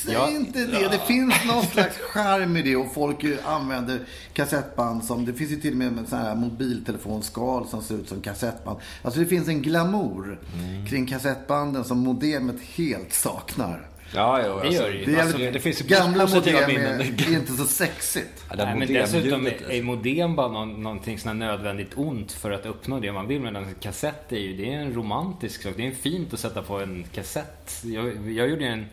Säg 0.05 0.13
Ja. 0.13 0.29
inte 0.29 0.65
det. 0.65 0.87
Det 0.87 0.99
finns 1.07 1.35
någon 1.47 1.63
slags 1.73 1.97
charm 1.97 2.57
i 2.57 2.61
det 2.61 2.75
och 2.75 2.93
folk 2.93 3.25
använder 3.45 3.99
kassettband 4.33 5.03
som... 5.05 5.25
Det 5.25 5.33
finns 5.33 5.51
ju 5.51 5.55
till 5.61 5.71
och 5.71 5.77
med 5.77 5.87
en 5.87 6.07
sån 6.07 6.19
här 6.19 6.35
mobiltelefonskal 6.35 7.67
som 7.67 7.81
ser 7.83 7.95
ut 7.95 8.09
som 8.09 8.21
kassettband. 8.21 8.79
Alltså 9.01 9.19
det 9.19 9.25
finns 9.25 9.47
en 9.47 9.61
glamour 9.61 10.39
Mm. 10.55 10.85
kring 10.87 11.05
kassettbanden 11.07 11.83
som 11.83 11.99
modemet 11.99 12.55
helt 12.75 13.13
saknar. 13.13 13.87
Ja, 14.13 14.41
ja, 14.41 14.59
Det 14.63 14.69
gör 14.69 14.89
det 14.89 14.97
ju. 14.97 15.05
Det 15.05 15.21
alltså, 15.21 15.37
det 15.37 15.59
finns 15.59 15.81
ju 15.81 15.85
gamla 15.85 16.23
positiva 16.23 16.61
modem 16.61 16.75
minnen. 16.75 17.01
är, 17.01 17.33
är 17.33 17.39
inte 17.39 17.51
så 17.51 17.65
sexigt. 17.65 18.45
Ja, 18.49 18.55
det 18.55 18.65
Nej, 18.65 18.75
men 18.75 18.93
dessutom 18.93 19.47
är, 19.47 19.71
är 19.71 19.83
modem 19.83 20.35
bara 20.35 20.47
någon, 20.47 20.83
någonting 20.83 21.17
här 21.25 21.33
nödvändigt 21.33 21.91
ont 21.95 22.31
för 22.31 22.51
att 22.51 22.65
uppnå 22.65 22.99
det 22.99 23.11
man 23.11 23.27
vill. 23.27 23.41
Medan 23.41 23.63
en 23.63 23.75
kassett 23.75 24.31
är 24.31 24.39
ju 24.39 24.57
det 24.57 24.73
är 24.73 24.77
en 24.77 24.93
romantisk 24.93 25.63
sak. 25.63 25.73
Det 25.77 25.87
är 25.87 25.91
fint 25.91 26.33
att 26.33 26.39
sätta 26.39 26.61
på 26.61 26.79
en 26.79 27.05
kassett. 27.13 27.83
Jag, 27.83 28.31
jag 28.31 28.49
gjorde 28.49 28.65
en, 28.65 28.85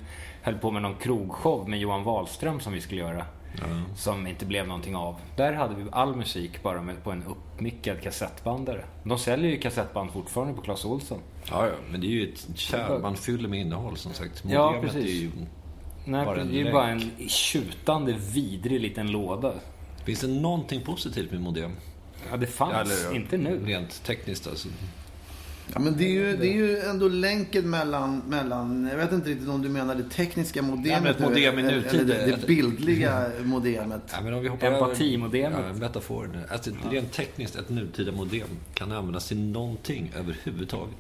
höll 0.42 0.54
på 0.54 0.70
med 0.70 0.82
någon 0.82 0.94
krogshow 0.94 1.68
med 1.68 1.78
Johan 1.78 2.04
Wahlström 2.04 2.60
som 2.60 2.72
vi 2.72 2.80
skulle 2.80 3.00
göra. 3.00 3.24
Som 3.96 4.26
inte 4.26 4.46
blev 4.46 4.66
någonting 4.66 4.96
av. 4.96 5.16
Där 5.36 5.52
hade 5.52 5.74
vi 5.74 5.84
all 5.92 6.16
musik 6.16 6.62
bara 6.62 6.82
med, 6.82 7.04
på 7.04 7.10
en 7.10 7.24
uppmickad 7.24 8.00
kassettbandare. 8.00 8.84
De 9.02 9.18
säljer 9.18 9.50
ju 9.50 9.58
kassettband 9.58 10.12
fortfarande 10.12 10.54
på 10.54 10.60
Clas 10.60 10.84
Ohlson. 10.84 11.20
Ja, 11.50 11.66
ja, 11.66 11.72
men 11.90 12.00
det 12.00 12.06
är 12.06 12.10
ju 12.10 12.32
ett 12.32 12.46
kärl 12.54 13.00
man 13.02 13.16
fyller 13.16 13.48
med 13.48 13.60
innehåll 13.60 13.96
som 13.96 14.12
sagt. 14.12 14.44
Ja, 14.48 14.66
Modemet 14.72 14.92
precis. 14.94 15.10
är 15.10 15.20
ju... 15.22 15.30
Nej, 16.04 16.24
Bara 16.24 16.40
en 16.40 16.48
det 16.48 16.54
är 16.54 16.56
ju 16.56 16.62
länk. 16.64 16.74
bara 16.74 16.88
en 16.88 17.28
tjutande, 17.28 18.16
vidrig 18.32 18.80
liten 18.80 19.10
låda. 19.10 19.54
Finns 20.04 20.20
det 20.20 20.28
någonting 20.28 20.80
positivt 20.80 21.30
med 21.32 21.40
modem? 21.40 21.72
Ja, 22.30 22.36
det 22.36 22.46
fanns. 22.46 22.90
Eller, 23.04 23.16
inte 23.16 23.36
nu. 23.36 23.60
Rent 23.66 24.04
tekniskt 24.04 24.46
alltså. 24.46 24.68
Ja, 25.74 25.80
men 25.80 25.96
det 25.96 26.04
är, 26.04 26.10
ju, 26.12 26.36
det 26.36 26.46
är 26.46 26.52
ju 26.54 26.78
ändå 26.78 27.08
länken 27.08 27.70
mellan, 27.70 28.22
mellan... 28.28 28.88
Jag 28.90 28.96
vet 28.98 29.12
inte 29.12 29.30
riktigt 29.30 29.48
om 29.48 29.62
du 29.62 29.68
menar 29.68 29.94
det 29.94 30.02
tekniska 30.10 30.62
modemet 30.62 31.16
ett 31.16 31.22
modem 31.22 31.56
nu, 31.56 31.60
eller 31.88 32.04
det, 32.04 32.26
det 32.26 32.46
bildliga 32.46 33.26
modemet. 33.44 34.02
Ja, 34.12 34.20
men 34.22 34.34
om 34.34 34.40
vi 34.42 34.48
hoppar 34.48 34.66
Empatimodemet. 34.66 35.58
Ja, 35.68 35.72
metaforen. 35.72 36.36
Alltså, 36.50 36.70
Rent 36.90 37.12
tekniskt, 37.12 37.56
ett 37.56 37.68
nutida 37.68 38.12
modem 38.12 38.48
kan 38.74 38.92
användas 38.92 39.28
till 39.28 39.38
någonting 39.40 40.12
överhuvudtaget. 40.16 40.96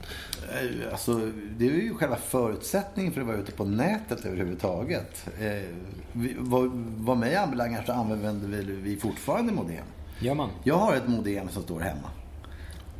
Eh, 0.52 0.92
Alltså, 0.92 1.30
det 1.58 1.66
är 1.66 1.70
ju 1.72 1.94
själva 1.94 2.16
förutsättningen 2.16 3.12
för 3.12 3.20
att 3.20 3.26
vara 3.26 3.36
ute 3.36 3.52
på 3.52 3.64
nätet 3.64 4.24
överhuvudtaget. 4.24 5.26
Eh, 5.40 5.46
vi, 6.12 6.36
vad, 6.38 6.70
vad 6.96 7.18
mig 7.18 7.36
anbelangar 7.36 7.82
så 7.86 7.92
använder 7.92 8.62
vi 8.82 8.96
fortfarande 8.96 9.52
modem. 9.52 9.84
Gör 10.20 10.34
man? 10.34 10.50
Jag 10.64 10.74
har 10.76 10.94
ett 10.96 11.08
modem 11.08 11.48
som 11.48 11.62
står 11.62 11.80
hemma. 11.80 12.10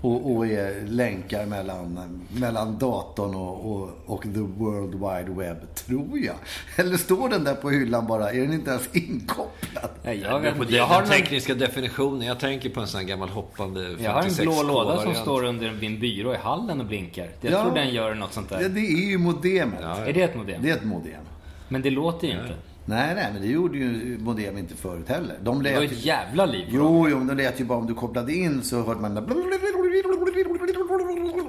Och, 0.00 0.36
och 0.36 0.46
är 0.46 0.86
länkar 0.86 1.46
mellan, 1.46 2.20
mellan 2.40 2.78
datorn 2.78 3.34
och, 3.34 3.72
och, 3.72 3.90
och 4.06 4.22
the 4.22 4.40
world 4.40 4.94
wide 4.94 5.30
web, 5.46 5.74
tror 5.74 6.18
jag. 6.18 6.34
Eller 6.76 6.96
står 6.96 7.28
den 7.28 7.44
där 7.44 7.54
på 7.54 7.70
hyllan 7.70 8.06
bara? 8.06 8.30
Är 8.30 8.40
den 8.40 8.52
inte 8.52 8.70
ens 8.70 8.88
inkopplad? 8.96 9.90
Nej, 10.02 10.20
jag, 10.20 10.40
vet, 10.40 10.56
inte. 10.56 10.74
jag, 10.74 10.84
har 10.86 11.02
den 11.02 11.12
en, 11.12 11.18
tekniska 11.18 11.54
definitionen. 11.54 12.26
Jag 12.26 12.38
tänker 12.40 12.70
på 12.70 12.80
en 12.80 12.86
sån 12.86 13.00
här 13.00 13.06
gammal 13.08 13.28
hoppande 13.28 13.80
56 13.80 14.04
jag 14.04 14.12
har 14.12 14.22
en 14.22 14.34
blå 14.34 14.62
låda 14.74 15.02
som 15.02 15.14
står 15.14 15.44
under 15.44 15.72
min 15.80 16.00
byrå 16.00 16.34
i 16.34 16.36
hallen 16.36 16.80
och 16.80 16.86
blinkar. 16.86 17.28
Jag 17.40 17.52
Ja. 17.52 17.62
tror 17.62 17.74
den 17.74 17.90
gör 17.94 18.14
något 18.14 18.32
sånt 18.32 18.48
Ja, 18.50 18.58
där. 18.58 18.68
det 18.68 18.80
är 18.80 19.10
ju 19.10 19.18
modemet. 19.18 19.80
Är 19.80 20.12
det 20.12 20.22
ett 20.22 20.36
modem? 20.36 20.62
Det 20.62 20.70
är 20.70 20.76
ett 20.76 20.84
modem. 20.84 21.22
Men 21.68 21.82
det 21.82 21.90
låter 21.90 22.26
ju 22.26 22.32
inte. 22.32 22.54
Nej, 22.88 23.14
nej, 23.14 23.30
men 23.32 23.42
det 23.42 23.48
gjorde 23.48 23.78
ju 23.78 24.18
modem 24.20 24.58
inte 24.58 24.74
förut 24.74 25.08
heller. 25.08 25.38
De 25.42 25.62
Det 25.62 25.74
var 25.74 25.80
lät 25.80 25.92
ett 25.92 25.98
ju... 26.04 26.06
jävla 26.08 26.46
liv. 26.46 26.66
Jo, 26.70 27.08
jo, 27.08 27.18
men 27.18 27.26
de 27.26 27.42
lät 27.42 27.60
ju 27.60 27.64
bara 27.64 27.78
om 27.78 27.86
du 27.86 27.94
kopplade 27.94 28.34
in 28.34 28.62
så 28.62 28.82
hörde 28.82 29.00
man 29.00 29.16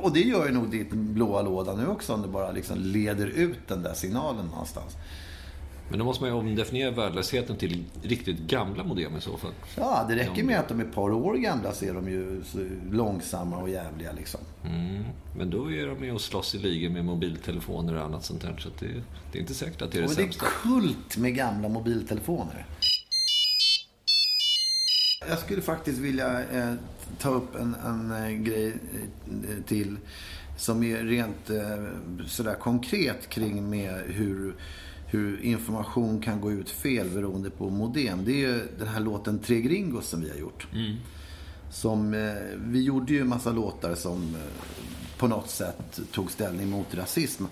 Och 0.01 0.13
det 0.13 0.19
gör 0.19 0.45
ju 0.45 0.51
nog 0.53 0.69
ditt 0.71 0.91
blåa 0.91 1.41
låda 1.41 1.75
nu 1.75 1.87
också 1.87 2.13
om 2.13 2.21
du 2.21 2.27
bara 2.27 2.51
liksom 2.51 2.77
leder 2.77 3.27
ut 3.27 3.67
den 3.67 3.83
där 3.83 3.93
signalen 3.93 4.45
någonstans. 4.45 4.97
Men 5.89 5.99
då 5.99 6.05
måste 6.05 6.23
man 6.23 6.31
ju 6.31 6.39
omdefiniera 6.39 6.91
värdelösheten 6.91 7.55
till 7.55 7.83
riktigt 8.03 8.39
gamla 8.39 8.83
modem 8.83 9.17
i 9.17 9.21
så 9.21 9.37
fall. 9.37 9.51
Ja, 9.77 10.05
det 10.09 10.15
räcker 10.15 10.43
med 10.43 10.59
att 10.59 10.67
de 10.67 10.79
är 10.79 10.83
ett 10.83 10.93
par 10.93 11.09
år 11.11 11.35
gamla 11.35 11.71
så 11.73 11.85
är 11.85 11.93
de 11.93 12.09
ju 12.09 12.41
långsamma 12.91 13.57
och 13.57 13.69
jävliga 13.69 14.11
liksom. 14.11 14.39
Mm. 14.65 15.03
Men 15.37 15.49
då 15.49 15.71
är 15.71 15.87
de 15.87 16.03
ju 16.03 16.11
och 16.11 16.21
slåss 16.21 16.55
i 16.55 16.57
ligor 16.57 16.89
med 16.89 17.05
mobiltelefoner 17.05 17.95
och 17.95 18.03
annat 18.03 18.25
sånt 18.25 18.41
där. 18.41 18.57
Så 18.59 18.69
det, 18.79 18.87
det 19.31 19.37
är 19.37 19.41
inte 19.41 19.53
säkert 19.53 19.81
att 19.81 19.91
det 19.91 19.97
är 19.97 20.01
det 20.01 20.07
Och 20.07 20.15
det 20.15 20.21
är 20.21 20.25
sämsta. 20.25 20.45
kult 20.63 21.17
med 21.17 21.35
gamla 21.35 21.69
mobiltelefoner. 21.69 22.65
Jag 25.29 25.39
skulle 25.39 25.61
faktiskt 25.61 25.99
vilja 25.99 26.41
eh, 26.49 26.73
ta 27.19 27.29
upp 27.29 27.55
en, 27.55 27.75
en 27.85 28.11
eh, 28.11 28.29
grej 28.29 28.67
eh, 28.67 29.63
till 29.65 29.97
som 30.57 30.83
är 30.83 31.03
rent 31.03 31.49
eh, 31.49 32.25
sådär 32.27 32.55
konkret 32.55 33.29
kring 33.29 33.69
med 33.69 34.03
hur, 34.07 34.55
hur 35.11 35.41
information 35.41 36.21
kan 36.21 36.41
gå 36.41 36.51
ut 36.51 36.69
fel 36.69 37.09
beroende 37.09 37.49
på 37.49 37.69
modem. 37.69 38.25
Det 38.25 38.31
är 38.31 38.47
ju 38.47 38.67
den 38.79 38.87
här 38.87 38.99
låten 38.99 39.39
Tre 39.39 39.61
Gringos 39.61 40.07
som 40.07 40.21
vi 40.21 40.29
har 40.29 40.37
gjort. 40.37 40.67
Som, 41.71 42.13
eh, 42.13 42.33
vi 42.57 42.83
gjorde 42.83 43.13
ju 43.13 43.21
en 43.21 43.29
massa 43.29 43.51
låtar 43.51 43.95
som 43.95 44.35
eh, 44.35 44.41
på 45.17 45.27
något 45.27 45.49
sätt 45.49 45.99
tog 46.11 46.31
ställning 46.31 46.69
mot 46.69 46.95
rasism. 46.95 47.45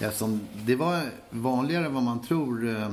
Eftersom 0.00 0.40
det 0.66 0.76
var 0.76 1.02
vanligare 1.30 1.86
än 1.86 1.94
vad 1.94 2.02
man 2.02 2.22
tror 2.22 2.68
eh, 2.68 2.90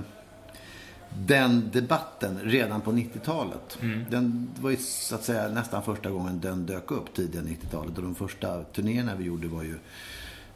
den 1.17 1.69
debatten 1.73 2.39
redan 2.43 2.81
på 2.81 2.91
90-talet. 2.91 3.77
Den 4.09 4.49
det 4.55 4.61
var 4.61 4.69
ju 4.69 4.77
så 4.77 5.15
att 5.15 5.23
säga 5.23 5.47
nästan 5.47 5.83
första 5.83 6.09
gången 6.09 6.39
den 6.39 6.65
dök 6.65 6.91
upp 6.91 7.13
tidiga 7.13 7.41
90-talet. 7.41 7.97
Och 7.97 8.03
de 8.03 8.15
första 8.15 8.63
turnéerna 8.63 9.15
vi 9.15 9.23
gjorde 9.23 9.47
var 9.47 9.63
ju 9.63 9.75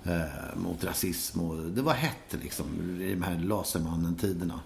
eh, 0.06 0.56
mot 0.56 0.84
rasism 0.84 1.40
och 1.42 1.58
det 1.58 1.82
var 1.82 1.94
hett 1.94 2.36
liksom 2.44 2.66
i 3.02 3.14
de 3.14 3.22
här 3.22 3.40
Lasermannen-tiderna. 3.40 4.60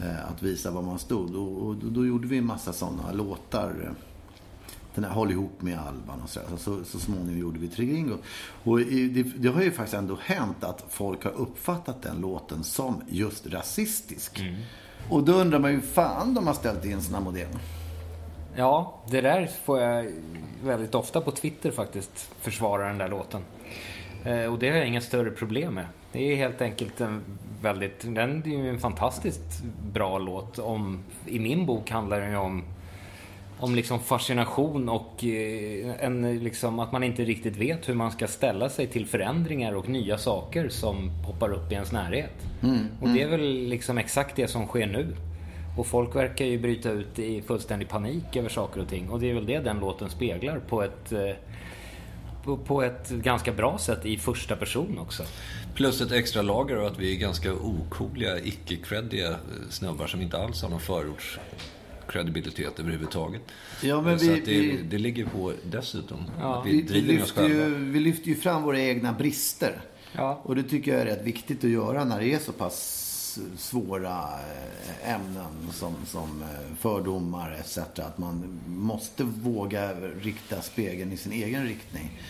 Eh, 0.00 0.30
att 0.30 0.42
visa 0.42 0.70
var 0.70 0.82
man 0.82 0.98
stod. 0.98 1.34
Och, 1.34 1.66
och 1.66 1.76
då 1.76 2.06
gjorde 2.06 2.28
vi 2.28 2.38
en 2.38 2.46
massa 2.46 2.72
sådana 2.72 3.12
låtar. 3.12 3.74
eh, 3.84 3.90
den 4.94 5.04
här 5.04 5.12
Håll 5.12 5.30
ihop 5.30 5.62
med 5.62 5.78
Alban 5.78 6.22
och 6.22 6.30
så, 6.30 6.40
så, 6.50 6.56
så, 6.56 6.84
så 6.84 6.98
småningom 6.98 7.38
gjorde 7.38 7.58
vi 7.58 7.68
Tre 7.68 7.86
Gringo. 7.86 8.16
Och 8.64 8.80
i, 8.80 9.08
det, 9.08 9.22
det 9.22 9.48
har 9.48 9.62
ju 9.62 9.72
faktiskt 9.72 9.94
ändå 9.94 10.18
hänt 10.22 10.64
att 10.64 10.84
folk 10.88 11.24
har 11.24 11.30
uppfattat 11.32 12.02
den 12.02 12.20
låten 12.20 12.64
som 12.64 13.02
just 13.08 13.46
rasistisk. 13.46 14.44
Och 15.10 15.24
då 15.24 15.32
undrar 15.32 15.58
man 15.58 15.72
ju 15.72 15.80
fan 15.80 16.34
de 16.34 16.46
har 16.46 16.54
ställt 16.54 16.84
in 16.84 17.02
sina 17.02 17.20
modem. 17.20 17.50
Ja, 18.56 19.00
det 19.10 19.20
där 19.20 19.50
får 19.64 19.80
jag 19.80 20.12
väldigt 20.64 20.94
ofta 20.94 21.20
på 21.20 21.30
Twitter 21.30 21.70
faktiskt. 21.70 22.30
Försvara 22.40 22.88
den 22.88 22.98
där 22.98 23.08
låten. 23.08 23.40
Eh, 24.26 24.52
och 24.52 24.58
det 24.58 24.70
har 24.70 24.76
jag 24.76 24.86
inga 24.86 25.00
större 25.00 25.30
problem 25.30 25.74
med. 25.74 25.86
Det 26.12 26.32
är 26.32 26.36
helt 26.36 26.62
enkelt 26.62 27.00
en 27.00 27.20
väldigt... 27.62 28.00
Den 28.14 28.42
är 28.42 28.48
ju 28.48 28.68
en 28.68 28.80
fantastiskt 28.80 29.62
bra 29.92 30.18
låt. 30.18 30.58
Om, 30.58 31.04
I 31.26 31.38
min 31.38 31.66
bok 31.66 31.90
handlar 31.90 32.20
den 32.20 32.30
ju 32.30 32.36
om 32.36 32.64
om 33.60 33.74
liksom 33.74 34.00
fascination 34.00 34.88
och 34.88 35.24
eh, 35.24 36.04
en, 36.04 36.44
liksom, 36.44 36.78
att 36.78 36.92
man 36.92 37.02
inte 37.02 37.24
riktigt 37.24 37.56
vet 37.56 37.88
hur 37.88 37.94
man 37.94 38.10
ska 38.10 38.26
ställa 38.26 38.68
sig 38.68 38.86
till 38.86 39.06
förändringar 39.06 39.72
och 39.72 39.88
nya 39.88 40.18
saker 40.18 40.68
som 40.68 41.10
poppar 41.26 41.52
upp 41.52 41.72
i 41.72 41.74
ens 41.74 41.92
närhet. 41.92 42.32
och 43.00 43.08
det 43.08 43.22
är 43.22 43.28
väl 43.28 43.68
liksom 43.68 43.98
exakt 43.98 44.36
det 44.36 44.48
som 44.48 44.66
sker 44.66 44.86
nu. 44.86 45.16
Och 45.78 45.86
folk 45.86 46.16
verkar 46.16 46.44
ju 46.44 46.58
bryta 46.58 46.90
ut 46.90 47.18
i 47.18 47.42
fullständig 47.42 47.88
panik 47.88 48.36
över 48.36 48.48
saker 48.48 48.80
och 48.80 48.88
ting. 48.88 49.10
Och 49.10 49.20
det 49.20 49.30
är 49.30 49.34
väl 49.34 49.46
det 49.46 49.58
den 49.58 49.80
låten 49.80 50.10
speglar 50.10 50.60
på 50.68 50.82
ett, 50.82 51.12
eh, 51.12 51.30
på, 52.46 52.56
på 52.56 52.82
ett 52.82 53.08
ganska 53.10 53.52
bra 53.52 53.78
sätt 53.78 54.06
i 54.06 54.16
första 54.16 54.56
person 54.56 54.98
också. 54.98 55.22
Plus 55.74 56.00
ett 56.00 56.12
extra 56.12 56.42
lager 56.42 56.76
av 56.76 56.86
att 56.86 56.98
vi 56.98 57.14
är 57.16 57.18
ganska 57.18 57.52
okooliga, 57.54 58.38
icke-creddiga 58.40 59.30
eh, 59.30 59.36
snubbar 59.70 60.06
som 60.06 60.20
inte 60.22 60.38
alls 60.38 60.62
har 60.62 60.68
någon 60.68 60.80
förorts 60.80 61.38
kredibilitet 62.08 62.78
överhuvudtaget. 62.80 63.42
Ja, 63.82 64.00
men 64.00 64.18
så 64.18 64.26
vi- 64.26 64.32
att 64.38 64.44
det, 64.44 64.60
vi- 64.60 64.80
det 64.90 64.98
ligger 64.98 65.26
på 65.26 65.52
dessutom. 65.62 66.18
Ja. 66.40 66.62
Vi, 66.66 66.82
vi, 66.82 67.00
lyfter 67.00 67.48
ju, 67.48 67.74
vi 67.74 68.00
lyfter 68.00 68.28
ju 68.28 68.34
fram 68.34 68.62
våra 68.62 68.80
egna 68.80 69.12
brister. 69.12 69.80
Ja. 70.12 70.40
Och 70.44 70.56
det 70.56 70.62
tycker 70.62 70.92
jag 70.92 71.00
är 71.00 71.06
rätt 71.06 71.24
viktigt 71.26 71.64
att 71.64 71.70
göra 71.70 72.04
när 72.04 72.20
det 72.20 72.26
är 72.34 72.38
så 72.38 72.52
pass 72.52 73.05
svåra 73.56 74.22
eh, 74.22 75.14
ämnen 75.14 75.72
som, 75.72 75.94
som 76.06 76.42
eh, 76.42 76.76
fördomar 76.78 77.56
etc. 77.60 77.78
Att 77.78 78.18
man 78.18 78.60
måste 78.66 79.24
våga 79.24 79.92
rikta 80.20 80.62
spegeln 80.62 81.12
i 81.12 81.16
sin 81.16 81.32
egen 81.32 81.64
riktning. 81.64 82.20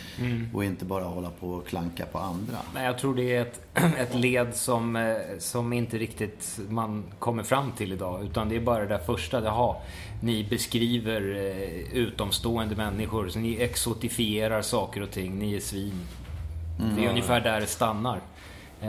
Och 0.55 0.65
inte 0.65 0.85
bara 0.85 1.05
hålla 1.05 1.31
på 1.31 1.49
och 1.51 1.67
klanka 1.67 2.07
på 2.07 2.19
andra. 2.19 2.59
Men 2.75 2.85
jag 2.85 2.99
tror 2.99 3.15
det 3.15 3.37
är 3.37 3.43
ett, 3.43 3.61
ett 3.99 4.15
led 4.15 4.57
som, 4.57 4.97
eh, 4.97 5.17
som 5.39 5.73
inte 5.73 5.99
riktigt 5.99 6.59
man 6.69 7.05
kommer 7.19 7.43
fram 7.43 7.73
till 7.73 7.93
idag. 7.93 8.25
Utan 8.25 8.49
det 8.49 8.57
är 8.57 8.61
bara 8.61 8.81
det 8.81 8.89
där 8.89 8.99
första. 8.99 9.45
Jaha, 9.45 9.77
ni 10.23 10.45
beskriver 10.51 11.21
utomstående 11.93 12.77
människor. 12.77 13.29
Så 13.29 13.39
ni 13.39 13.63
exotifierar 13.63 14.63
saker 14.63 15.03
och 15.03 15.11
ting. 15.11 15.39
Ni 15.39 15.55
är 15.55 15.61
svin. 15.61 16.01
Det 16.97 17.05
är 17.05 17.11
ungefär 17.11 17.41
där 17.41 17.61
det 17.61 17.67
stannar. 17.67 18.21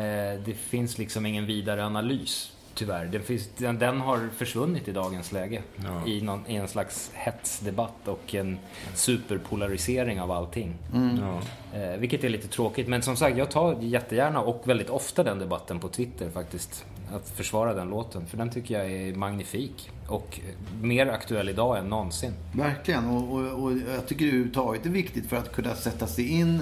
Eh, 0.01 0.39
Det 0.45 0.53
finns 0.53 0.97
liksom 0.97 1.25
ingen 1.25 1.45
vidare 1.45 1.85
analys. 1.85 2.51
Tyvärr. 2.73 3.05
Den, 3.05 3.23
finns, 3.23 3.49
den, 3.57 3.79
den 3.79 4.01
har 4.01 4.29
försvunnit 4.37 4.87
i 4.87 4.91
dagens 4.91 5.31
läge. 5.31 5.61
Ja. 5.75 6.07
I, 6.07 6.21
någon, 6.21 6.47
I 6.47 6.55
en 6.55 6.67
slags 6.67 7.11
hetsdebatt 7.13 8.07
och 8.07 8.35
en 8.35 8.57
superpolarisering 8.95 10.21
av 10.21 10.31
allting. 10.31 10.75
Ja. 10.93 11.41
Eh, 11.79 11.97
vilket 11.97 12.23
är 12.23 12.29
lite 12.29 12.47
tråkigt. 12.47 12.87
Men 12.87 13.01
som 13.01 13.15
sagt, 13.15 13.37
jag 13.37 13.51
tar 13.51 13.77
jättegärna 13.81 14.41
och 14.41 14.61
väldigt 14.69 14.89
ofta 14.89 15.23
den 15.23 15.39
debatten 15.39 15.79
på 15.79 15.87
Twitter 15.87 16.29
faktiskt. 16.29 16.85
Att 17.13 17.29
försvara 17.29 17.73
den 17.73 17.89
låten. 17.89 18.27
För 18.27 18.37
den 18.37 18.49
tycker 18.49 18.79
jag 18.79 18.91
är 18.91 19.15
magnifik. 19.15 19.89
Och 20.07 20.39
mer 20.81 21.07
aktuell 21.07 21.49
idag 21.49 21.77
än 21.77 21.89
någonsin. 21.89 22.33
Verkligen. 22.53 23.05
Och, 23.07 23.31
och, 23.31 23.63
och 23.63 23.71
jag 23.95 24.07
tycker 24.07 24.25
överhuvudtaget 24.25 24.83
det 24.83 24.89
är 24.89 24.93
viktigt 24.93 25.29
för 25.29 25.37
att 25.37 25.51
kunna 25.51 25.75
sätta 25.75 26.07
sig 26.07 26.27
in 26.27 26.61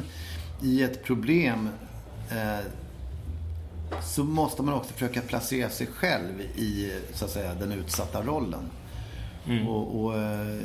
i 0.64 0.84
ett 0.84 1.04
problem. 1.04 1.70
Eh, 2.32 2.66
så 4.04 4.24
måste 4.24 4.64
man 4.64 4.74
också 4.74 4.94
försöka 4.94 5.22
placera 5.22 5.70
sig 5.70 5.88
själv 5.88 6.42
i 6.42 6.94
så 7.14 7.26
att 7.26 7.32
säga, 7.32 7.54
den 7.54 7.72
utsatta 7.72 8.22
rollen. 8.22 8.70
Och, 9.68 10.04
och, 10.04 10.18
eh, 10.18 10.60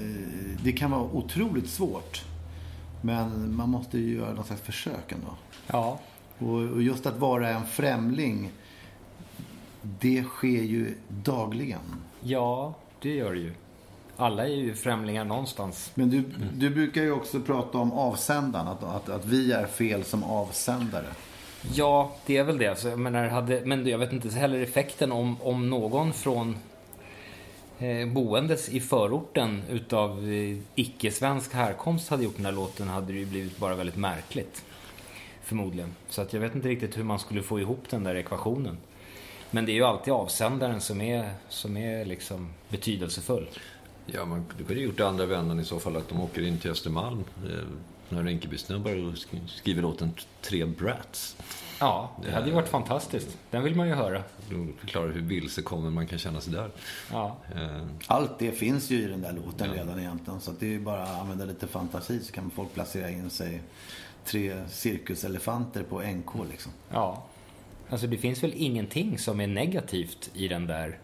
det 0.64 0.72
kan 0.72 0.90
vara 0.90 1.02
otroligt 1.02 1.68
svårt. 1.68 2.24
Men 3.00 3.56
man 3.56 3.68
måste 3.68 3.98
ju 3.98 4.16
göra 4.16 4.32
något 4.32 4.46
slags 4.46 4.62
försök 4.62 5.12
ändå. 5.12 5.34
Ja. 5.66 5.98
Och, 6.38 6.54
och 6.54 6.82
just 6.82 7.06
att 7.06 7.18
vara 7.18 7.48
en 7.48 7.66
främling, 7.66 8.50
det 9.82 10.22
sker 10.22 10.62
ju 10.62 10.94
dagligen. 11.08 11.80
Ja, 12.20 12.74
det 13.02 13.14
gör 13.14 13.34
det 13.34 13.40
ju. 13.40 13.52
Alla 14.16 14.44
är 14.44 14.54
ju 14.54 14.74
främlingar 14.74 15.24
någonstans. 15.24 15.90
Men 15.94 16.10
du, 16.10 16.24
du 16.54 16.70
brukar 16.70 17.02
ju 17.02 17.12
också 17.12 17.40
prata 17.40 17.78
om 17.78 17.92
avsändaren, 17.92 18.68
att, 18.68 18.82
att, 18.82 19.08
att 19.08 19.24
vi 19.24 19.52
är 19.52 19.66
fel 19.66 20.04
som 20.04 20.24
avsändare. 20.24 21.06
Ja, 21.62 22.12
det 22.26 22.36
är 22.36 22.44
väl 22.44 22.58
det. 22.58 22.66
Alltså, 22.66 22.88
jag 22.88 22.98
menar, 22.98 23.28
hade, 23.28 23.60
men 23.64 23.86
jag 23.86 23.98
vet 23.98 24.12
inte 24.12 24.28
heller 24.28 24.60
effekten 24.60 25.12
om, 25.12 25.42
om 25.42 25.70
någon 25.70 26.12
från 26.12 26.56
eh, 27.78 28.08
boendes 28.08 28.68
i 28.68 28.80
förorten 28.80 29.62
utav 29.70 30.32
eh, 30.32 30.58
icke-svensk 30.74 31.52
härkomst 31.54 32.08
hade 32.08 32.24
gjort 32.24 32.36
den 32.36 32.44
här 32.44 32.52
låten 32.52 32.88
hade 32.88 33.12
det 33.12 33.18
ju 33.18 33.26
blivit 33.26 33.58
bara 33.58 33.74
väldigt 33.74 33.96
märkligt. 33.96 34.64
Förmodligen. 35.42 35.94
Så 36.08 36.22
att 36.22 36.32
jag 36.32 36.40
vet 36.40 36.54
inte 36.54 36.68
riktigt 36.68 36.98
hur 36.98 37.04
man 37.04 37.18
skulle 37.18 37.42
få 37.42 37.60
ihop 37.60 37.88
den 37.90 38.04
där 38.04 38.14
ekvationen. 38.14 38.78
Men 39.50 39.66
det 39.66 39.72
är 39.72 39.74
ju 39.74 39.84
alltid 39.84 40.12
avsändaren 40.12 40.80
som 40.80 41.00
är, 41.00 41.30
som 41.48 41.76
är 41.76 42.04
liksom 42.04 42.48
betydelsefull. 42.68 43.46
Ja, 44.06 44.24
man 44.24 44.44
du 44.58 44.64
kunde 44.64 44.82
gjort 44.82 44.96
det 44.96 45.08
andra 45.08 45.26
vändan 45.26 45.60
i 45.60 45.64
så 45.64 45.80
fall, 45.80 45.96
att 45.96 46.08
de 46.08 46.20
åker 46.20 46.42
in 46.42 46.58
till 46.58 46.70
Östermalm, 46.70 47.24
eh, 47.44 47.66
några 48.10 48.26
Rinkeby-snubbar 48.26 48.90
och 49.06 49.12
sk- 49.14 49.46
skriver 49.46 49.82
låten 49.82 50.12
Tre 50.40 50.64
Brats. 50.64 51.36
Ja, 51.80 52.10
det 52.24 52.30
hade 52.30 52.46
ju 52.48 52.52
varit 52.54 52.68
fantastiskt. 52.68 53.38
Den 53.50 53.62
vill 53.64 53.74
man 53.74 53.88
ju 53.88 53.94
höra. 53.94 54.22
De 54.50 54.72
förklarar 54.80 55.08
hur 55.12 55.20
vilsekommen 55.20 55.92
man 55.92 56.06
kan 56.06 56.18
känna 56.18 56.40
sig 56.40 56.52
där. 56.52 56.70
Ja. 57.12 57.36
Eh, 57.54 57.82
Allt 58.06 58.38
det 58.38 58.52
finns 58.52 58.90
ju 58.90 59.02
i 59.02 59.06
den 59.06 59.22
där 59.22 59.32
låten 59.32 59.72
redan 59.74 59.98
egentligen. 59.98 60.40
Så 60.40 60.50
att 60.50 60.60
det 60.60 60.66
är 60.66 60.70
ju 60.70 60.80
bara 60.80 61.02
att 61.02 61.20
använda 61.20 61.44
lite 61.44 61.66
fantasi 61.66 62.20
så 62.20 62.32
kan 62.32 62.50
folk 62.50 62.74
placera 62.74 63.10
in 63.10 63.30
sig 63.30 63.62
tre 64.24 64.62
cirkuselefanter 64.68 65.82
på 65.82 66.00
NK 66.02 66.30
liksom. 66.50 66.72
Ja. 66.92 67.22
Alltså 67.88 68.06
det 68.06 68.16
finns 68.16 68.42
väl 68.42 68.52
ingenting 68.56 69.18
som 69.18 69.40
är 69.40 69.46
negativt 69.46 70.30
i 70.34 70.48
den 70.48 70.66
där 70.66 70.98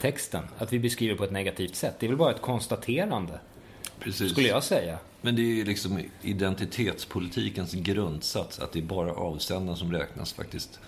texten. 0.00 0.44
Att 0.58 0.72
vi 0.72 0.78
beskriver 0.78 1.14
på 1.16 1.24
ett 1.24 1.30
negativt 1.32 1.74
sätt. 1.74 1.96
Det 2.00 2.06
är 2.06 2.08
väl 2.08 2.16
bara 2.18 2.30
ett 2.34 2.40
konstaterande, 2.42 3.38
precis. 4.00 4.30
skulle 4.32 4.48
jag 4.48 4.64
säga. 4.64 4.98
Men 5.20 5.36
det 5.36 5.42
är 5.42 5.54
ju 5.54 5.64
liksom 5.64 6.00
identitetspolitikens 6.22 7.72
grundsats, 7.74 8.58
att 8.60 8.72
det 8.72 8.78
är 8.78 8.82
bara 8.82 9.12
avsändaren 9.12 9.76
som 9.76 9.92
räknas 9.92 10.32
faktiskt. 10.32 10.80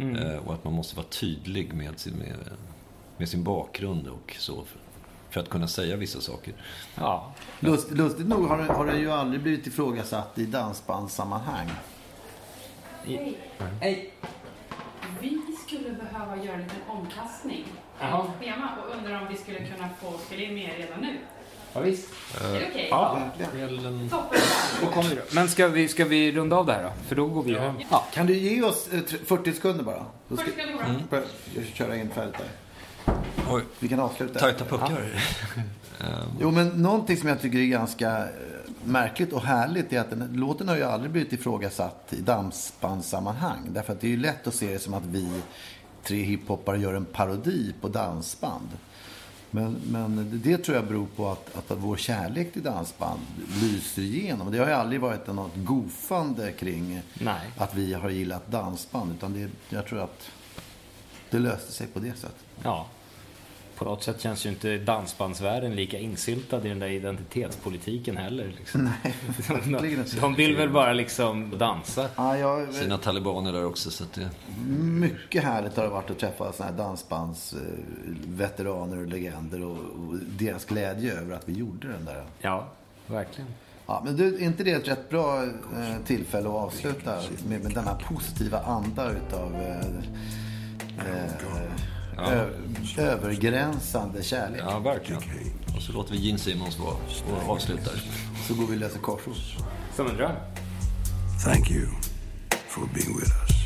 Eh, 0.00 0.36
och 0.46 0.54
att 0.54 0.64
man 0.64 0.72
måste 0.72 0.96
vara 0.96 1.06
tydlig 1.06 1.72
med 1.74 1.98
sin, 1.98 2.14
med, 2.14 2.36
med 3.16 3.28
sin 3.28 3.44
bakgrund 3.44 4.08
och 4.08 4.36
så, 4.38 4.54
för, 4.64 4.78
för 5.30 5.40
att 5.40 5.48
kunna 5.48 5.68
säga 5.68 5.96
vissa 5.96 6.20
saker. 6.20 6.54
Ja. 6.94 7.32
Lust, 7.60 7.90
lustigt 7.90 8.26
nog 8.28 8.46
har, 8.48 8.58
det- 8.58 8.72
har 8.72 8.86
det 8.86 8.98
ju 8.98 9.10
aldrig 9.12 9.42
blivit 9.42 9.66
ifrågasatt 9.66 10.38
i 10.38 10.46
dansbandssammanhang. 10.46 11.70
Hej. 13.80 14.12
Vi 15.20 15.40
skulle 15.66 15.90
behöva 15.92 16.44
göra 16.44 16.54
en 16.54 16.62
liten 16.62 16.82
omkastning 16.88 17.64
Jaha. 18.00 18.26
i 18.40 18.44
schema 18.44 18.70
och 18.84 18.96
undrar 18.96 19.20
om 19.22 19.28
vi 19.28 19.36
skulle 19.36 19.58
kunna 19.58 19.88
få 20.00 20.18
spela 20.18 20.42
in 20.42 20.54
mer 20.54 20.74
redan 20.76 21.00
nu. 21.00 21.18
Ja, 21.76 21.82
visst. 21.82 22.08
Är 22.40 22.52
det 22.60 22.66
okej? 22.70 22.88
Ja. 22.90 23.18
Kvällen... 23.52 24.10
Men 25.30 25.48
ska 25.48 25.68
vi, 25.68 25.88
ska 25.88 26.04
vi 26.04 26.32
runda 26.32 26.56
av 26.56 26.66
det 26.66 26.72
här 26.72 26.82
då? 26.82 26.90
För 27.08 27.16
då 27.16 27.26
går 27.26 27.42
vi 27.42 27.58
hem. 27.58 27.74
Ja, 27.90 28.04
kan 28.14 28.26
du 28.26 28.34
ge 28.38 28.62
oss 28.62 28.88
eh, 28.92 28.98
tr- 28.98 29.24
40 29.24 29.52
sekunder 29.52 29.84
bara? 29.84 30.04
Då 30.28 30.36
ska 30.36 30.44
Först 30.44 30.56
ska 30.58 30.66
det 30.66 30.72
bra. 30.78 30.86
börja 31.10 31.66
köra 31.74 31.96
in 31.96 32.10
färdigt 32.10 32.34
där. 32.38 33.14
Oj, 33.50 33.62
Vi 33.78 33.88
kan 33.88 34.00
avsluta. 34.00 34.38
tajta 34.38 34.64
puckar. 34.64 35.08
Jo, 36.40 36.50
men 36.50 36.68
någonting 36.68 37.16
som 37.16 37.28
jag 37.28 37.40
tycker 37.40 37.58
är 37.58 37.66
ganska 37.66 38.16
eh, 38.18 38.26
märkligt 38.84 39.32
och 39.32 39.42
härligt 39.42 39.92
är 39.92 40.00
att 40.00 40.10
den, 40.10 40.30
låten 40.34 40.68
har 40.68 40.76
ju 40.76 40.82
aldrig 40.82 41.10
blivit 41.12 41.32
ifrågasatt 41.32 42.06
i 42.10 42.20
dansbandssammanhang. 42.20 43.58
Därför 43.70 43.92
att 43.92 44.00
det 44.00 44.06
är 44.06 44.10
ju 44.10 44.16
lätt 44.16 44.46
att 44.46 44.54
se 44.54 44.72
det 44.72 44.78
som 44.78 44.94
att 44.94 45.06
vi 45.06 45.40
tre 46.04 46.22
hiphoppare 46.22 46.78
gör 46.78 46.94
en 46.94 47.04
parodi 47.04 47.74
på 47.80 47.88
dansband. 47.88 48.68
Men, 49.50 49.80
men 49.90 50.40
det 50.44 50.58
tror 50.58 50.76
jag 50.76 50.86
beror 50.86 51.06
på 51.16 51.28
att, 51.28 51.56
att 51.56 51.78
vår 51.78 51.96
kärlek 51.96 52.52
till 52.52 52.62
dansband 52.62 53.20
lyser 53.62 54.02
igenom. 54.02 54.52
Det 54.52 54.58
har 54.58 54.66
ju 54.66 54.72
aldrig 54.72 55.00
varit 55.00 55.26
något 55.26 55.56
gofande 55.56 56.52
kring 56.52 57.00
Nej. 57.14 57.50
att 57.58 57.74
vi 57.74 57.94
har 57.94 58.10
gillat 58.10 58.50
dansband. 58.50 59.12
Utan 59.12 59.32
det, 59.32 59.50
jag 59.68 59.86
tror 59.86 60.00
att 60.00 60.30
det 61.30 61.38
löste 61.38 61.72
sig 61.72 61.86
på 61.86 61.98
det 61.98 62.18
sättet. 62.18 62.44
Ja. 62.62 62.86
På 63.76 63.84
något 63.84 64.02
sätt 64.02 64.20
känns 64.20 64.46
ju 64.46 64.50
inte 64.50 64.78
dansbandsvärlden 64.78 65.76
lika 65.76 65.98
insyltad 65.98 66.66
i 66.66 66.68
den 66.68 66.78
där 66.78 66.88
identitetspolitiken 66.88 68.16
heller. 68.16 68.52
Liksom. 68.58 68.84
Nej. 69.64 70.04
De 70.20 70.34
vill 70.34 70.56
väl 70.56 70.70
bara 70.70 70.92
liksom 70.92 71.58
dansa. 71.58 72.08
Ja, 72.16 72.38
jag, 72.38 72.74
Sina 72.74 72.98
talibaner 72.98 73.52
där 73.52 73.64
också, 73.64 73.90
så 73.90 74.04
att 74.04 74.12
det... 74.12 74.30
Mycket 74.80 75.44
härligt 75.44 75.76
har 75.76 75.84
det 75.84 75.90
varit 75.90 76.10
att 76.10 76.18
träffa 76.18 76.52
såna 76.52 76.68
här 76.68 76.76
dansbandsveteraner 76.76 78.98
och 78.98 79.06
legender 79.06 79.64
och, 79.64 79.76
och 79.76 80.16
deras 80.38 80.64
glädje 80.64 81.20
över 81.20 81.34
att 81.34 81.48
vi 81.48 81.52
gjorde 81.52 81.88
den 81.88 82.04
där. 82.04 82.24
Ja, 82.40 82.68
verkligen. 83.06 83.50
Ja, 83.86 84.02
men 84.04 84.16
du, 84.16 84.34
är 84.34 84.42
inte 84.42 84.64
det 84.64 84.72
ett 84.72 84.88
rätt 84.88 85.10
bra 85.10 85.44
eh, 85.44 85.50
tillfälle 86.06 86.48
att 86.48 86.54
avsluta 86.54 87.22
med, 87.48 87.62
med 87.62 87.74
denna 87.74 87.94
positiva 87.94 88.60
anda 88.60 89.10
utav 89.10 89.54
eh, 89.54 89.86
eh, 90.98 91.30
ö, 92.18 92.50
övergränsande 92.98 94.22
kärlek? 94.22 94.60
Ja, 94.64 94.78
verkligen. 94.78 95.22
Och 95.76 95.82
så 95.82 95.92
låter 95.92 96.12
vi 96.12 96.18
Gene 96.18 96.38
Simmons 96.38 96.78
vara 96.78 96.96
och 97.44 97.50
avslutar. 97.50 97.92
Så 98.48 98.54
går 98.54 98.66
vi 98.66 98.76
och 98.76 98.80
läser 98.80 98.98
korsord. 98.98 99.34
Som 99.96 100.06
en 100.06 100.16
dröm. 100.16 100.36
Thank 101.44 101.70
you 101.70 101.86
for 102.68 102.88
being 102.94 103.16
with 103.18 103.32
us. 103.42 103.56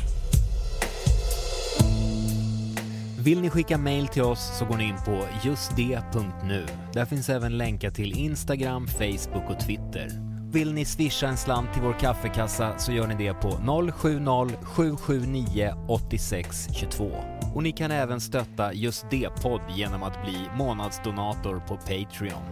Vill 3.19 3.41
ni 3.41 3.49
skicka 3.49 3.77
mail 3.77 4.07
till 4.07 4.21
oss 4.21 4.57
så 4.59 4.65
går 4.65 4.77
ni 4.77 4.83
in 4.83 4.95
på 5.05 5.25
justd.nu. 5.43 6.65
Där 6.93 7.05
finns 7.05 7.29
även 7.29 7.57
länkar 7.57 7.91
till 7.91 8.19
Instagram, 8.19 8.87
Facebook 8.87 9.49
och 9.49 9.59
Twitter. 9.59 10.30
Vill 10.53 10.73
ni 10.73 10.85
swisha 10.85 11.27
en 11.27 11.37
slant 11.37 11.73
till 11.73 11.81
vår 11.81 11.99
kaffekassa 11.99 12.77
så 12.77 12.91
gör 12.91 13.07
ni 13.07 13.15
det 13.15 13.33
på 13.33 13.49
070-779 13.49 15.87
8622. 15.87 17.11
Och 17.55 17.63
ni 17.63 17.71
kan 17.71 17.91
även 17.91 18.21
stötta 18.21 18.73
Just 18.73 19.09
det-podd 19.09 19.61
genom 19.69 20.03
att 20.03 20.23
bli 20.23 20.37
månadsdonator 20.57 21.61
på 21.67 21.77
Patreon. 21.77 22.43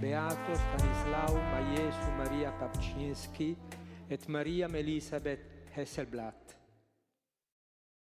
Beato 0.00 0.54
Stanislao 0.54 1.36
Majesu 1.52 2.10
Maria 2.18 2.50
Papczynski 2.60 3.56
et 4.08 4.28
Maria 4.28 4.66
Elisabeth 4.66 5.42
Hesselblatt. 5.70 6.56